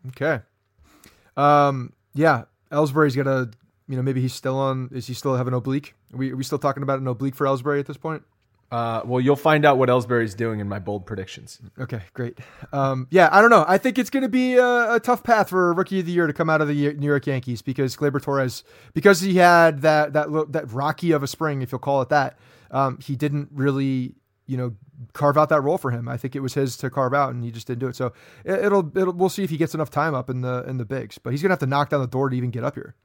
Okay. 0.07 0.41
Um, 1.37 1.93
yeah, 2.15 2.45
Ellsbury's 2.71 3.15
got 3.15 3.27
a, 3.27 3.51
you 3.87 3.95
know, 3.95 4.01
maybe 4.01 4.21
he's 4.21 4.33
still 4.33 4.57
on, 4.57 4.89
is 4.91 5.05
he 5.05 5.13
still 5.13 5.35
have 5.35 5.47
an 5.47 5.53
oblique? 5.53 5.93
Are 6.13 6.17
we, 6.17 6.31
are 6.31 6.35
we 6.35 6.43
still 6.43 6.57
talking 6.57 6.81
about 6.81 6.99
an 6.99 7.07
oblique 7.07 7.35
for 7.35 7.45
Ellsbury 7.45 7.79
at 7.79 7.85
this 7.85 7.97
point? 7.97 8.23
Uh, 8.73 9.03
well, 9.05 9.21
you'll 9.21 9.35
find 9.35 9.65
out 9.65 9.77
what 9.77 9.87
Ellsbury's 9.87 10.33
doing 10.33 10.59
in 10.59 10.67
my 10.67 10.79
bold 10.79 11.05
predictions. 11.05 11.61
Okay, 11.79 12.01
great. 12.13 12.39
Um, 12.71 13.05
yeah, 13.11 13.29
I 13.31 13.39
don't 13.39 13.51
know. 13.51 13.63
I 13.67 13.77
think 13.77 13.99
it's 13.99 14.09
going 14.09 14.23
to 14.23 14.29
be 14.29 14.55
a, 14.55 14.95
a, 14.95 14.99
tough 14.99 15.23
path 15.23 15.49
for 15.51 15.71
rookie 15.75 15.99
of 15.99 16.07
the 16.07 16.11
year 16.11 16.25
to 16.25 16.33
come 16.33 16.49
out 16.49 16.59
of 16.59 16.67
the 16.67 16.91
New 16.95 17.05
York 17.05 17.27
Yankees 17.27 17.61
because 17.61 17.95
Gleyber 17.95 18.19
Torres, 18.19 18.63
because 18.95 19.21
he 19.21 19.35
had 19.35 19.83
that 19.83 20.13
that 20.13 20.51
that 20.53 20.71
rocky 20.71 21.11
of 21.11 21.21
a 21.21 21.27
spring, 21.27 21.61
if 21.61 21.71
you'll 21.71 21.77
call 21.77 22.01
it 22.01 22.09
that, 22.09 22.39
um, 22.71 22.97
he 22.97 23.15
didn't 23.15 23.49
really, 23.53 24.15
you 24.47 24.57
know, 24.57 24.75
carve 25.13 25.37
out 25.37 25.49
that 25.49 25.61
role 25.61 25.77
for 25.77 25.91
him. 25.91 26.09
I 26.09 26.17
think 26.17 26.35
it 26.35 26.39
was 26.39 26.55
his 26.55 26.75
to 26.77 26.89
carve 26.89 27.13
out, 27.13 27.31
and 27.31 27.43
he 27.43 27.51
just 27.51 27.67
didn't 27.67 27.81
do 27.81 27.89
it. 27.89 27.95
So 27.95 28.11
it, 28.43 28.71
will 28.71 28.91
it'll 28.97 29.13
we'll 29.13 29.29
see 29.29 29.43
if 29.43 29.51
he 29.51 29.57
gets 29.57 29.75
enough 29.75 29.91
time 29.91 30.15
up 30.15 30.31
in 30.31 30.41
the 30.41 30.63
in 30.67 30.79
the 30.79 30.85
bigs, 30.85 31.19
but 31.19 31.29
he's 31.29 31.43
gonna 31.43 31.51
have 31.51 31.59
to 31.59 31.67
knock 31.67 31.91
down 31.91 32.01
the 32.01 32.07
door 32.07 32.27
to 32.27 32.35
even 32.35 32.49
get 32.49 32.63
up 32.63 32.73
here. 32.73 32.95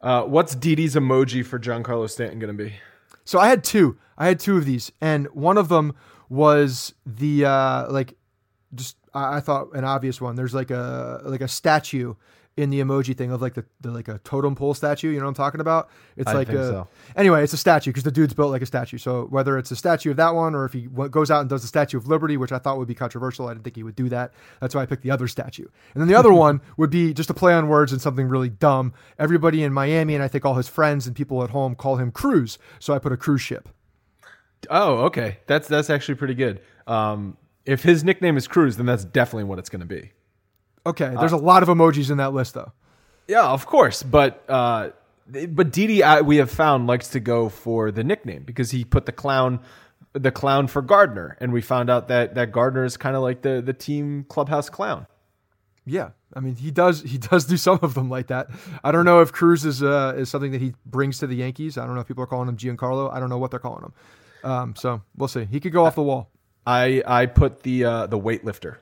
Uh, 0.00 0.22
what's 0.22 0.54
Didi's 0.54 0.94
emoji 0.94 1.44
for 1.44 1.58
Giancarlo 1.58 2.08
Stanton 2.08 2.38
going 2.38 2.56
to 2.56 2.64
be? 2.64 2.74
So 3.26 3.38
I 3.38 3.48
had 3.48 3.62
two. 3.62 3.98
I 4.16 4.28
had 4.28 4.40
two 4.40 4.56
of 4.56 4.64
these, 4.64 4.90
and 5.00 5.26
one 5.26 5.58
of 5.58 5.68
them 5.68 5.94
was 6.30 6.94
the 7.04 7.44
uh, 7.44 7.92
like 7.92 8.14
just 8.74 8.96
I, 9.16 9.36
I 9.36 9.40
thought 9.40 9.74
an 9.74 9.84
obvious 9.84 10.20
one. 10.20 10.36
There's 10.36 10.54
like 10.54 10.70
a 10.70 11.22
like 11.24 11.40
a 11.40 11.48
statue 11.48 12.14
in 12.56 12.70
the 12.70 12.80
emoji 12.80 13.14
thing 13.14 13.30
of 13.30 13.42
like 13.42 13.52
the, 13.52 13.66
the, 13.82 13.90
like 13.90 14.08
a 14.08 14.18
totem 14.24 14.54
pole 14.54 14.72
statue. 14.72 15.10
You 15.10 15.18
know 15.18 15.26
what 15.26 15.30
I'm 15.30 15.34
talking 15.34 15.60
about? 15.60 15.90
It's 16.16 16.30
I 16.30 16.32
like 16.32 16.48
a 16.48 16.66
so. 16.66 16.88
anyway, 17.14 17.42
it's 17.42 17.52
a 17.52 17.58
statue 17.58 17.90
because 17.90 18.02
the 18.02 18.10
dude's 18.10 18.32
built 18.32 18.50
like 18.50 18.62
a 18.62 18.66
statue. 18.66 18.96
So 18.96 19.26
whether 19.26 19.58
it's 19.58 19.70
a 19.70 19.76
statue 19.76 20.12
of 20.12 20.16
that 20.16 20.34
one 20.34 20.54
or 20.54 20.64
if 20.64 20.72
he 20.72 20.88
goes 21.10 21.30
out 21.30 21.40
and 21.40 21.50
does 21.50 21.60
the 21.62 21.68
Statue 21.68 21.98
of 21.98 22.06
Liberty, 22.06 22.38
which 22.38 22.52
I 22.52 22.58
thought 22.58 22.78
would 22.78 22.88
be 22.88 22.94
controversial, 22.94 23.46
I 23.46 23.52
didn't 23.52 23.64
think 23.64 23.76
he 23.76 23.82
would 23.82 23.94
do 23.94 24.08
that. 24.08 24.32
That's 24.60 24.74
why 24.74 24.82
I 24.82 24.86
picked 24.86 25.02
the 25.02 25.10
other 25.10 25.28
statue. 25.28 25.66
And 25.92 26.00
then 26.00 26.08
the 26.08 26.14
other 26.14 26.32
one 26.46 26.62
would 26.78 26.90
be 26.90 27.12
just 27.12 27.28
a 27.28 27.34
play 27.34 27.52
on 27.52 27.68
words 27.68 27.92
and 27.92 28.00
something 28.00 28.26
really 28.26 28.48
dumb. 28.48 28.94
Everybody 29.18 29.62
in 29.62 29.72
Miami 29.74 30.14
and 30.14 30.24
I 30.24 30.28
think 30.28 30.46
all 30.46 30.54
his 30.54 30.68
friends 30.68 31.06
and 31.06 31.14
people 31.14 31.44
at 31.44 31.50
home 31.50 31.74
call 31.74 31.96
him 31.96 32.10
Cruz, 32.10 32.58
so 32.78 32.94
I 32.94 32.98
put 32.98 33.12
a 33.12 33.18
cruise 33.18 33.42
ship. 33.42 33.68
Oh, 34.70 35.04
okay. 35.04 35.38
That's 35.46 35.68
that's 35.68 35.90
actually 35.90 36.14
pretty 36.14 36.34
good. 36.34 36.62
Um, 36.86 37.36
if 37.66 37.82
his 37.82 38.04
nickname 38.04 38.36
is 38.36 38.46
Cruz, 38.46 38.76
then 38.76 38.86
that's 38.86 39.04
definitely 39.04 39.44
what 39.44 39.58
it's 39.58 39.68
going 39.68 39.80
to 39.80 39.86
be. 39.86 40.12
Okay, 40.86 41.12
there's 41.18 41.32
uh, 41.32 41.36
a 41.36 41.38
lot 41.38 41.62
of 41.62 41.68
emojis 41.68 42.10
in 42.10 42.18
that 42.18 42.32
list, 42.32 42.54
though. 42.54 42.72
Yeah, 43.26 43.46
of 43.48 43.66
course, 43.66 44.02
but 44.04 44.44
uh, 44.48 44.90
but 45.26 45.72
Didi, 45.72 46.02
I, 46.02 46.20
we 46.20 46.36
have 46.36 46.50
found 46.50 46.86
likes 46.86 47.08
to 47.08 47.20
go 47.20 47.48
for 47.48 47.90
the 47.90 48.04
nickname 48.04 48.44
because 48.44 48.70
he 48.70 48.84
put 48.84 49.04
the 49.06 49.12
clown, 49.12 49.58
the 50.12 50.30
clown 50.30 50.68
for 50.68 50.80
Gardner, 50.80 51.36
and 51.40 51.52
we 51.52 51.60
found 51.60 51.90
out 51.90 52.06
that 52.08 52.36
that 52.36 52.52
Gardner 52.52 52.84
is 52.84 52.96
kind 52.96 53.16
of 53.16 53.22
like 53.22 53.42
the 53.42 53.60
the 53.60 53.72
team 53.72 54.24
clubhouse 54.28 54.70
clown. 54.70 55.06
Yeah, 55.84 56.10
I 56.34 56.40
mean 56.40 56.54
he 56.54 56.70
does 56.70 57.02
he 57.02 57.18
does 57.18 57.46
do 57.46 57.56
some 57.56 57.80
of 57.82 57.94
them 57.94 58.08
like 58.08 58.28
that. 58.28 58.48
I 58.84 58.92
don't 58.92 59.04
know 59.04 59.20
if 59.20 59.32
Cruz 59.32 59.64
is 59.64 59.82
uh, 59.82 60.14
is 60.16 60.28
something 60.28 60.52
that 60.52 60.60
he 60.60 60.74
brings 60.84 61.18
to 61.18 61.26
the 61.26 61.36
Yankees. 61.36 61.76
I 61.76 61.84
don't 61.84 61.96
know 61.96 62.00
if 62.00 62.06
people 62.06 62.22
are 62.22 62.28
calling 62.28 62.48
him 62.48 62.56
Giancarlo. 62.56 63.12
I 63.12 63.18
don't 63.18 63.28
know 63.28 63.38
what 63.38 63.50
they're 63.50 63.58
calling 63.58 63.84
him. 63.84 63.92
Um, 64.44 64.76
so 64.76 65.02
we'll 65.16 65.28
see. 65.28 65.46
He 65.50 65.58
could 65.58 65.72
go 65.72 65.84
off 65.84 65.96
the 65.96 66.02
wall. 66.02 66.30
I 66.66 67.02
I 67.06 67.26
put 67.26 67.62
the 67.62 67.84
uh, 67.84 68.06
the 68.06 68.18
weightlifter. 68.18 68.76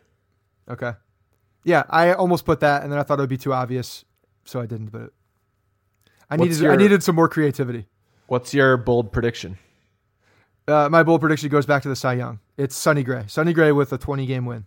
Okay. 0.69 0.93
Yeah, 1.65 1.85
I 1.89 2.13
almost 2.13 2.45
put 2.45 2.61
that, 2.61 2.83
and 2.83 2.93
then 2.93 2.99
I 2.99 3.03
thought 3.03 3.19
it 3.19 3.23
would 3.23 3.29
be 3.29 3.39
too 3.39 3.53
obvious, 3.53 4.05
so 4.45 4.61
I 4.61 4.67
didn't 4.67 4.89
But. 4.89 5.11
I 6.31 6.37
What's 6.37 6.51
needed 6.53 6.63
your, 6.63 6.73
I 6.73 6.77
needed 6.77 7.03
some 7.03 7.15
more 7.15 7.29
creativity. 7.29 7.87
What's 8.29 8.55
your 8.55 8.79
bold 8.79 9.13
prediction? 9.13 9.59
Uh, 10.67 10.89
my 10.91 11.03
bold 11.03 11.21
prediction 11.21 11.51
goes 11.51 11.67
back 11.67 11.83
to 11.83 11.89
the 11.91 11.97
Cy 11.97 12.15
Young. 12.15 12.41
It's 12.57 12.75
Sonny 12.75 13.03
Gray. 13.03 13.25
Sonny 13.27 13.53
Gray 13.53 13.73
with 13.73 13.93
a 13.93 13.99
20 13.99 14.25
game 14.25 14.47
win, 14.47 14.65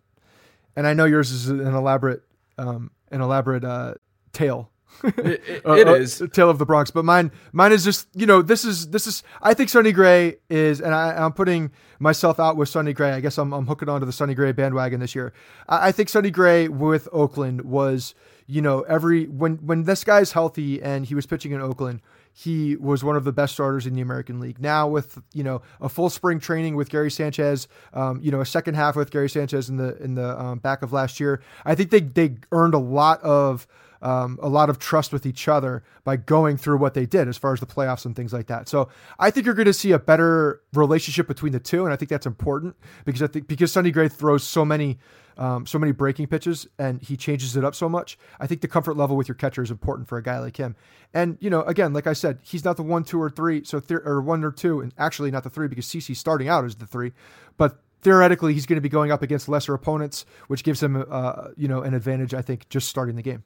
and 0.76 0.86
I 0.86 0.94
know 0.94 1.06
yours 1.06 1.32
is 1.32 1.50
an 1.50 1.74
elaborate, 1.74 2.22
um, 2.60 2.92
an 3.10 3.22
elaborate 3.22 3.64
uh, 3.64 3.96
tale 4.34 4.70
It, 5.04 5.44
it, 5.48 5.62
uh, 5.66 5.74
it 5.74 6.22
uh. 6.22 6.28
Tale 6.28 6.50
of 6.50 6.58
the 6.58 6.66
Bronx. 6.66 6.92
But 6.92 7.06
mine, 7.06 7.32
mine 7.52 7.72
is 7.72 7.84
just 7.84 8.08
you 8.14 8.26
know 8.26 8.42
this 8.42 8.66
is 8.66 8.90
this 8.90 9.08
is. 9.08 9.24
I 9.42 9.54
think 9.54 9.70
Sonny 9.70 9.92
Gray 9.92 10.38
is, 10.50 10.82
and 10.82 10.94
I, 10.94 11.12
I'm 11.24 11.34
putting 11.34 11.72
myself 12.00 12.40
out 12.40 12.58
with 12.58 12.70
Sonny 12.70 12.94
Gray. 12.94 13.12
I 13.12 13.20
guess 13.20 13.38
I'm, 13.38 13.54
I'm 13.54 13.68
hooking 13.68 13.90
onto 13.90 14.06
the 14.06 14.14
Sonny 14.14 14.34
Gray 14.34 14.52
bandwagon 14.52 15.00
this 15.00 15.16
year. 15.16 15.34
I, 15.68 15.88
I 15.88 15.92
think 15.92 16.10
Sonny 16.10 16.32
Gray 16.32 16.68
with 16.68 17.08
Oakland 17.12 17.62
was 17.62 18.16
you 18.46 18.62
know 18.62 18.82
every 18.82 19.26
when 19.26 19.58
when 19.58 19.84
this 19.84 20.04
guy's 20.04 20.32
healthy 20.32 20.82
and 20.82 21.06
he 21.06 21.16
was 21.16 21.26
pitching 21.26 21.52
in 21.52 21.62
Oakland. 21.62 22.02
He 22.34 22.76
was 22.76 23.04
one 23.04 23.16
of 23.16 23.24
the 23.24 23.32
best 23.32 23.54
starters 23.54 23.88
in 23.88 23.96
the 23.96 24.02
American 24.02 24.40
League. 24.40 24.62
Now, 24.62 24.88
with 24.88 25.20
you 25.34 25.44
know 25.44 25.64
a 25.82 25.90
full 25.90 26.12
spring 26.12 26.40
training 26.40 26.76
with 26.76 26.90
Gary 26.90 27.10
Sanchez, 27.10 27.68
um, 27.94 28.20
you 28.22 28.30
know 28.30 28.42
a 28.42 28.46
second 28.46 28.76
half 28.76 28.96
with 28.96 29.10
Gary 29.10 29.28
Sanchez 29.28 29.70
in 29.70 29.78
the 29.78 29.98
in 29.98 30.14
the 30.14 30.40
um, 30.40 30.60
back 30.60 30.84
of 30.84 30.94
last 30.94 31.20
year, 31.20 31.42
I 31.66 31.74
think 31.74 31.90
they 31.90 32.02
they 32.02 32.36
earned 32.52 32.76
a 32.76 32.80
lot 32.80 33.24
of 33.24 33.66
um, 34.02 34.40
a 34.42 34.50
lot 34.50 34.70
of 34.70 34.80
trust 34.80 35.12
with 35.12 35.26
each 35.26 35.48
other 35.48 35.84
by 36.04 36.16
going 36.16 36.58
through 36.58 36.78
what 36.78 36.94
they 36.94 37.06
did 37.06 37.28
as 37.28 37.38
far 37.38 37.54
as 37.54 37.60
the 37.60 37.66
playoffs 37.66 38.06
and 38.06 38.16
things 38.16 38.34
like 38.34 38.48
that. 38.48 38.68
So 38.68 38.90
I 39.20 39.32
think 39.32 39.46
you're 39.46 39.56
going 39.56 39.66
to 39.66 39.74
see 39.74 39.92
a 39.92 40.00
better 40.00 40.62
relationship 40.74 41.28
between 41.28 41.54
the 41.54 41.60
two, 41.60 41.86
and 41.86 41.94
I 41.94 41.96
think 41.96 42.10
that's 42.10 42.26
important 42.26 42.76
because 43.06 43.22
I 43.22 43.28
think 43.28 43.48
because 43.48 43.72
Sonny 43.72 43.92
Gray 43.92 44.10
throws 44.10 44.44
so 44.44 44.66
many. 44.66 45.00
Um, 45.40 45.68
so 45.68 45.78
many 45.78 45.92
breaking 45.92 46.26
pitches 46.26 46.68
and 46.80 47.00
he 47.00 47.16
changes 47.16 47.56
it 47.56 47.64
up 47.64 47.76
so 47.76 47.88
much. 47.88 48.18
I 48.40 48.48
think 48.48 48.62
the 48.62 48.68
comfort 48.68 48.98
level 48.98 49.16
with 49.16 49.28
your 49.28 49.36
catcher 49.36 49.62
is 49.62 49.70
important 49.70 50.10
for 50.10 50.18
a 50.18 50.24
guy 50.24 50.40
like 50.40 50.58
him. 50.58 50.76
And 51.14 51.38
you 51.40 51.52
know, 51.52 51.62
again, 51.62 51.94
like 51.94 52.08
I 52.08 52.14
said, 52.14 52.40
he's 52.42 52.66
not 52.66 52.76
the 52.76 52.82
one, 52.82 53.04
two, 53.04 53.22
or 53.22 53.30
three. 53.30 53.64
So 53.64 53.80
th- 53.80 54.02
or 54.04 54.20
one 54.20 54.44
or 54.44 54.52
two, 54.52 54.80
and 54.80 54.96
actually 54.98 55.30
not 55.30 55.44
the 55.44 55.52
three 55.52 55.68
because 55.68 55.86
CC's 55.86 56.18
starting 56.18 56.50
out 56.50 56.66
as 56.66 56.78
the 56.78 56.88
three, 56.88 57.12
but 57.56 57.80
theoretically 58.02 58.54
he's 58.54 58.66
going 58.66 58.78
to 58.78 58.82
be 58.82 58.90
going 58.90 59.12
up 59.12 59.22
against 59.22 59.50
lesser 59.50 59.74
opponents, 59.74 60.26
which 60.48 60.64
gives 60.64 60.82
him, 60.82 61.06
uh, 61.10 61.50
you 61.56 61.68
know, 61.68 61.82
an 61.82 61.94
advantage. 61.94 62.34
I 62.34 62.42
think 62.42 62.68
just 62.70 62.88
starting 62.88 63.16
the 63.16 63.22
game. 63.22 63.44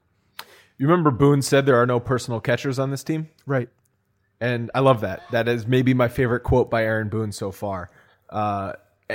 You 0.77 0.87
remember 0.87 1.11
Boone 1.11 1.41
said 1.41 1.65
there 1.65 1.81
are 1.81 1.85
no 1.85 1.99
personal 1.99 2.39
catchers 2.39 2.79
on 2.79 2.89
this 2.91 3.03
team? 3.03 3.29
Right. 3.45 3.69
And 4.39 4.71
I 4.73 4.79
love 4.79 5.01
that. 5.01 5.21
That 5.31 5.47
is 5.47 5.67
maybe 5.67 5.93
my 5.93 6.07
favorite 6.07 6.41
quote 6.41 6.69
by 6.69 6.83
Aaron 6.83 7.09
Boone 7.09 7.31
so 7.31 7.51
far. 7.51 7.89
Uh, 8.29 8.73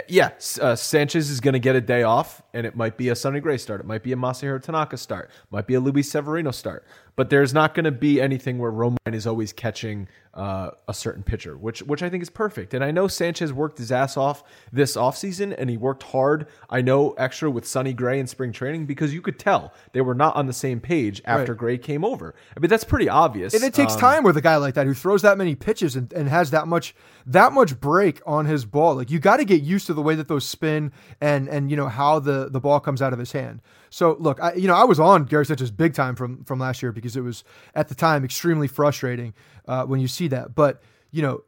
yeah, 0.09 0.31
uh, 0.61 0.77
Sanchez 0.77 1.31
is 1.31 1.41
going 1.41 1.55
to 1.55 1.59
get 1.59 1.75
a 1.75 1.81
day 1.81 2.03
off, 2.03 2.43
and 2.53 2.67
it 2.67 2.77
might 2.77 2.97
be 2.97 3.09
a 3.09 3.17
Sonny 3.17 3.41
Gray 3.41 3.59
start. 3.59 3.81
It 3.81 3.87
might 3.87 4.03
be 4.03 4.13
a 4.13 4.17
Masahiro 4.17 4.63
Tanaka 4.63 4.97
start. 4.97 5.31
Might 5.51 5.67
be 5.67 5.75
a 5.75 5.81
Luis 5.81 6.11
Severino 6.11 6.51
start. 6.51 6.85
But 7.17 7.31
there's 7.31 7.55
not 7.55 7.75
going 7.75 7.85
to 7.85 7.91
be 7.91 8.21
anything 8.21 8.59
where 8.59 8.71
Romine 8.71 9.15
is 9.15 9.27
always 9.27 9.51
catching 9.53 10.07
uh, 10.35 10.73
a 10.87 10.93
certain 10.93 11.23
pitcher, 11.23 11.57
which 11.57 11.81
which 11.85 12.03
I 12.03 12.11
think 12.11 12.23
is 12.23 12.29
perfect. 12.29 12.75
And 12.75 12.85
I 12.85 12.91
know 12.91 13.09
Sanchez 13.09 13.55
worked 13.55 13.79
his 13.79 13.91
ass 13.91 14.19
off 14.19 14.45
this 14.71 14.97
offseason, 14.99 15.55
and 15.57 15.71
he 15.71 15.79
worked 15.79 16.03
hard. 16.03 16.47
I 16.69 16.83
know 16.83 17.13
extra 17.13 17.51
with 17.51 17.67
Sonny 17.67 17.95
Gray 17.95 18.21
in 18.21 18.27
spring 18.27 18.53
training 18.53 18.85
because 18.85 19.15
you 19.15 19.23
could 19.23 19.39
tell 19.39 19.73
they 19.93 20.03
were 20.03 20.15
not 20.15 20.37
on 20.37 20.47
the 20.47 20.53
same 20.53 20.79
page 20.79 21.23
after 21.25 21.53
Right. 21.53 21.59
Gray 21.59 21.79
came 21.79 22.05
over. 22.05 22.35
I 22.55 22.61
mean, 22.61 22.69
that's 22.69 22.85
pretty 22.85 23.09
obvious. 23.09 23.55
And 23.55 23.65
it 23.65 23.73
takes 23.73 23.95
Um, 23.95 24.01
time 24.01 24.23
with 24.23 24.37
a 24.37 24.43
guy 24.43 24.57
like 24.57 24.75
that 24.75 24.87
who 24.87 24.93
throws 24.93 25.23
that 25.23 25.39
many 25.39 25.55
pitches 25.55 25.97
and, 25.97 26.13
and 26.13 26.29
has 26.29 26.51
that 26.51 26.69
much 26.69 26.95
that 27.25 27.55
much 27.55 27.81
break 27.81 28.21
on 28.27 28.45
his 28.45 28.67
ball. 28.67 28.95
Like 28.97 29.11
you 29.11 29.19
got 29.21 29.39
to 29.39 29.47
get 29.47 29.63
used 29.63 29.87
to 29.87 29.95
the 29.95 30.03
way 30.03 30.17
that 30.17 30.29
those 30.29 30.47
spin 30.47 30.93
and 31.19 31.49
and 31.49 31.71
you 31.71 31.79
know 31.79 31.89
how 31.89 32.19
the 32.19 32.51
the 32.51 32.61
ball 32.61 32.79
comes 32.79 33.01
out 33.01 33.15
of 33.15 33.19
his 33.19 33.33
hand. 33.33 33.63
So 33.97 34.15
look, 34.21 34.39
I 34.43 34.53
you 34.53 34.69
know 34.69 34.75
I 34.75 34.85
was 34.85 35.01
on 35.01 35.25
Gary 35.25 35.47
Sanchez 35.47 35.71
big 35.71 35.95
time 35.95 36.17
from 36.17 36.45
from 36.45 36.59
last 36.59 36.83
year 36.83 36.93
because 36.93 37.17
it 37.17 37.23
was 37.23 37.45
at 37.75 37.89
the 37.89 37.95
time 37.95 38.25
extremely 38.27 38.69
frustrating 38.69 39.33
uh, 39.67 39.85
when 39.87 40.01
you 40.01 40.09
see 40.09 40.29
that. 40.29 40.55
But 40.55 40.83
you 41.11 41.23
know. 41.23 41.43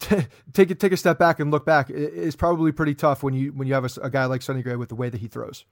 Take 0.54 0.70
it, 0.70 0.80
take 0.80 0.92
a 0.92 0.96
step 0.96 1.18
back 1.18 1.40
and 1.40 1.50
look 1.50 1.66
back. 1.66 1.90
It- 1.90 2.14
It's 2.14 2.34
probably 2.34 2.72
pretty 2.72 2.94
tough 2.94 3.22
when 3.22 3.34
you 3.34 3.52
when 3.52 3.68
you 3.68 3.74
have 3.74 3.84
a 3.98 4.08
guy 4.08 4.24
like 4.24 4.40
Sonny 4.40 4.62
Gray 4.62 4.76
with 4.76 4.88
the 4.88 4.94
way 4.94 5.10
that 5.10 5.20
he 5.20 5.28
throws. 5.28 5.66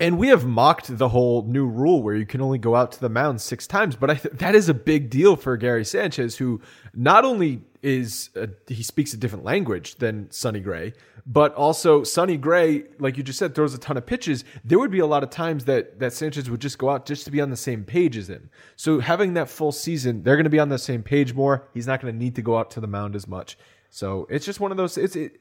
And 0.00 0.16
we 0.18 0.28
have 0.28 0.46
mocked 0.46 0.96
the 0.96 1.10
whole 1.10 1.42
new 1.42 1.66
rule 1.66 2.02
where 2.02 2.14
you 2.14 2.24
can 2.24 2.40
only 2.40 2.56
go 2.58 2.74
out 2.74 2.90
to 2.92 3.00
the 3.00 3.10
mound 3.10 3.42
six 3.42 3.66
times, 3.66 3.94
but 3.94 4.06
th- 4.22 4.34
that 4.34 4.54
is 4.54 4.70
a 4.70 4.74
big 4.74 5.10
deal 5.10 5.36
for 5.36 5.58
Gary 5.58 5.84
Sanchez, 5.84 6.36
who 6.36 6.60
not 6.94 7.24
only 7.26 7.60
is 7.86 8.30
a, 8.34 8.48
he 8.66 8.82
speaks 8.82 9.14
a 9.14 9.16
different 9.16 9.44
language 9.44 9.94
than 9.96 10.28
Sonny 10.32 10.58
Gray, 10.58 10.92
but 11.24 11.54
also 11.54 12.02
Sonny 12.02 12.36
Gray, 12.36 12.82
like 12.98 13.16
you 13.16 13.22
just 13.22 13.38
said, 13.38 13.54
throws 13.54 13.74
a 13.74 13.78
ton 13.78 13.96
of 13.96 14.04
pitches. 14.04 14.44
There 14.64 14.80
would 14.80 14.90
be 14.90 14.98
a 14.98 15.06
lot 15.06 15.22
of 15.22 15.30
times 15.30 15.66
that 15.66 16.00
that 16.00 16.12
Sanchez 16.12 16.50
would 16.50 16.60
just 16.60 16.78
go 16.78 16.90
out 16.90 17.06
just 17.06 17.24
to 17.26 17.30
be 17.30 17.40
on 17.40 17.50
the 17.50 17.56
same 17.56 17.84
page 17.84 18.16
as 18.16 18.28
him. 18.28 18.50
So 18.74 18.98
having 18.98 19.34
that 19.34 19.48
full 19.48 19.70
season, 19.70 20.24
they're 20.24 20.34
going 20.34 20.44
to 20.44 20.50
be 20.50 20.58
on 20.58 20.68
the 20.68 20.78
same 20.78 21.04
page 21.04 21.32
more. 21.32 21.68
He's 21.74 21.86
not 21.86 22.00
going 22.00 22.12
to 22.12 22.18
need 22.18 22.34
to 22.34 22.42
go 22.42 22.58
out 22.58 22.72
to 22.72 22.80
the 22.80 22.88
mound 22.88 23.14
as 23.14 23.28
much. 23.28 23.56
So 23.90 24.26
it's 24.28 24.44
just 24.44 24.58
one 24.58 24.72
of 24.72 24.76
those. 24.76 24.98
It's 24.98 25.14
it. 25.14 25.40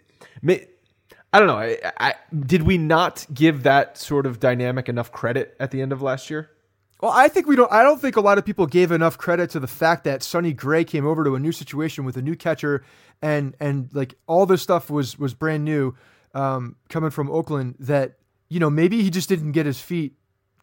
I 1.33 1.39
don't 1.39 1.47
know. 1.47 1.57
I, 1.57 1.77
I, 1.99 2.13
did 2.45 2.61
we 2.61 2.77
not 2.77 3.25
give 3.33 3.63
that 3.63 3.97
sort 3.97 4.27
of 4.27 4.39
dynamic 4.39 4.87
enough 4.87 5.11
credit 5.11 5.55
at 5.59 5.71
the 5.71 5.81
end 5.81 5.91
of 5.91 6.01
last 6.01 6.29
year? 6.29 6.51
Well, 7.01 7.11
I 7.11 7.27
think 7.27 7.47
we 7.47 7.55
don't. 7.55 7.71
I 7.71 7.83
don't 7.83 7.99
think 7.99 8.15
a 8.15 8.21
lot 8.21 8.37
of 8.37 8.45
people 8.45 8.65
gave 8.67 8.91
enough 8.91 9.17
credit 9.17 9.49
to 9.51 9.59
the 9.59 9.67
fact 9.67 10.05
that 10.05 10.23
Sonny 10.23 10.53
Gray 10.53 10.83
came 10.83 11.05
over 11.05 11.23
to 11.23 11.35
a 11.35 11.39
new 11.39 11.51
situation 11.51 12.05
with 12.05 12.15
a 12.15 12.21
new 12.21 12.35
catcher, 12.35 12.83
and 13.21 13.55
and 13.59 13.89
like 13.93 14.15
all 14.27 14.45
this 14.45 14.61
stuff 14.61 14.89
was 14.89 15.19
was 15.19 15.33
brand 15.33 15.65
new, 15.65 15.95
um, 16.33 16.77
coming 16.89 17.09
from 17.09 17.29
Oakland. 17.29 17.75
That 17.79 18.17
you 18.49 18.59
know 18.59 18.69
maybe 18.69 19.01
he 19.01 19.09
just 19.09 19.27
didn't 19.27 19.51
get 19.51 19.65
his 19.65 19.81
feet 19.81 20.13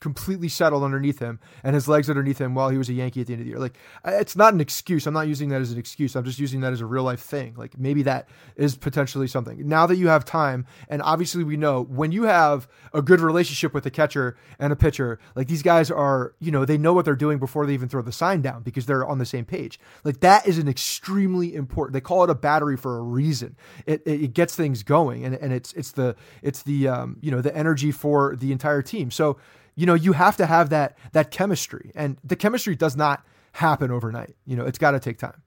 completely 0.02 0.48
settled 0.48 0.82
underneath 0.82 1.20
him 1.20 1.38
and 1.62 1.76
his 1.76 1.86
legs 1.86 2.10
underneath 2.10 2.38
him 2.38 2.56
while 2.56 2.68
he 2.68 2.76
was 2.76 2.88
a 2.88 2.92
Yankee 2.92 3.20
at 3.20 3.28
the 3.28 3.34
end 3.34 3.40
of 3.40 3.46
the 3.46 3.50
year. 3.50 3.60
Like 3.60 3.78
it's 4.04 4.34
not 4.34 4.52
an 4.52 4.60
excuse. 4.60 5.06
I'm 5.06 5.14
not 5.14 5.28
using 5.28 5.50
that 5.50 5.60
as 5.60 5.70
an 5.70 5.78
excuse. 5.78 6.16
I'm 6.16 6.24
just 6.24 6.40
using 6.40 6.60
that 6.62 6.72
as 6.72 6.80
a 6.80 6.86
real 6.86 7.04
life 7.04 7.20
thing. 7.20 7.54
Like 7.56 7.78
maybe 7.78 8.02
that 8.02 8.28
is 8.56 8.76
potentially 8.76 9.28
something. 9.28 9.66
Now 9.68 9.86
that 9.86 9.96
you 9.96 10.08
have 10.08 10.24
time, 10.24 10.66
and 10.88 11.02
obviously 11.02 11.44
we 11.44 11.56
know 11.56 11.84
when 11.84 12.10
you 12.10 12.24
have 12.24 12.68
a 12.92 13.00
good 13.00 13.20
relationship 13.20 13.72
with 13.72 13.86
a 13.86 13.90
catcher 13.90 14.36
and 14.58 14.72
a 14.72 14.76
pitcher, 14.76 15.20
like 15.36 15.46
these 15.46 15.62
guys 15.62 15.88
are, 15.88 16.34
you 16.40 16.50
know, 16.50 16.64
they 16.64 16.76
know 16.76 16.92
what 16.92 17.04
they're 17.04 17.14
doing 17.14 17.38
before 17.38 17.64
they 17.64 17.72
even 17.72 17.88
throw 17.88 18.02
the 18.02 18.10
sign 18.10 18.42
down 18.42 18.62
because 18.64 18.86
they're 18.86 19.06
on 19.06 19.18
the 19.18 19.24
same 19.24 19.44
page. 19.44 19.78
Like 20.02 20.18
that 20.20 20.48
is 20.48 20.58
an 20.58 20.66
extremely 20.66 21.54
important. 21.54 21.92
They 21.92 22.00
call 22.00 22.24
it 22.24 22.30
a 22.30 22.34
battery 22.34 22.76
for 22.76 22.98
a 22.98 23.02
reason. 23.02 23.56
It, 23.86 24.02
it, 24.04 24.20
it 24.24 24.34
gets 24.34 24.56
things 24.56 24.82
going, 24.82 25.24
and, 25.24 25.36
and 25.36 25.52
it's 25.52 25.72
it's 25.74 25.92
the 25.92 26.16
it's 26.42 26.64
the 26.64 26.88
um, 26.88 27.18
you 27.20 27.30
know 27.30 27.40
the 27.40 27.56
energy 27.56 27.92
for 27.92 28.34
the 28.34 28.50
entire 28.50 28.82
team. 28.82 29.12
So 29.12 29.38
you 29.74 29.86
know 29.86 29.94
you 29.94 30.12
have 30.12 30.36
to 30.36 30.46
have 30.46 30.70
that 30.70 30.96
that 31.12 31.30
chemistry 31.30 31.92
and 31.94 32.16
the 32.24 32.36
chemistry 32.36 32.76
does 32.76 32.96
not 32.96 33.24
happen 33.52 33.90
overnight 33.90 34.34
you 34.46 34.56
know 34.56 34.64
it's 34.64 34.78
got 34.78 34.92
to 34.92 35.00
take 35.00 35.18
time 35.18 35.42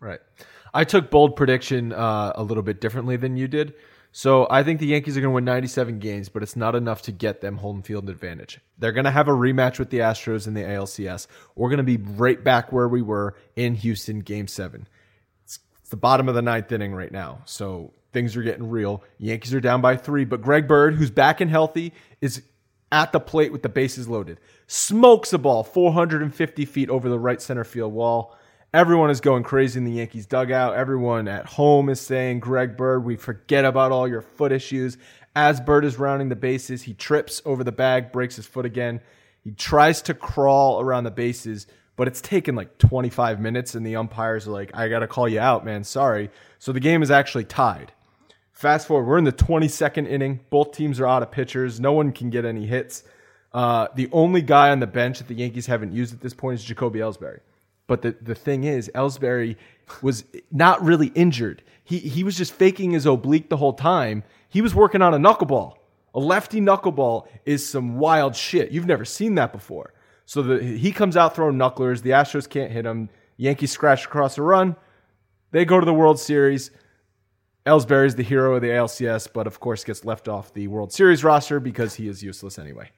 Right. 0.00 0.20
I 0.72 0.84
took 0.84 1.10
bold 1.10 1.36
prediction 1.36 1.92
uh, 1.92 2.32
a 2.34 2.42
little 2.42 2.62
bit 2.62 2.80
differently 2.80 3.16
than 3.16 3.36
you 3.36 3.46
did. 3.46 3.74
So 4.12 4.48
I 4.50 4.64
think 4.64 4.80
the 4.80 4.86
Yankees 4.86 5.16
are 5.16 5.20
going 5.20 5.30
to 5.30 5.34
win 5.34 5.44
97 5.44 6.00
games, 6.00 6.28
but 6.28 6.42
it's 6.42 6.56
not 6.56 6.74
enough 6.74 7.02
to 7.02 7.12
get 7.12 7.42
them 7.42 7.58
home 7.58 7.82
field 7.82 8.10
advantage. 8.10 8.58
They're 8.76 8.92
going 8.92 9.04
to 9.04 9.10
have 9.10 9.28
a 9.28 9.32
rematch 9.32 9.78
with 9.78 9.90
the 9.90 9.98
Astros 9.98 10.48
in 10.48 10.54
the 10.54 10.62
ALCS. 10.62 11.28
We're 11.54 11.68
going 11.68 11.78
to 11.78 11.84
be 11.84 11.96
right 11.96 12.42
back 12.42 12.72
where 12.72 12.88
we 12.88 13.02
were 13.02 13.36
in 13.54 13.76
Houston, 13.76 14.20
Game 14.20 14.48
Seven. 14.48 14.88
It's, 15.44 15.60
it's 15.80 15.90
the 15.90 15.96
bottom 15.96 16.28
of 16.28 16.34
the 16.34 16.42
ninth 16.42 16.72
inning 16.72 16.92
right 16.92 17.12
now, 17.12 17.42
so 17.44 17.92
things 18.12 18.36
are 18.36 18.42
getting 18.42 18.68
real. 18.68 19.04
Yankees 19.18 19.54
are 19.54 19.60
down 19.60 19.80
by 19.80 19.96
three, 19.96 20.24
but 20.24 20.42
Greg 20.42 20.66
Bird, 20.66 20.96
who's 20.96 21.12
back 21.12 21.40
and 21.40 21.50
healthy, 21.50 21.92
is 22.20 22.42
at 22.92 23.12
the 23.12 23.20
plate 23.20 23.52
with 23.52 23.62
the 23.62 23.68
bases 23.68 24.08
loaded. 24.08 24.40
Smokes 24.66 25.32
a 25.32 25.38
ball 25.38 25.62
450 25.62 26.64
feet 26.64 26.90
over 26.90 27.08
the 27.08 27.18
right 27.18 27.40
center 27.40 27.64
field 27.64 27.92
wall. 27.92 28.36
Everyone 28.72 29.10
is 29.10 29.20
going 29.20 29.42
crazy 29.42 29.78
in 29.78 29.84
the 29.84 29.92
Yankees 29.92 30.26
dugout. 30.26 30.74
Everyone 30.74 31.26
at 31.26 31.46
home 31.46 31.88
is 31.88 32.00
saying, 32.00 32.40
Greg 32.40 32.76
Bird, 32.76 33.04
we 33.04 33.16
forget 33.16 33.64
about 33.64 33.90
all 33.90 34.06
your 34.06 34.22
foot 34.22 34.52
issues. 34.52 34.96
As 35.34 35.60
Bird 35.60 35.84
is 35.84 35.98
rounding 35.98 36.28
the 36.28 36.36
bases, 36.36 36.82
he 36.82 36.94
trips 36.94 37.42
over 37.44 37.64
the 37.64 37.72
bag, 37.72 38.12
breaks 38.12 38.36
his 38.36 38.46
foot 38.46 38.64
again. 38.64 39.00
He 39.42 39.52
tries 39.52 40.02
to 40.02 40.14
crawl 40.14 40.80
around 40.80 41.04
the 41.04 41.10
bases, 41.10 41.66
but 41.96 42.06
it's 42.06 42.20
taken 42.20 42.54
like 42.54 42.78
25 42.78 43.40
minutes, 43.40 43.74
and 43.74 43.84
the 43.84 43.96
umpires 43.96 44.46
are 44.46 44.52
like, 44.52 44.70
I 44.74 44.88
got 44.88 45.00
to 45.00 45.08
call 45.08 45.28
you 45.28 45.40
out, 45.40 45.64
man. 45.64 45.82
Sorry. 45.82 46.30
So 46.58 46.72
the 46.72 46.80
game 46.80 47.02
is 47.02 47.10
actually 47.10 47.44
tied. 47.44 47.92
Fast 48.60 48.88
forward, 48.88 49.06
we're 49.06 49.16
in 49.16 49.24
the 49.24 49.32
22nd 49.32 50.06
inning. 50.06 50.38
Both 50.50 50.72
teams 50.72 51.00
are 51.00 51.06
out 51.06 51.22
of 51.22 51.30
pitchers. 51.30 51.80
No 51.80 51.92
one 51.92 52.12
can 52.12 52.28
get 52.28 52.44
any 52.44 52.66
hits. 52.66 53.04
Uh, 53.54 53.88
the 53.94 54.06
only 54.12 54.42
guy 54.42 54.68
on 54.68 54.80
the 54.80 54.86
bench 54.86 55.16
that 55.16 55.28
the 55.28 55.34
Yankees 55.34 55.64
haven't 55.64 55.94
used 55.94 56.12
at 56.12 56.20
this 56.20 56.34
point 56.34 56.60
is 56.60 56.64
Jacoby 56.66 56.98
Ellsbury. 56.98 57.40
But 57.86 58.02
the, 58.02 58.14
the 58.20 58.34
thing 58.34 58.64
is, 58.64 58.90
Ellsbury 58.94 59.56
was 60.02 60.24
not 60.52 60.84
really 60.84 61.06
injured. 61.14 61.62
He, 61.84 62.00
he 62.00 62.22
was 62.22 62.36
just 62.36 62.52
faking 62.52 62.90
his 62.90 63.06
oblique 63.06 63.48
the 63.48 63.56
whole 63.56 63.72
time. 63.72 64.24
He 64.50 64.60
was 64.60 64.74
working 64.74 65.00
on 65.00 65.14
a 65.14 65.18
knuckleball. 65.18 65.76
A 66.14 66.20
lefty 66.20 66.60
knuckleball 66.60 67.28
is 67.46 67.66
some 67.66 67.96
wild 67.96 68.36
shit. 68.36 68.72
You've 68.72 68.84
never 68.84 69.06
seen 69.06 69.36
that 69.36 69.54
before. 69.54 69.94
So 70.26 70.42
the, 70.42 70.62
he 70.62 70.92
comes 70.92 71.16
out 71.16 71.34
throwing 71.34 71.56
knucklers. 71.56 72.02
The 72.02 72.10
Astros 72.10 72.46
can't 72.46 72.70
hit 72.70 72.84
him. 72.84 73.08
Yankees 73.38 73.70
scratch 73.70 74.04
across 74.04 74.36
a 74.36 74.42
run. 74.42 74.76
They 75.50 75.64
go 75.64 75.80
to 75.80 75.86
the 75.86 75.94
World 75.94 76.20
Series. 76.20 76.70
Ellsbury 77.66 78.06
is 78.06 78.14
the 78.14 78.22
hero 78.22 78.54
of 78.56 78.62
the 78.62 78.68
ALCS, 78.68 79.28
but 79.32 79.46
of 79.46 79.60
course 79.60 79.84
gets 79.84 80.04
left 80.04 80.28
off 80.28 80.52
the 80.54 80.66
World 80.68 80.92
Series 80.92 81.22
roster 81.22 81.60
because 81.60 81.94
he 81.94 82.08
is 82.08 82.22
useless 82.22 82.58
anyway. 82.58 82.90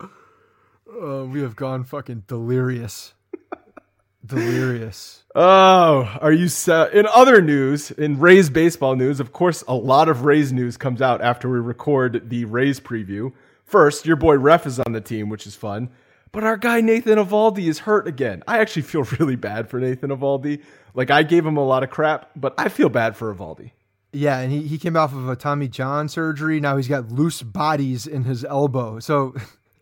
uh, 0.00 1.24
we 1.24 1.40
have 1.40 1.56
gone 1.56 1.84
fucking 1.84 2.24
delirious 2.26 3.14
delirious 4.26 5.24
Oh, 5.34 6.16
are 6.20 6.32
you 6.32 6.48
sa- 6.48 6.88
in 6.88 7.06
other 7.06 7.40
news, 7.40 7.90
in 7.90 8.18
Rays 8.20 8.50
baseball 8.50 8.94
news? 8.94 9.18
Of 9.18 9.32
course, 9.32 9.64
a 9.66 9.74
lot 9.74 10.08
of 10.10 10.24
Rays 10.26 10.52
news 10.52 10.76
comes 10.76 11.00
out 11.00 11.22
after 11.22 11.48
we 11.48 11.58
record 11.58 12.28
the 12.28 12.44
Rays 12.44 12.78
preview. 12.78 13.32
First, 13.64 14.04
your 14.04 14.16
boy 14.16 14.36
Ref 14.36 14.66
is 14.66 14.78
on 14.78 14.92
the 14.92 15.00
team, 15.00 15.30
which 15.30 15.46
is 15.46 15.56
fun. 15.56 15.88
But 16.32 16.44
our 16.44 16.56
guy 16.56 16.80
Nathan 16.80 17.18
Eovaldi 17.18 17.68
is 17.68 17.80
hurt 17.80 18.08
again. 18.08 18.42
I 18.48 18.58
actually 18.58 18.82
feel 18.82 19.02
really 19.18 19.36
bad 19.36 19.68
for 19.68 19.78
Nathan 19.78 20.10
Eovaldi. 20.10 20.62
Like 20.94 21.10
I 21.10 21.22
gave 21.22 21.44
him 21.44 21.56
a 21.56 21.64
lot 21.64 21.82
of 21.82 21.90
crap, 21.90 22.30
but 22.34 22.54
I 22.58 22.68
feel 22.68 22.88
bad 22.88 23.16
for 23.16 23.32
Eovaldi. 23.34 23.72
Yeah, 24.14 24.38
and 24.40 24.52
he, 24.52 24.62
he 24.62 24.78
came 24.78 24.96
off 24.96 25.14
of 25.14 25.28
a 25.28 25.36
Tommy 25.36 25.68
John 25.68 26.08
surgery. 26.08 26.60
Now 26.60 26.76
he's 26.76 26.88
got 26.88 27.10
loose 27.10 27.42
bodies 27.42 28.06
in 28.06 28.24
his 28.24 28.44
elbow. 28.44 28.98
So 28.98 29.34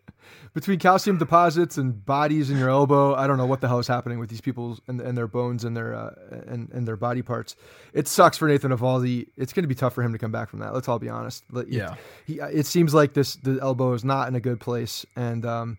between 0.53 0.79
calcium 0.79 1.17
deposits 1.17 1.77
and 1.77 2.05
bodies 2.05 2.49
in 2.49 2.57
your 2.57 2.69
elbow, 2.69 3.13
I 3.13 3.27
don't 3.27 3.37
know 3.37 3.45
what 3.45 3.59
the 3.59 3.67
hell 3.67 3.79
is 3.79 3.87
happening 3.87 4.19
with 4.19 4.29
these 4.29 4.39
people 4.39 4.79
and, 4.87 5.01
and 5.01 5.17
their 5.17 5.27
bones 5.27 5.65
and 5.65 5.75
their 5.75 5.93
uh, 5.93 6.11
and, 6.47 6.69
and 6.71 6.87
their 6.87 6.95
body 6.95 7.21
parts. 7.21 7.57
It 7.93 8.07
sucks 8.07 8.37
for 8.37 8.47
Nathan 8.47 8.71
Eovaldi. 8.71 9.27
It's 9.35 9.51
going 9.51 9.63
to 9.63 9.69
be 9.69 9.75
tough 9.75 9.93
for 9.93 10.01
him 10.01 10.13
to 10.13 10.17
come 10.17 10.31
back 10.31 10.49
from 10.49 10.59
that. 10.59 10.73
Let's 10.73 10.87
all 10.87 10.99
be 10.99 11.09
honest. 11.09 11.43
Yeah, 11.67 11.95
he, 12.25 12.39
it 12.39 12.65
seems 12.65 12.93
like 12.93 13.13
this 13.13 13.35
the 13.35 13.59
elbow 13.61 13.93
is 13.93 14.05
not 14.05 14.29
in 14.29 14.35
a 14.35 14.41
good 14.41 14.61
place, 14.61 15.05
and 15.17 15.45
um, 15.45 15.77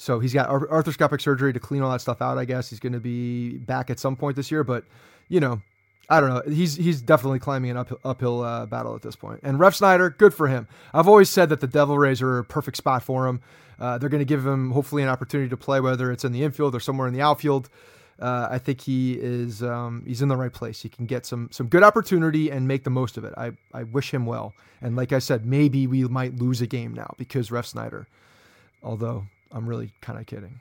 so 0.00 0.18
he's 0.18 0.32
got 0.32 0.48
arthroscopic 0.48 1.20
surgery 1.20 1.52
to 1.52 1.60
clean 1.60 1.82
all 1.82 1.92
that 1.92 2.00
stuff 2.00 2.22
out. 2.22 2.38
I 2.38 2.46
guess 2.46 2.70
he's 2.70 2.80
going 2.80 2.94
to 2.94 3.00
be 3.00 3.58
back 3.58 3.90
at 3.90 3.98
some 3.98 4.16
point 4.16 4.34
this 4.34 4.50
year, 4.50 4.64
but 4.64 4.84
you 5.28 5.40
know. 5.40 5.60
I 6.12 6.20
don't 6.20 6.30
know. 6.30 6.42
He's 6.52 6.74
he's 6.74 7.00
definitely 7.00 7.38
climbing 7.38 7.70
an 7.70 7.76
uphill, 7.76 8.00
uphill 8.04 8.42
uh, 8.42 8.66
battle 8.66 8.96
at 8.96 9.02
this 9.02 9.14
point. 9.14 9.38
And 9.44 9.60
Refsnyder, 9.60 10.18
good 10.18 10.34
for 10.34 10.48
him. 10.48 10.66
I've 10.92 11.06
always 11.06 11.30
said 11.30 11.50
that 11.50 11.60
the 11.60 11.68
Devil 11.68 11.96
Rays 11.96 12.20
are 12.20 12.38
a 12.38 12.44
perfect 12.44 12.78
spot 12.78 13.04
for 13.04 13.28
him. 13.28 13.40
Uh, 13.78 13.96
they're 13.96 14.08
going 14.08 14.20
to 14.20 14.24
give 14.24 14.44
him 14.44 14.72
hopefully 14.72 15.04
an 15.04 15.08
opportunity 15.08 15.48
to 15.48 15.56
play, 15.56 15.80
whether 15.80 16.10
it's 16.10 16.24
in 16.24 16.32
the 16.32 16.42
infield 16.42 16.74
or 16.74 16.80
somewhere 16.80 17.06
in 17.06 17.14
the 17.14 17.20
outfield. 17.20 17.70
Uh, 18.18 18.48
I 18.50 18.58
think 18.58 18.80
he 18.80 19.12
is 19.20 19.62
um, 19.62 20.02
he's 20.04 20.20
in 20.20 20.28
the 20.28 20.36
right 20.36 20.52
place. 20.52 20.82
He 20.82 20.88
can 20.88 21.06
get 21.06 21.24
some 21.24 21.48
some 21.52 21.68
good 21.68 21.84
opportunity 21.84 22.50
and 22.50 22.66
make 22.66 22.82
the 22.82 22.90
most 22.90 23.16
of 23.16 23.22
it. 23.22 23.32
I, 23.36 23.52
I 23.72 23.84
wish 23.84 24.12
him 24.12 24.26
well. 24.26 24.52
And 24.82 24.96
like 24.96 25.12
I 25.12 25.20
said, 25.20 25.46
maybe 25.46 25.86
we 25.86 26.02
might 26.08 26.34
lose 26.34 26.60
a 26.60 26.66
game 26.66 26.92
now 26.92 27.14
because 27.18 27.50
Refsnyder. 27.50 28.06
Although 28.82 29.26
I'm 29.52 29.66
really 29.66 29.92
kind 30.00 30.18
of 30.18 30.26
kidding. 30.26 30.60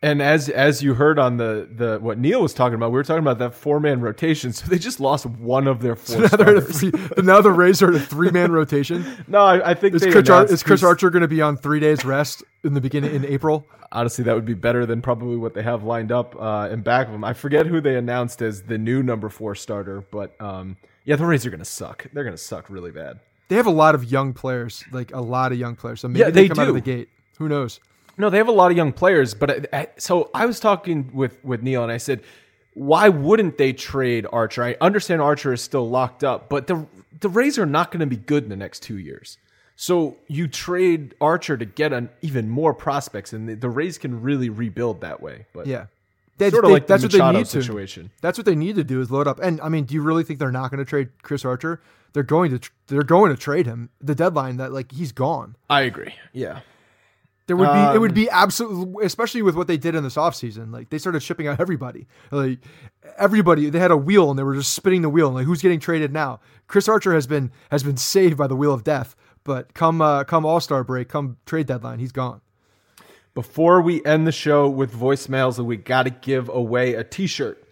And 0.00 0.22
as 0.22 0.48
as 0.48 0.80
you 0.80 0.94
heard 0.94 1.18
on 1.18 1.38
the 1.38 1.68
the 1.74 1.98
what 2.00 2.18
Neil 2.18 2.40
was 2.40 2.54
talking 2.54 2.76
about, 2.76 2.92
we 2.92 2.94
were 2.94 3.04
talking 3.04 3.22
about 3.22 3.38
that 3.38 3.52
four 3.52 3.80
man 3.80 4.00
rotation. 4.00 4.52
So 4.52 4.68
they 4.68 4.78
just 4.78 5.00
lost 5.00 5.26
one 5.26 5.66
of 5.66 5.82
their 5.82 5.96
four. 5.96 6.28
So 6.28 6.36
now, 6.36 6.44
they're 6.44 6.60
three, 6.60 6.92
now 7.18 7.40
the 7.40 7.50
Rays 7.50 7.82
are 7.82 7.90
a 7.90 7.98
three 7.98 8.30
man 8.30 8.52
rotation. 8.60 9.04
No, 9.26 9.40
I, 9.40 9.70
I 9.70 9.74
think 9.74 9.96
is 9.96 10.02
Chris, 10.02 10.30
Ar- 10.30 10.44
is 10.44 10.62
Chris 10.62 10.84
Archer 10.84 11.10
going 11.10 11.22
to 11.22 11.28
be 11.28 11.42
on 11.42 11.56
three 11.56 11.80
days 11.80 12.04
rest 12.04 12.44
in 12.62 12.74
the 12.74 12.80
beginning 12.80 13.12
in 13.12 13.24
April? 13.24 13.66
Honestly, 13.90 14.22
that 14.22 14.34
would 14.36 14.44
be 14.44 14.54
better 14.54 14.86
than 14.86 15.02
probably 15.02 15.36
what 15.36 15.54
they 15.54 15.62
have 15.62 15.82
lined 15.82 16.12
up 16.12 16.40
uh, 16.40 16.68
in 16.70 16.82
back 16.82 17.06
of 17.06 17.12
them. 17.12 17.24
I 17.24 17.32
forget 17.32 17.66
who 17.66 17.80
they 17.80 17.96
announced 17.96 18.40
as 18.40 18.62
the 18.62 18.78
new 18.78 19.02
number 19.02 19.28
four 19.28 19.56
starter, 19.56 20.02
but 20.12 20.40
um, 20.40 20.76
yeah, 21.06 21.16
the 21.16 21.26
Rays 21.26 21.44
are 21.44 21.50
going 21.50 21.58
to 21.58 21.64
suck. 21.64 22.06
They're 22.12 22.22
going 22.22 22.36
to 22.36 22.42
suck 22.42 22.70
really 22.70 22.92
bad. 22.92 23.18
They 23.48 23.56
have 23.56 23.66
a 23.66 23.70
lot 23.70 23.96
of 23.96 24.04
young 24.04 24.32
players, 24.34 24.84
like 24.92 25.12
a 25.12 25.20
lot 25.20 25.50
of 25.50 25.58
young 25.58 25.74
players. 25.74 26.02
So 26.02 26.08
maybe 26.08 26.20
yeah, 26.20 26.26
they, 26.26 26.42
they 26.42 26.48
come 26.48 26.56
do. 26.56 26.62
out 26.62 26.68
of 26.68 26.74
the 26.74 26.82
gate. 26.82 27.08
Who 27.38 27.48
knows? 27.48 27.80
No, 28.18 28.30
they 28.30 28.38
have 28.38 28.48
a 28.48 28.52
lot 28.52 28.70
of 28.70 28.76
young 28.76 28.92
players, 28.92 29.32
but 29.32 29.72
I, 29.72 29.78
I, 29.78 29.88
so 29.96 30.30
I 30.34 30.44
was 30.44 30.60
talking 30.60 31.10
with 31.14 31.42
with 31.44 31.62
Neil 31.62 31.82
and 31.82 31.92
I 31.92 31.98
said, 31.98 32.22
why 32.74 33.08
wouldn't 33.08 33.58
they 33.58 33.72
trade 33.72 34.26
Archer? 34.32 34.62
I 34.64 34.76
understand 34.80 35.22
Archer 35.22 35.52
is 35.52 35.62
still 35.62 35.88
locked 35.88 36.24
up, 36.24 36.48
but 36.48 36.66
the 36.66 36.86
the 37.20 37.28
Rays 37.28 37.58
are 37.58 37.66
not 37.66 37.90
going 37.90 38.00
to 38.00 38.06
be 38.06 38.16
good 38.16 38.44
in 38.44 38.48
the 38.48 38.56
next 38.56 38.82
two 38.82 38.98
years. 38.98 39.38
So 39.76 40.16
you 40.26 40.48
trade 40.48 41.14
Archer 41.20 41.56
to 41.56 41.64
get 41.64 41.92
an 41.92 42.10
even 42.20 42.50
more 42.50 42.74
prospects, 42.74 43.32
and 43.32 43.48
the, 43.48 43.54
the 43.54 43.68
Rays 43.68 43.98
can 43.98 44.22
really 44.22 44.48
rebuild 44.48 45.00
that 45.02 45.22
way. 45.22 45.46
But 45.52 45.66
yeah, 45.66 45.86
they, 46.36 46.50
sort 46.50 46.64
of 46.64 46.68
they, 46.68 46.74
like 46.74 46.86
that's 46.88 47.04
Machado 47.04 47.24
what 47.24 47.32
they 47.32 47.38
need 47.38 47.46
situation. 47.46 48.04
To. 48.06 48.10
That's 48.20 48.38
what 48.38 48.44
they 48.44 48.56
need 48.56 48.76
to 48.76 48.84
do 48.84 49.00
is 49.00 49.10
load 49.10 49.28
up. 49.28 49.38
And 49.40 49.60
I 49.60 49.68
mean, 49.68 49.84
do 49.84 49.94
you 49.94 50.02
really 50.02 50.24
think 50.24 50.40
they're 50.40 50.50
not 50.50 50.70
going 50.70 50.78
to 50.78 50.84
trade 50.84 51.10
Chris 51.22 51.44
Archer? 51.44 51.80
They're 52.12 52.22
going 52.22 52.58
to 52.58 52.70
they're 52.88 53.02
going 53.02 53.30
to 53.30 53.40
trade 53.40 53.66
him. 53.66 53.90
The 54.00 54.14
deadline 54.14 54.56
that 54.56 54.72
like 54.72 54.90
he's 54.90 55.12
gone. 55.12 55.56
I 55.70 55.82
agree. 55.82 56.14
Yeah. 56.32 56.60
There 57.48 57.56
would 57.56 57.64
be 57.64 57.78
um, 57.78 57.96
it 57.96 57.98
would 57.98 58.14
be 58.14 58.28
absolutely 58.28 59.06
especially 59.06 59.40
with 59.40 59.56
what 59.56 59.66
they 59.68 59.78
did 59.78 59.94
in 59.94 60.04
this 60.04 60.16
offseason. 60.16 60.70
Like 60.70 60.90
they 60.90 60.98
started 60.98 61.22
shipping 61.22 61.48
out 61.48 61.58
everybody. 61.58 62.06
Like 62.30 62.58
everybody 63.16 63.70
they 63.70 63.78
had 63.78 63.90
a 63.90 63.96
wheel 63.96 64.28
and 64.28 64.38
they 64.38 64.42
were 64.42 64.54
just 64.54 64.74
spinning 64.74 65.00
the 65.00 65.08
wheel. 65.08 65.28
and 65.28 65.34
Like 65.34 65.46
who's 65.46 65.62
getting 65.62 65.80
traded 65.80 66.12
now? 66.12 66.40
Chris 66.66 66.88
Archer 66.88 67.14
has 67.14 67.26
been 67.26 67.50
has 67.70 67.82
been 67.82 67.96
saved 67.96 68.36
by 68.36 68.46
the 68.46 68.54
wheel 68.54 68.74
of 68.74 68.84
death, 68.84 69.16
but 69.44 69.72
come 69.72 70.02
uh, 70.02 70.24
come 70.24 70.44
All-Star 70.44 70.84
break, 70.84 71.08
come 71.08 71.38
trade 71.46 71.66
deadline, 71.66 71.98
he's 72.00 72.12
gone. 72.12 72.42
Before 73.34 73.80
we 73.80 74.04
end 74.04 74.26
the 74.26 74.32
show 74.32 74.68
with 74.68 74.92
voicemails, 74.92 75.58
we 75.64 75.78
got 75.78 76.02
to 76.02 76.10
give 76.10 76.50
away 76.50 76.94
a 76.94 77.04
t-shirt 77.04 77.67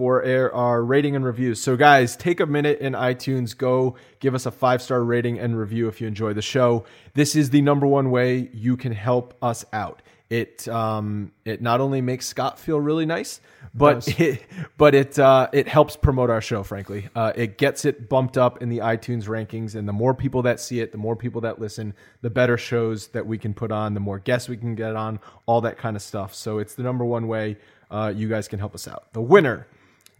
for 0.00 0.54
our 0.54 0.82
rating 0.82 1.14
and 1.14 1.26
reviews. 1.26 1.60
So, 1.60 1.76
guys, 1.76 2.16
take 2.16 2.40
a 2.40 2.46
minute 2.46 2.78
in 2.78 2.94
iTunes, 2.94 3.54
go 3.54 3.96
give 4.18 4.34
us 4.34 4.46
a 4.46 4.50
five 4.50 4.80
star 4.80 5.04
rating 5.04 5.38
and 5.38 5.58
review 5.58 5.88
if 5.88 6.00
you 6.00 6.08
enjoy 6.08 6.32
the 6.32 6.40
show. 6.40 6.86
This 7.12 7.36
is 7.36 7.50
the 7.50 7.60
number 7.60 7.86
one 7.86 8.10
way 8.10 8.48
you 8.54 8.78
can 8.78 8.92
help 8.92 9.34
us 9.42 9.62
out. 9.74 10.00
It 10.30 10.66
um, 10.68 11.32
it 11.44 11.60
not 11.60 11.82
only 11.82 12.00
makes 12.00 12.26
Scott 12.26 12.58
feel 12.58 12.80
really 12.80 13.04
nice, 13.04 13.42
but 13.74 14.08
it 14.18 14.42
but 14.78 14.94
it 14.94 15.18
uh, 15.18 15.50
it 15.52 15.68
helps 15.68 15.96
promote 15.96 16.30
our 16.30 16.40
show. 16.40 16.62
Frankly, 16.62 17.10
uh, 17.14 17.34
it 17.36 17.58
gets 17.58 17.84
it 17.84 18.08
bumped 18.08 18.38
up 18.38 18.62
in 18.62 18.70
the 18.70 18.78
iTunes 18.78 19.24
rankings, 19.24 19.74
and 19.74 19.86
the 19.86 19.92
more 19.92 20.14
people 20.14 20.40
that 20.44 20.60
see 20.60 20.80
it, 20.80 20.92
the 20.92 20.98
more 20.98 21.14
people 21.14 21.42
that 21.42 21.60
listen, 21.60 21.92
the 22.22 22.30
better 22.30 22.56
shows 22.56 23.08
that 23.08 23.26
we 23.26 23.36
can 23.36 23.52
put 23.52 23.70
on, 23.70 23.92
the 23.92 24.00
more 24.00 24.18
guests 24.18 24.48
we 24.48 24.56
can 24.56 24.74
get 24.74 24.96
on, 24.96 25.20
all 25.44 25.60
that 25.60 25.76
kind 25.76 25.94
of 25.94 26.00
stuff. 26.00 26.32
So 26.34 26.56
it's 26.58 26.74
the 26.74 26.84
number 26.84 27.04
one 27.04 27.28
way 27.28 27.58
uh, 27.90 28.14
you 28.16 28.30
guys 28.30 28.48
can 28.48 28.58
help 28.58 28.74
us 28.74 28.88
out. 28.88 29.12
The 29.12 29.20
winner 29.20 29.66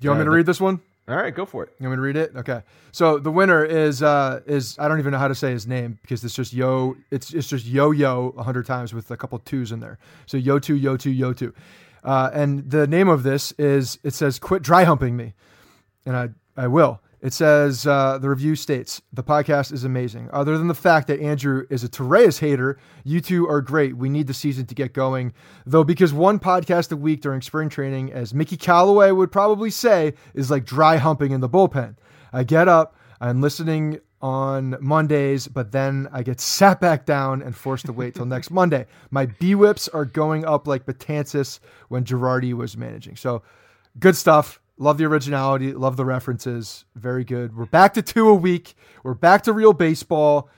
do 0.01 0.07
you 0.07 0.11
want 0.11 0.21
me 0.21 0.25
to 0.25 0.31
read 0.31 0.47
this 0.47 0.61
one? 0.61 0.81
All 1.09 1.17
right, 1.17 1.35
go 1.35 1.45
for 1.45 1.65
it. 1.65 1.71
You 1.79 1.89
want 1.89 1.93
me 1.93 1.97
to 1.97 2.07
read 2.07 2.17
it? 2.17 2.37
Okay. 2.37 2.63
So 2.93 3.19
the 3.19 3.31
winner 3.31 3.65
is 3.65 4.03
uh 4.03 4.41
is 4.47 4.77
I 4.79 4.89
don't 4.89 4.99
even 4.99 5.13
know 5.13 5.19
how 5.19 5.29
to 5.29 5.35
say 5.35 5.51
his 5.51 5.67
name 5.67 5.99
because 6.03 6.25
it's 6.25 6.35
just 6.35 6.53
yo 6.53 6.97
it's 7.11 7.35
it's 7.35 7.49
just 7.49 7.67
yo 7.67 7.91
yo 7.91 8.33
a 8.39 8.43
hundred 8.43 8.67
times 8.67 8.95
with 8.95 9.11
a 9.11 9.17
couple 9.17 9.39
twos 9.41 9.73
in 9.73 9.81
there. 9.81 9.99
So 10.27 10.37
yo 10.37 10.59
two 10.59 10.77
yo 10.77 10.97
two 10.97 11.11
yo 11.11 11.33
two, 11.33 11.53
uh, 12.05 12.31
and 12.33 12.71
the 12.71 12.87
name 12.87 13.09
of 13.09 13.25
this 13.25 13.53
is 13.53 13.99
it 14.05 14.15
says 14.15 14.39
quit 14.39 14.63
dry 14.63 14.85
humping 14.85 15.17
me, 15.17 15.35
and 16.07 16.17
I 16.17 16.29
I 16.57 16.69
will. 16.69 17.01
It 17.23 17.35
says 17.35 17.87
uh, 17.87 18.19
the 18.19 18.31
review 18.31 18.57
states 18.57 19.03
the 19.13 19.23
podcast 19.23 19.73
is 19.73 19.85
amazing. 19.85 20.31
Other 20.33 20.57
than 20.57 20.69
the 20.69 20.75
fact 20.75 21.07
that 21.09 21.21
Andrew 21.21 21.67
is 21.69 21.85
a 21.85 21.89
Torreyes 21.89 22.39
hater, 22.39 22.79
you 23.05 23.21
two 23.21 23.47
are 23.47 23.61
great. 23.61 23.97
We 23.97 24.09
need 24.09 24.27
the 24.27 24.35
season 24.35 24.65
to 24.67 24.75
get 24.75 24.95
going, 24.95 25.35
though, 25.67 25.85
because 25.85 26.15
one 26.15 26.39
podcast 26.39 26.93
a 26.93 26.97
week 26.97 27.21
during 27.21 27.43
spring 27.43 27.69
training, 27.69 28.11
as 28.13 28.33
Mickey 28.33 28.57
Callaway 28.57 29.11
would 29.11 29.31
probably 29.31 29.71
say, 29.71 30.15
is 30.33 30.51
like 30.51 30.65
dry 30.65 30.97
humping 30.97 31.33
in 31.33 31.41
the 31.41 31.49
bullpen. 31.49 31.97
I 32.33 32.45
get 32.45 32.69
up, 32.69 32.97
I'm 33.21 33.43
listening 33.43 34.01
on 34.23 34.77
Mondays, 34.81 35.49
but 35.49 35.73
then 35.73 36.09
I 36.13 36.23
get 36.23 36.41
sat 36.41 36.81
back 36.81 37.07
down 37.07 37.43
and 37.43 37.57
forced 37.57 37.87
to 37.87 37.93
wait 37.93 38.15
till 38.15 38.27
next 38.27 38.51
Monday. 38.51 38.87
My 39.11 39.27
B 39.27 39.55
whips 39.55 39.89
are 39.89 40.05
going 40.05 40.45
up 40.45 40.67
like 40.67 40.87
Betances 40.87 41.61
when 41.89 42.05
Girardi 42.05 42.55
was 42.55 42.77
managing. 42.77 43.17
So 43.17 43.43
good 43.99 44.17
stuff. 44.17 44.60
Love 44.81 44.97
the 44.97 45.05
originality. 45.05 45.75
Love 45.75 45.99
the 45.99 46.07
references. 46.07 46.87
Very 46.95 47.23
good. 47.23 47.55
We're 47.55 47.67
back 47.67 47.93
to 47.95 48.03
two 48.03 48.31
a 48.31 48.35
week. 48.35 48.75
We're 49.05 49.13
back 49.13 49.43
to 49.43 49.53
real 49.53 49.75
baseball. 49.75 50.49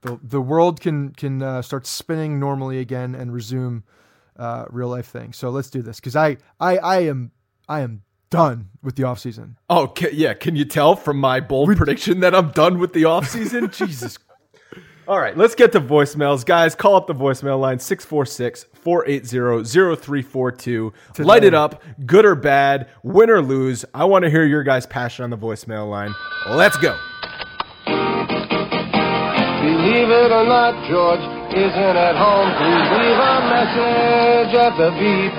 The, 0.00 0.18
the 0.20 0.40
world 0.40 0.80
can 0.80 1.10
can 1.10 1.40
uh, 1.40 1.62
start 1.62 1.86
spinning 1.86 2.40
normally 2.40 2.80
again 2.80 3.14
and 3.14 3.32
resume 3.32 3.84
uh, 4.36 4.64
real 4.70 4.88
life 4.88 5.06
things. 5.06 5.36
So 5.36 5.50
let's 5.50 5.70
do 5.70 5.82
this 5.82 6.00
because 6.00 6.16
I, 6.16 6.38
I 6.58 6.78
I 6.78 6.98
am 7.02 7.30
I 7.68 7.82
am 7.82 8.02
done 8.28 8.70
with 8.82 8.96
the 8.96 9.04
off 9.04 9.20
season. 9.20 9.56
Oh 9.70 9.86
can, 9.86 10.10
yeah, 10.12 10.34
can 10.34 10.56
you 10.56 10.64
tell 10.64 10.96
from 10.96 11.18
my 11.18 11.38
bold 11.38 11.68
we, 11.68 11.76
prediction 11.76 12.18
that 12.20 12.34
I'm 12.34 12.50
done 12.50 12.80
with 12.80 12.92
the 12.92 13.04
off 13.04 13.28
season? 13.28 13.70
Jesus 13.72 14.18
all 15.06 15.18
right, 15.18 15.36
let's 15.36 15.54
get 15.54 15.72
to 15.72 15.80
voicemails. 15.80 16.44
Guys, 16.46 16.74
call 16.74 16.96
up 16.96 17.06
the 17.06 17.14
voicemail 17.14 17.60
line 17.60 17.78
646 17.78 18.66
480 18.72 19.64
0342. 19.64 20.92
Light 21.18 21.44
it 21.44 21.54
up, 21.54 21.82
good 22.06 22.24
or 22.24 22.34
bad, 22.34 22.88
win 23.02 23.30
or 23.30 23.42
lose. 23.42 23.84
I 23.92 24.04
want 24.04 24.24
to 24.24 24.30
hear 24.30 24.44
your 24.44 24.62
guys' 24.62 24.86
passion 24.86 25.24
on 25.24 25.30
the 25.30 25.38
voicemail 25.38 25.88
line. 25.88 26.14
Let's 26.48 26.76
go. 26.78 26.96
Believe 29.64 30.08
it 30.08 30.32
or 30.32 30.44
not, 30.44 30.88
George 30.88 31.20
isn't 31.52 31.96
at 31.96 32.16
home. 32.16 32.52
Please 32.56 32.88
leave 32.98 33.18
a 33.20 33.40
message 33.52 34.54
at 34.56 34.76
the 34.76 34.90
beep. 34.98 35.32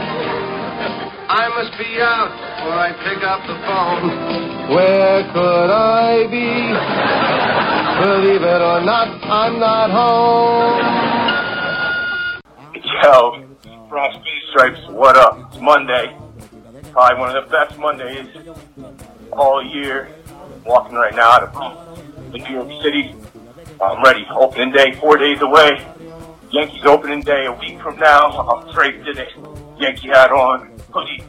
I 1.27 1.49
must 1.49 1.77
be 1.77 1.99
out 1.99 2.29
before 2.29 2.73
I 2.73 2.93
pick 3.03 3.23
up 3.23 3.41
the 3.45 3.57
phone. 3.65 4.69
Where 4.69 5.23
could 5.33 5.69
I 5.71 6.27
be? 6.29 7.64
Believe 7.95 8.41
it 8.41 8.61
or 8.61 8.81
not, 8.81 9.23
I'm 9.23 9.57
not 9.57 9.89
home. 9.89 10.81
Yo, 13.01 13.45
Bronx 13.87 14.17
B 14.17 14.23
Stripes, 14.49 14.85
what 14.89 15.15
up? 15.15 15.49
It's 15.53 15.61
Monday. 15.61 16.13
Probably 16.91 17.17
one 17.17 17.33
of 17.33 17.45
the 17.45 17.49
best 17.49 17.79
Mondays 17.79 18.27
all 19.31 19.63
year. 19.63 20.09
Walking 20.65 20.95
right 20.95 21.15
now 21.15 21.29
out 21.29 21.43
of 21.43 22.33
New 22.33 22.45
York 22.45 22.69
City. 22.83 23.15
I'm 23.81 24.03
ready. 24.03 24.25
Opening 24.29 24.73
day, 24.73 24.91
four 24.99 25.15
days 25.15 25.39
away. 25.39 25.81
Yankees 26.51 26.85
opening 26.85 27.21
day 27.21 27.45
a 27.45 27.53
week 27.53 27.79
from 27.79 27.97
now. 27.97 28.29
I'm 28.29 28.69
straight 28.71 29.05
to 29.05 29.13
the 29.13 29.25
Yankee 29.79 30.09
hat 30.09 30.31
on, 30.31 30.69
hoodie, 30.91 31.23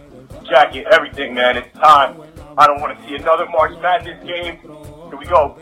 jacket, 0.49 0.89
everything, 0.91 1.33
man. 1.33 1.59
It's 1.59 1.73
time. 1.79 2.21
I 2.59 2.67
don't 2.67 2.81
want 2.81 2.99
to 2.99 3.07
see 3.07 3.15
another 3.15 3.47
March 3.51 3.79
Madness 3.81 4.21
game. 4.27 4.59
Here 4.59 5.17
we 5.17 5.27
go. 5.27 5.57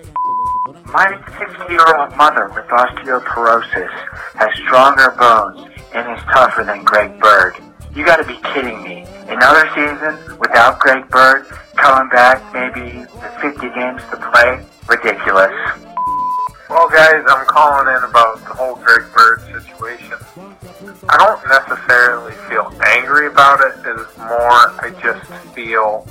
My 0.66 1.20
60-year-old 1.36 2.16
mother 2.16 2.48
with 2.48 2.64
osteoporosis 2.68 3.90
has 4.36 4.48
stronger 4.64 5.10
bones 5.10 5.60
and 5.94 6.16
is 6.16 6.24
tougher 6.32 6.64
than 6.64 6.82
Greg 6.84 7.20
Bird. 7.20 7.56
You 7.94 8.06
gotta 8.06 8.24
be 8.24 8.38
kidding 8.54 8.82
me. 8.82 9.04
Another 9.28 9.68
season 9.74 10.38
without 10.38 10.78
Greg 10.80 11.06
Bird, 11.10 11.44
coming 11.76 12.08
back 12.08 12.40
maybe 12.54 13.04
50 13.42 13.60
games 13.74 14.00
to 14.08 14.16
play? 14.32 14.64
Ridiculous. 14.88 15.52
Well, 16.70 16.88
guys, 16.88 17.22
I'm 17.28 17.44
calling 17.44 17.94
in 17.94 18.02
about 18.02 18.38
the 18.38 18.54
whole 18.54 18.76
Greg 18.76 19.04
Bird 19.12 19.42
situation. 19.52 20.16
I 21.10 21.18
don't 21.18 21.44
necessarily 21.46 22.32
feel 22.48 22.72
angry 22.86 23.26
about 23.26 23.60
it. 23.60 23.74
It's 23.84 24.16
more 24.16 24.72
I 24.80 24.94
just 25.02 25.28
feel 25.54 26.08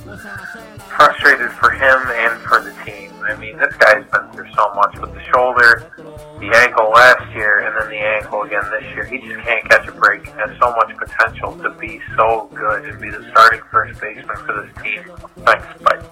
frustrated 0.95 1.49
for 1.53 1.71
him 1.71 1.99
and 2.05 2.39
for 2.43 2.61
the 2.61 2.71
team. 2.85 3.09
I 3.23 3.35
mean, 3.37 3.57
this 3.57 3.73
guy's 3.77 4.05
been 4.11 4.22
so 4.55 4.73
much 4.73 4.97
with 4.99 5.13
the 5.13 5.23
shoulder, 5.33 5.91
the 6.39 6.51
ankle 6.55 6.89
last 6.89 7.33
year, 7.35 7.59
and 7.59 7.75
then 7.79 7.89
the 7.89 7.97
ankle 7.97 8.43
again 8.43 8.63
this 8.71 8.83
year. 8.93 9.05
He 9.05 9.17
just 9.19 9.45
can't 9.45 9.69
catch 9.69 9.87
a 9.87 9.91
break. 9.91 10.25
He 10.25 10.31
has 10.33 10.51
so 10.59 10.71
much 10.75 10.95
potential 10.97 11.57
to 11.57 11.69
be 11.79 12.01
so 12.15 12.49
good 12.53 12.85
and 12.85 13.01
be 13.01 13.09
the 13.09 13.27
starting 13.31 13.61
first 13.71 13.99
baseman 13.99 14.37
for 14.37 14.61
this 14.61 14.83
team. 14.83 15.03
Thanks. 15.45 15.65
Bye 15.81 16.03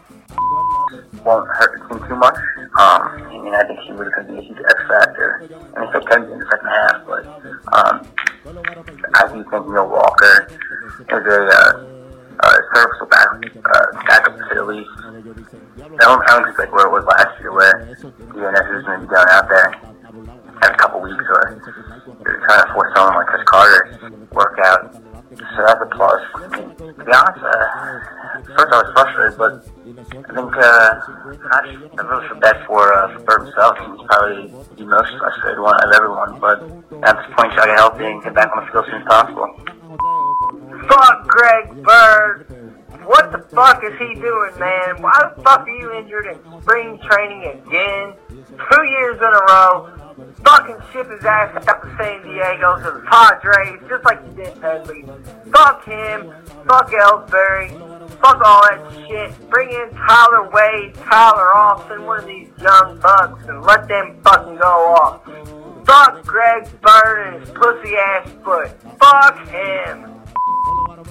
won't 1.24 1.48
hurt 1.48 1.80
the 1.80 1.88
team 1.88 2.08
too 2.08 2.16
much. 2.16 2.36
Um, 2.80 3.02
I 3.30 3.38
mean, 3.44 3.54
I 3.54 3.64
think 3.64 3.80
he 3.82 3.92
would 3.94 4.12
have 4.16 4.28
been 4.28 4.38
a 4.38 4.42
huge 4.42 4.58
X 4.58 4.76
factor, 4.88 5.48
and 5.76 5.86
he 5.86 5.90
still 5.90 6.02
can 6.02 6.26
be 6.26 6.32
in 6.34 6.40
the 6.40 6.46
second 6.50 6.70
half. 6.70 7.06
But 7.06 7.26
um, 7.74 8.08
I 9.14 9.28
do 9.28 9.44
think 9.44 9.68
Neil 9.68 9.88
Walker 9.88 10.48
is 10.50 11.08
a 11.08 11.16
uh, 11.16 11.91
uh, 12.44 12.58
serviceable 12.74 13.08
back, 13.08 13.28
uh, 13.30 14.04
backup 14.08 14.38
to 14.38 14.56
the 14.56 14.64
least. 14.64 14.90
I 14.98 16.04
don't, 16.06 16.22
I 16.30 16.40
don't 16.40 16.58
like 16.58 16.72
where 16.72 16.88
it 16.88 16.92
was 16.92 17.06
last 17.06 17.40
year, 17.40 17.52
where 17.54 17.86
DNS 17.96 18.76
was 18.76 18.84
going 18.86 19.02
to 19.02 19.08
be 19.08 19.14
down 19.14 19.30
out 19.30 19.48
there 19.50 19.74
every 20.64 20.78
couple 20.78 21.02
weeks, 21.02 21.24
or 21.30 21.62
you're 22.26 22.40
trying 22.46 22.66
to 22.66 22.74
force 22.74 22.92
someone 22.96 23.16
like 23.16 23.28
Chris 23.28 23.44
Carter 23.46 23.98
to 24.00 24.36
work 24.36 24.58
out. 24.64 24.94
So 25.32 25.64
that's 25.66 25.82
a 25.82 25.86
plus. 25.96 26.22
I 26.36 26.60
mean, 26.60 26.76
to 26.76 27.06
be 27.06 27.12
honest, 27.14 27.40
uh, 27.40 27.56
first 28.52 28.74
I 28.74 28.84
was 28.84 28.92
frustrated, 28.92 29.38
but 29.40 29.64
I 30.28 30.34
think 30.36 30.52
uh, 30.58 30.92
I, 31.52 31.60
I 31.98 32.02
really 32.04 32.28
feel 32.28 32.40
bad 32.40 32.58
for 32.68 32.94
uh, 32.94 33.14
for 33.16 33.24
Bird 33.24 33.46
himself. 33.46 33.78
He's 33.80 34.06
probably 34.12 34.52
the 34.76 34.86
most 34.86 35.12
frustrated 35.18 35.60
one 35.60 35.80
of 35.80 35.92
everyone. 35.96 36.40
But 36.40 36.60
at 37.08 37.16
this 37.16 37.28
point, 37.38 37.54
try 37.54 37.66
to 37.66 37.76
help 37.80 38.00
and 38.02 38.22
get 38.22 38.36
back 38.36 38.52
on 38.52 38.66
the 38.66 38.72
field 38.72 38.86
as 38.86 38.92
soon 38.92 39.02
as 39.02 39.08
possible. 39.08 39.48
Fuck 40.88 41.28
Greg 41.28 41.84
Bird. 41.84 42.72
What 43.06 43.32
the 43.32 43.40
fuck 43.56 43.84
is 43.84 43.94
he 43.98 44.16
doing, 44.16 44.60
man? 44.60 45.02
Why 45.02 45.32
the 45.36 45.42
fuck 45.42 45.68
are 45.68 45.70
you 45.70 45.92
injured 45.94 46.28
in 46.28 46.62
spring 46.62 47.00
training 47.10 47.44
again? 47.44 48.14
Two 48.30 48.84
years 48.84 49.18
in 49.18 49.24
a 49.24 49.44
row. 49.50 49.90
Fucking 50.44 50.78
ship 50.92 51.10
his 51.10 51.24
ass 51.26 51.56
out 51.68 51.82
to 51.82 51.96
San 51.98 52.24
Diego 52.24 52.78
to 52.78 53.00
the 53.00 53.06
Padres, 53.10 53.80
just 53.90 54.04
like 54.04 54.20
you 54.26 54.32
did, 54.34 54.58
Headley. 54.60 55.06
Fuck 55.52 55.86
him. 55.86 56.34
Fuck 56.68 56.92
Ellsbury. 56.92 57.70
Fuck 58.22 58.42
all 58.46 58.62
that 58.70 59.08
shit. 59.08 59.50
Bring 59.50 59.70
in 59.70 59.90
Tyler 59.96 60.50
Wade, 60.52 60.94
Tyler 60.96 61.56
Austin, 61.56 62.06
one 62.06 62.20
of 62.20 62.28
these 62.28 62.50
young 62.62 63.00
bucks, 63.00 63.46
and 63.48 63.62
let 63.64 63.88
them 63.88 64.20
fucking 64.24 64.58
go 64.58 64.96
off. 64.96 65.26
Fuck 65.86 66.24
Greg 66.26 66.70
Bird 66.82 67.34
and 67.34 67.42
his 67.42 67.50
pussy 67.52 67.96
ass 67.96 68.30
foot. 68.44 68.72
Fuck 69.00 69.48
him. 69.48 70.11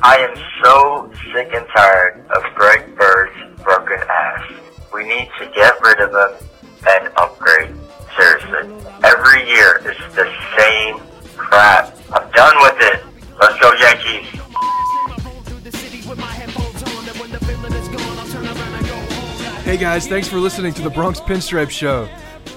I 0.02 0.16
am 0.16 0.34
so 0.64 1.12
sick 1.34 1.50
and 1.52 1.66
tired 1.76 2.24
of 2.30 2.42
Greg 2.54 2.96
Bird's 2.96 3.36
broken 3.62 3.98
ass. 4.08 4.50
We 4.94 5.04
need 5.04 5.28
to 5.38 5.44
get 5.54 5.78
rid 5.82 6.00
of 6.00 6.10
him 6.10 6.48
and 6.88 7.12
upgrade. 7.18 7.74
Seriously. 8.16 8.74
Every 9.04 9.46
year 9.46 9.82
it's 9.84 10.00
the 10.14 10.32
same 10.56 11.00
crap. 11.36 11.94
I'm 12.12 12.30
done 12.30 12.56
with 12.62 12.76
it. 12.80 13.04
Let's 13.38 13.58
go 13.60 13.72
Yankees. 13.74 14.26
Hey 19.64 19.76
guys, 19.76 20.06
thanks 20.06 20.28
for 20.28 20.38
listening 20.38 20.72
to 20.74 20.82
the 20.82 20.90
Bronx 20.90 21.20
Pinstripe 21.20 21.70
Show. 21.70 22.08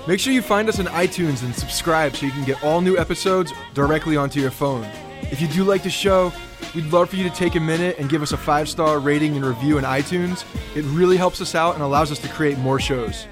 Make 0.07 0.21
sure 0.21 0.31
you 0.31 0.41
find 0.41 0.69
us 0.69 0.79
on 0.79 0.85
iTunes 0.85 1.43
and 1.43 1.53
subscribe 1.53 2.15
so 2.15 2.25
you 2.25 2.31
can 2.31 2.45
get 2.45 2.63
all 2.63 2.79
new 2.79 2.97
episodes 2.97 3.51
directly 3.73 4.15
onto 4.15 4.39
your 4.39 4.51
phone. 4.51 4.87
If 5.23 5.41
you 5.41 5.47
do 5.49 5.63
like 5.65 5.83
the 5.83 5.89
show, 5.89 6.31
we'd 6.75 6.91
love 6.91 7.09
for 7.09 7.15
you 7.15 7.23
to 7.23 7.35
take 7.35 7.55
a 7.55 7.59
minute 7.59 7.97
and 7.99 8.09
give 8.09 8.21
us 8.21 8.31
a 8.31 8.37
five 8.37 8.67
star 8.67 8.99
rating 8.99 9.35
and 9.35 9.45
review 9.45 9.77
in 9.77 9.83
iTunes. 9.83 10.43
It 10.75 10.83
really 10.85 11.17
helps 11.17 11.41
us 11.41 11.55
out 11.55 11.75
and 11.75 11.83
allows 11.83 12.11
us 12.11 12.19
to 12.19 12.27
create 12.29 12.57
more 12.57 12.79
shows. 12.79 13.27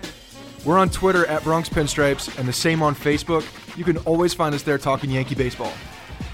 We're 0.66 0.78
on 0.78 0.90
Twitter 0.90 1.26
at 1.26 1.44
Bronx 1.44 1.70
Pinstripes 1.70 2.38
and 2.38 2.48
the 2.48 2.54
same 2.54 2.84
on 2.84 2.94
Facebook. 2.94 3.46
You 3.76 3.84
can 3.84 3.98
always 4.00 4.34
find 4.34 4.54
us 4.54 4.64
there 4.64 4.78
talking 4.78 5.10
Yankee 5.10 5.36
baseball. 5.36 5.74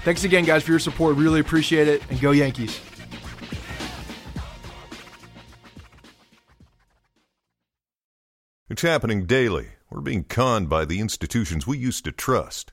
Thanks 0.04 0.24
again, 0.24 0.44
guys, 0.44 0.62
for 0.62 0.70
your 0.70 0.78
support. 0.78 1.16
Really 1.16 1.40
appreciate 1.40 1.88
it, 1.88 2.02
and 2.10 2.20
go 2.20 2.30
Yankees. 2.30 2.80
It's 8.70 8.82
happening 8.82 9.24
daily. 9.24 9.68
We're 9.90 10.02
being 10.02 10.24
conned 10.24 10.68
by 10.68 10.84
the 10.84 11.00
institutions 11.00 11.66
we 11.66 11.78
used 11.78 12.04
to 12.04 12.12
trust. 12.12 12.72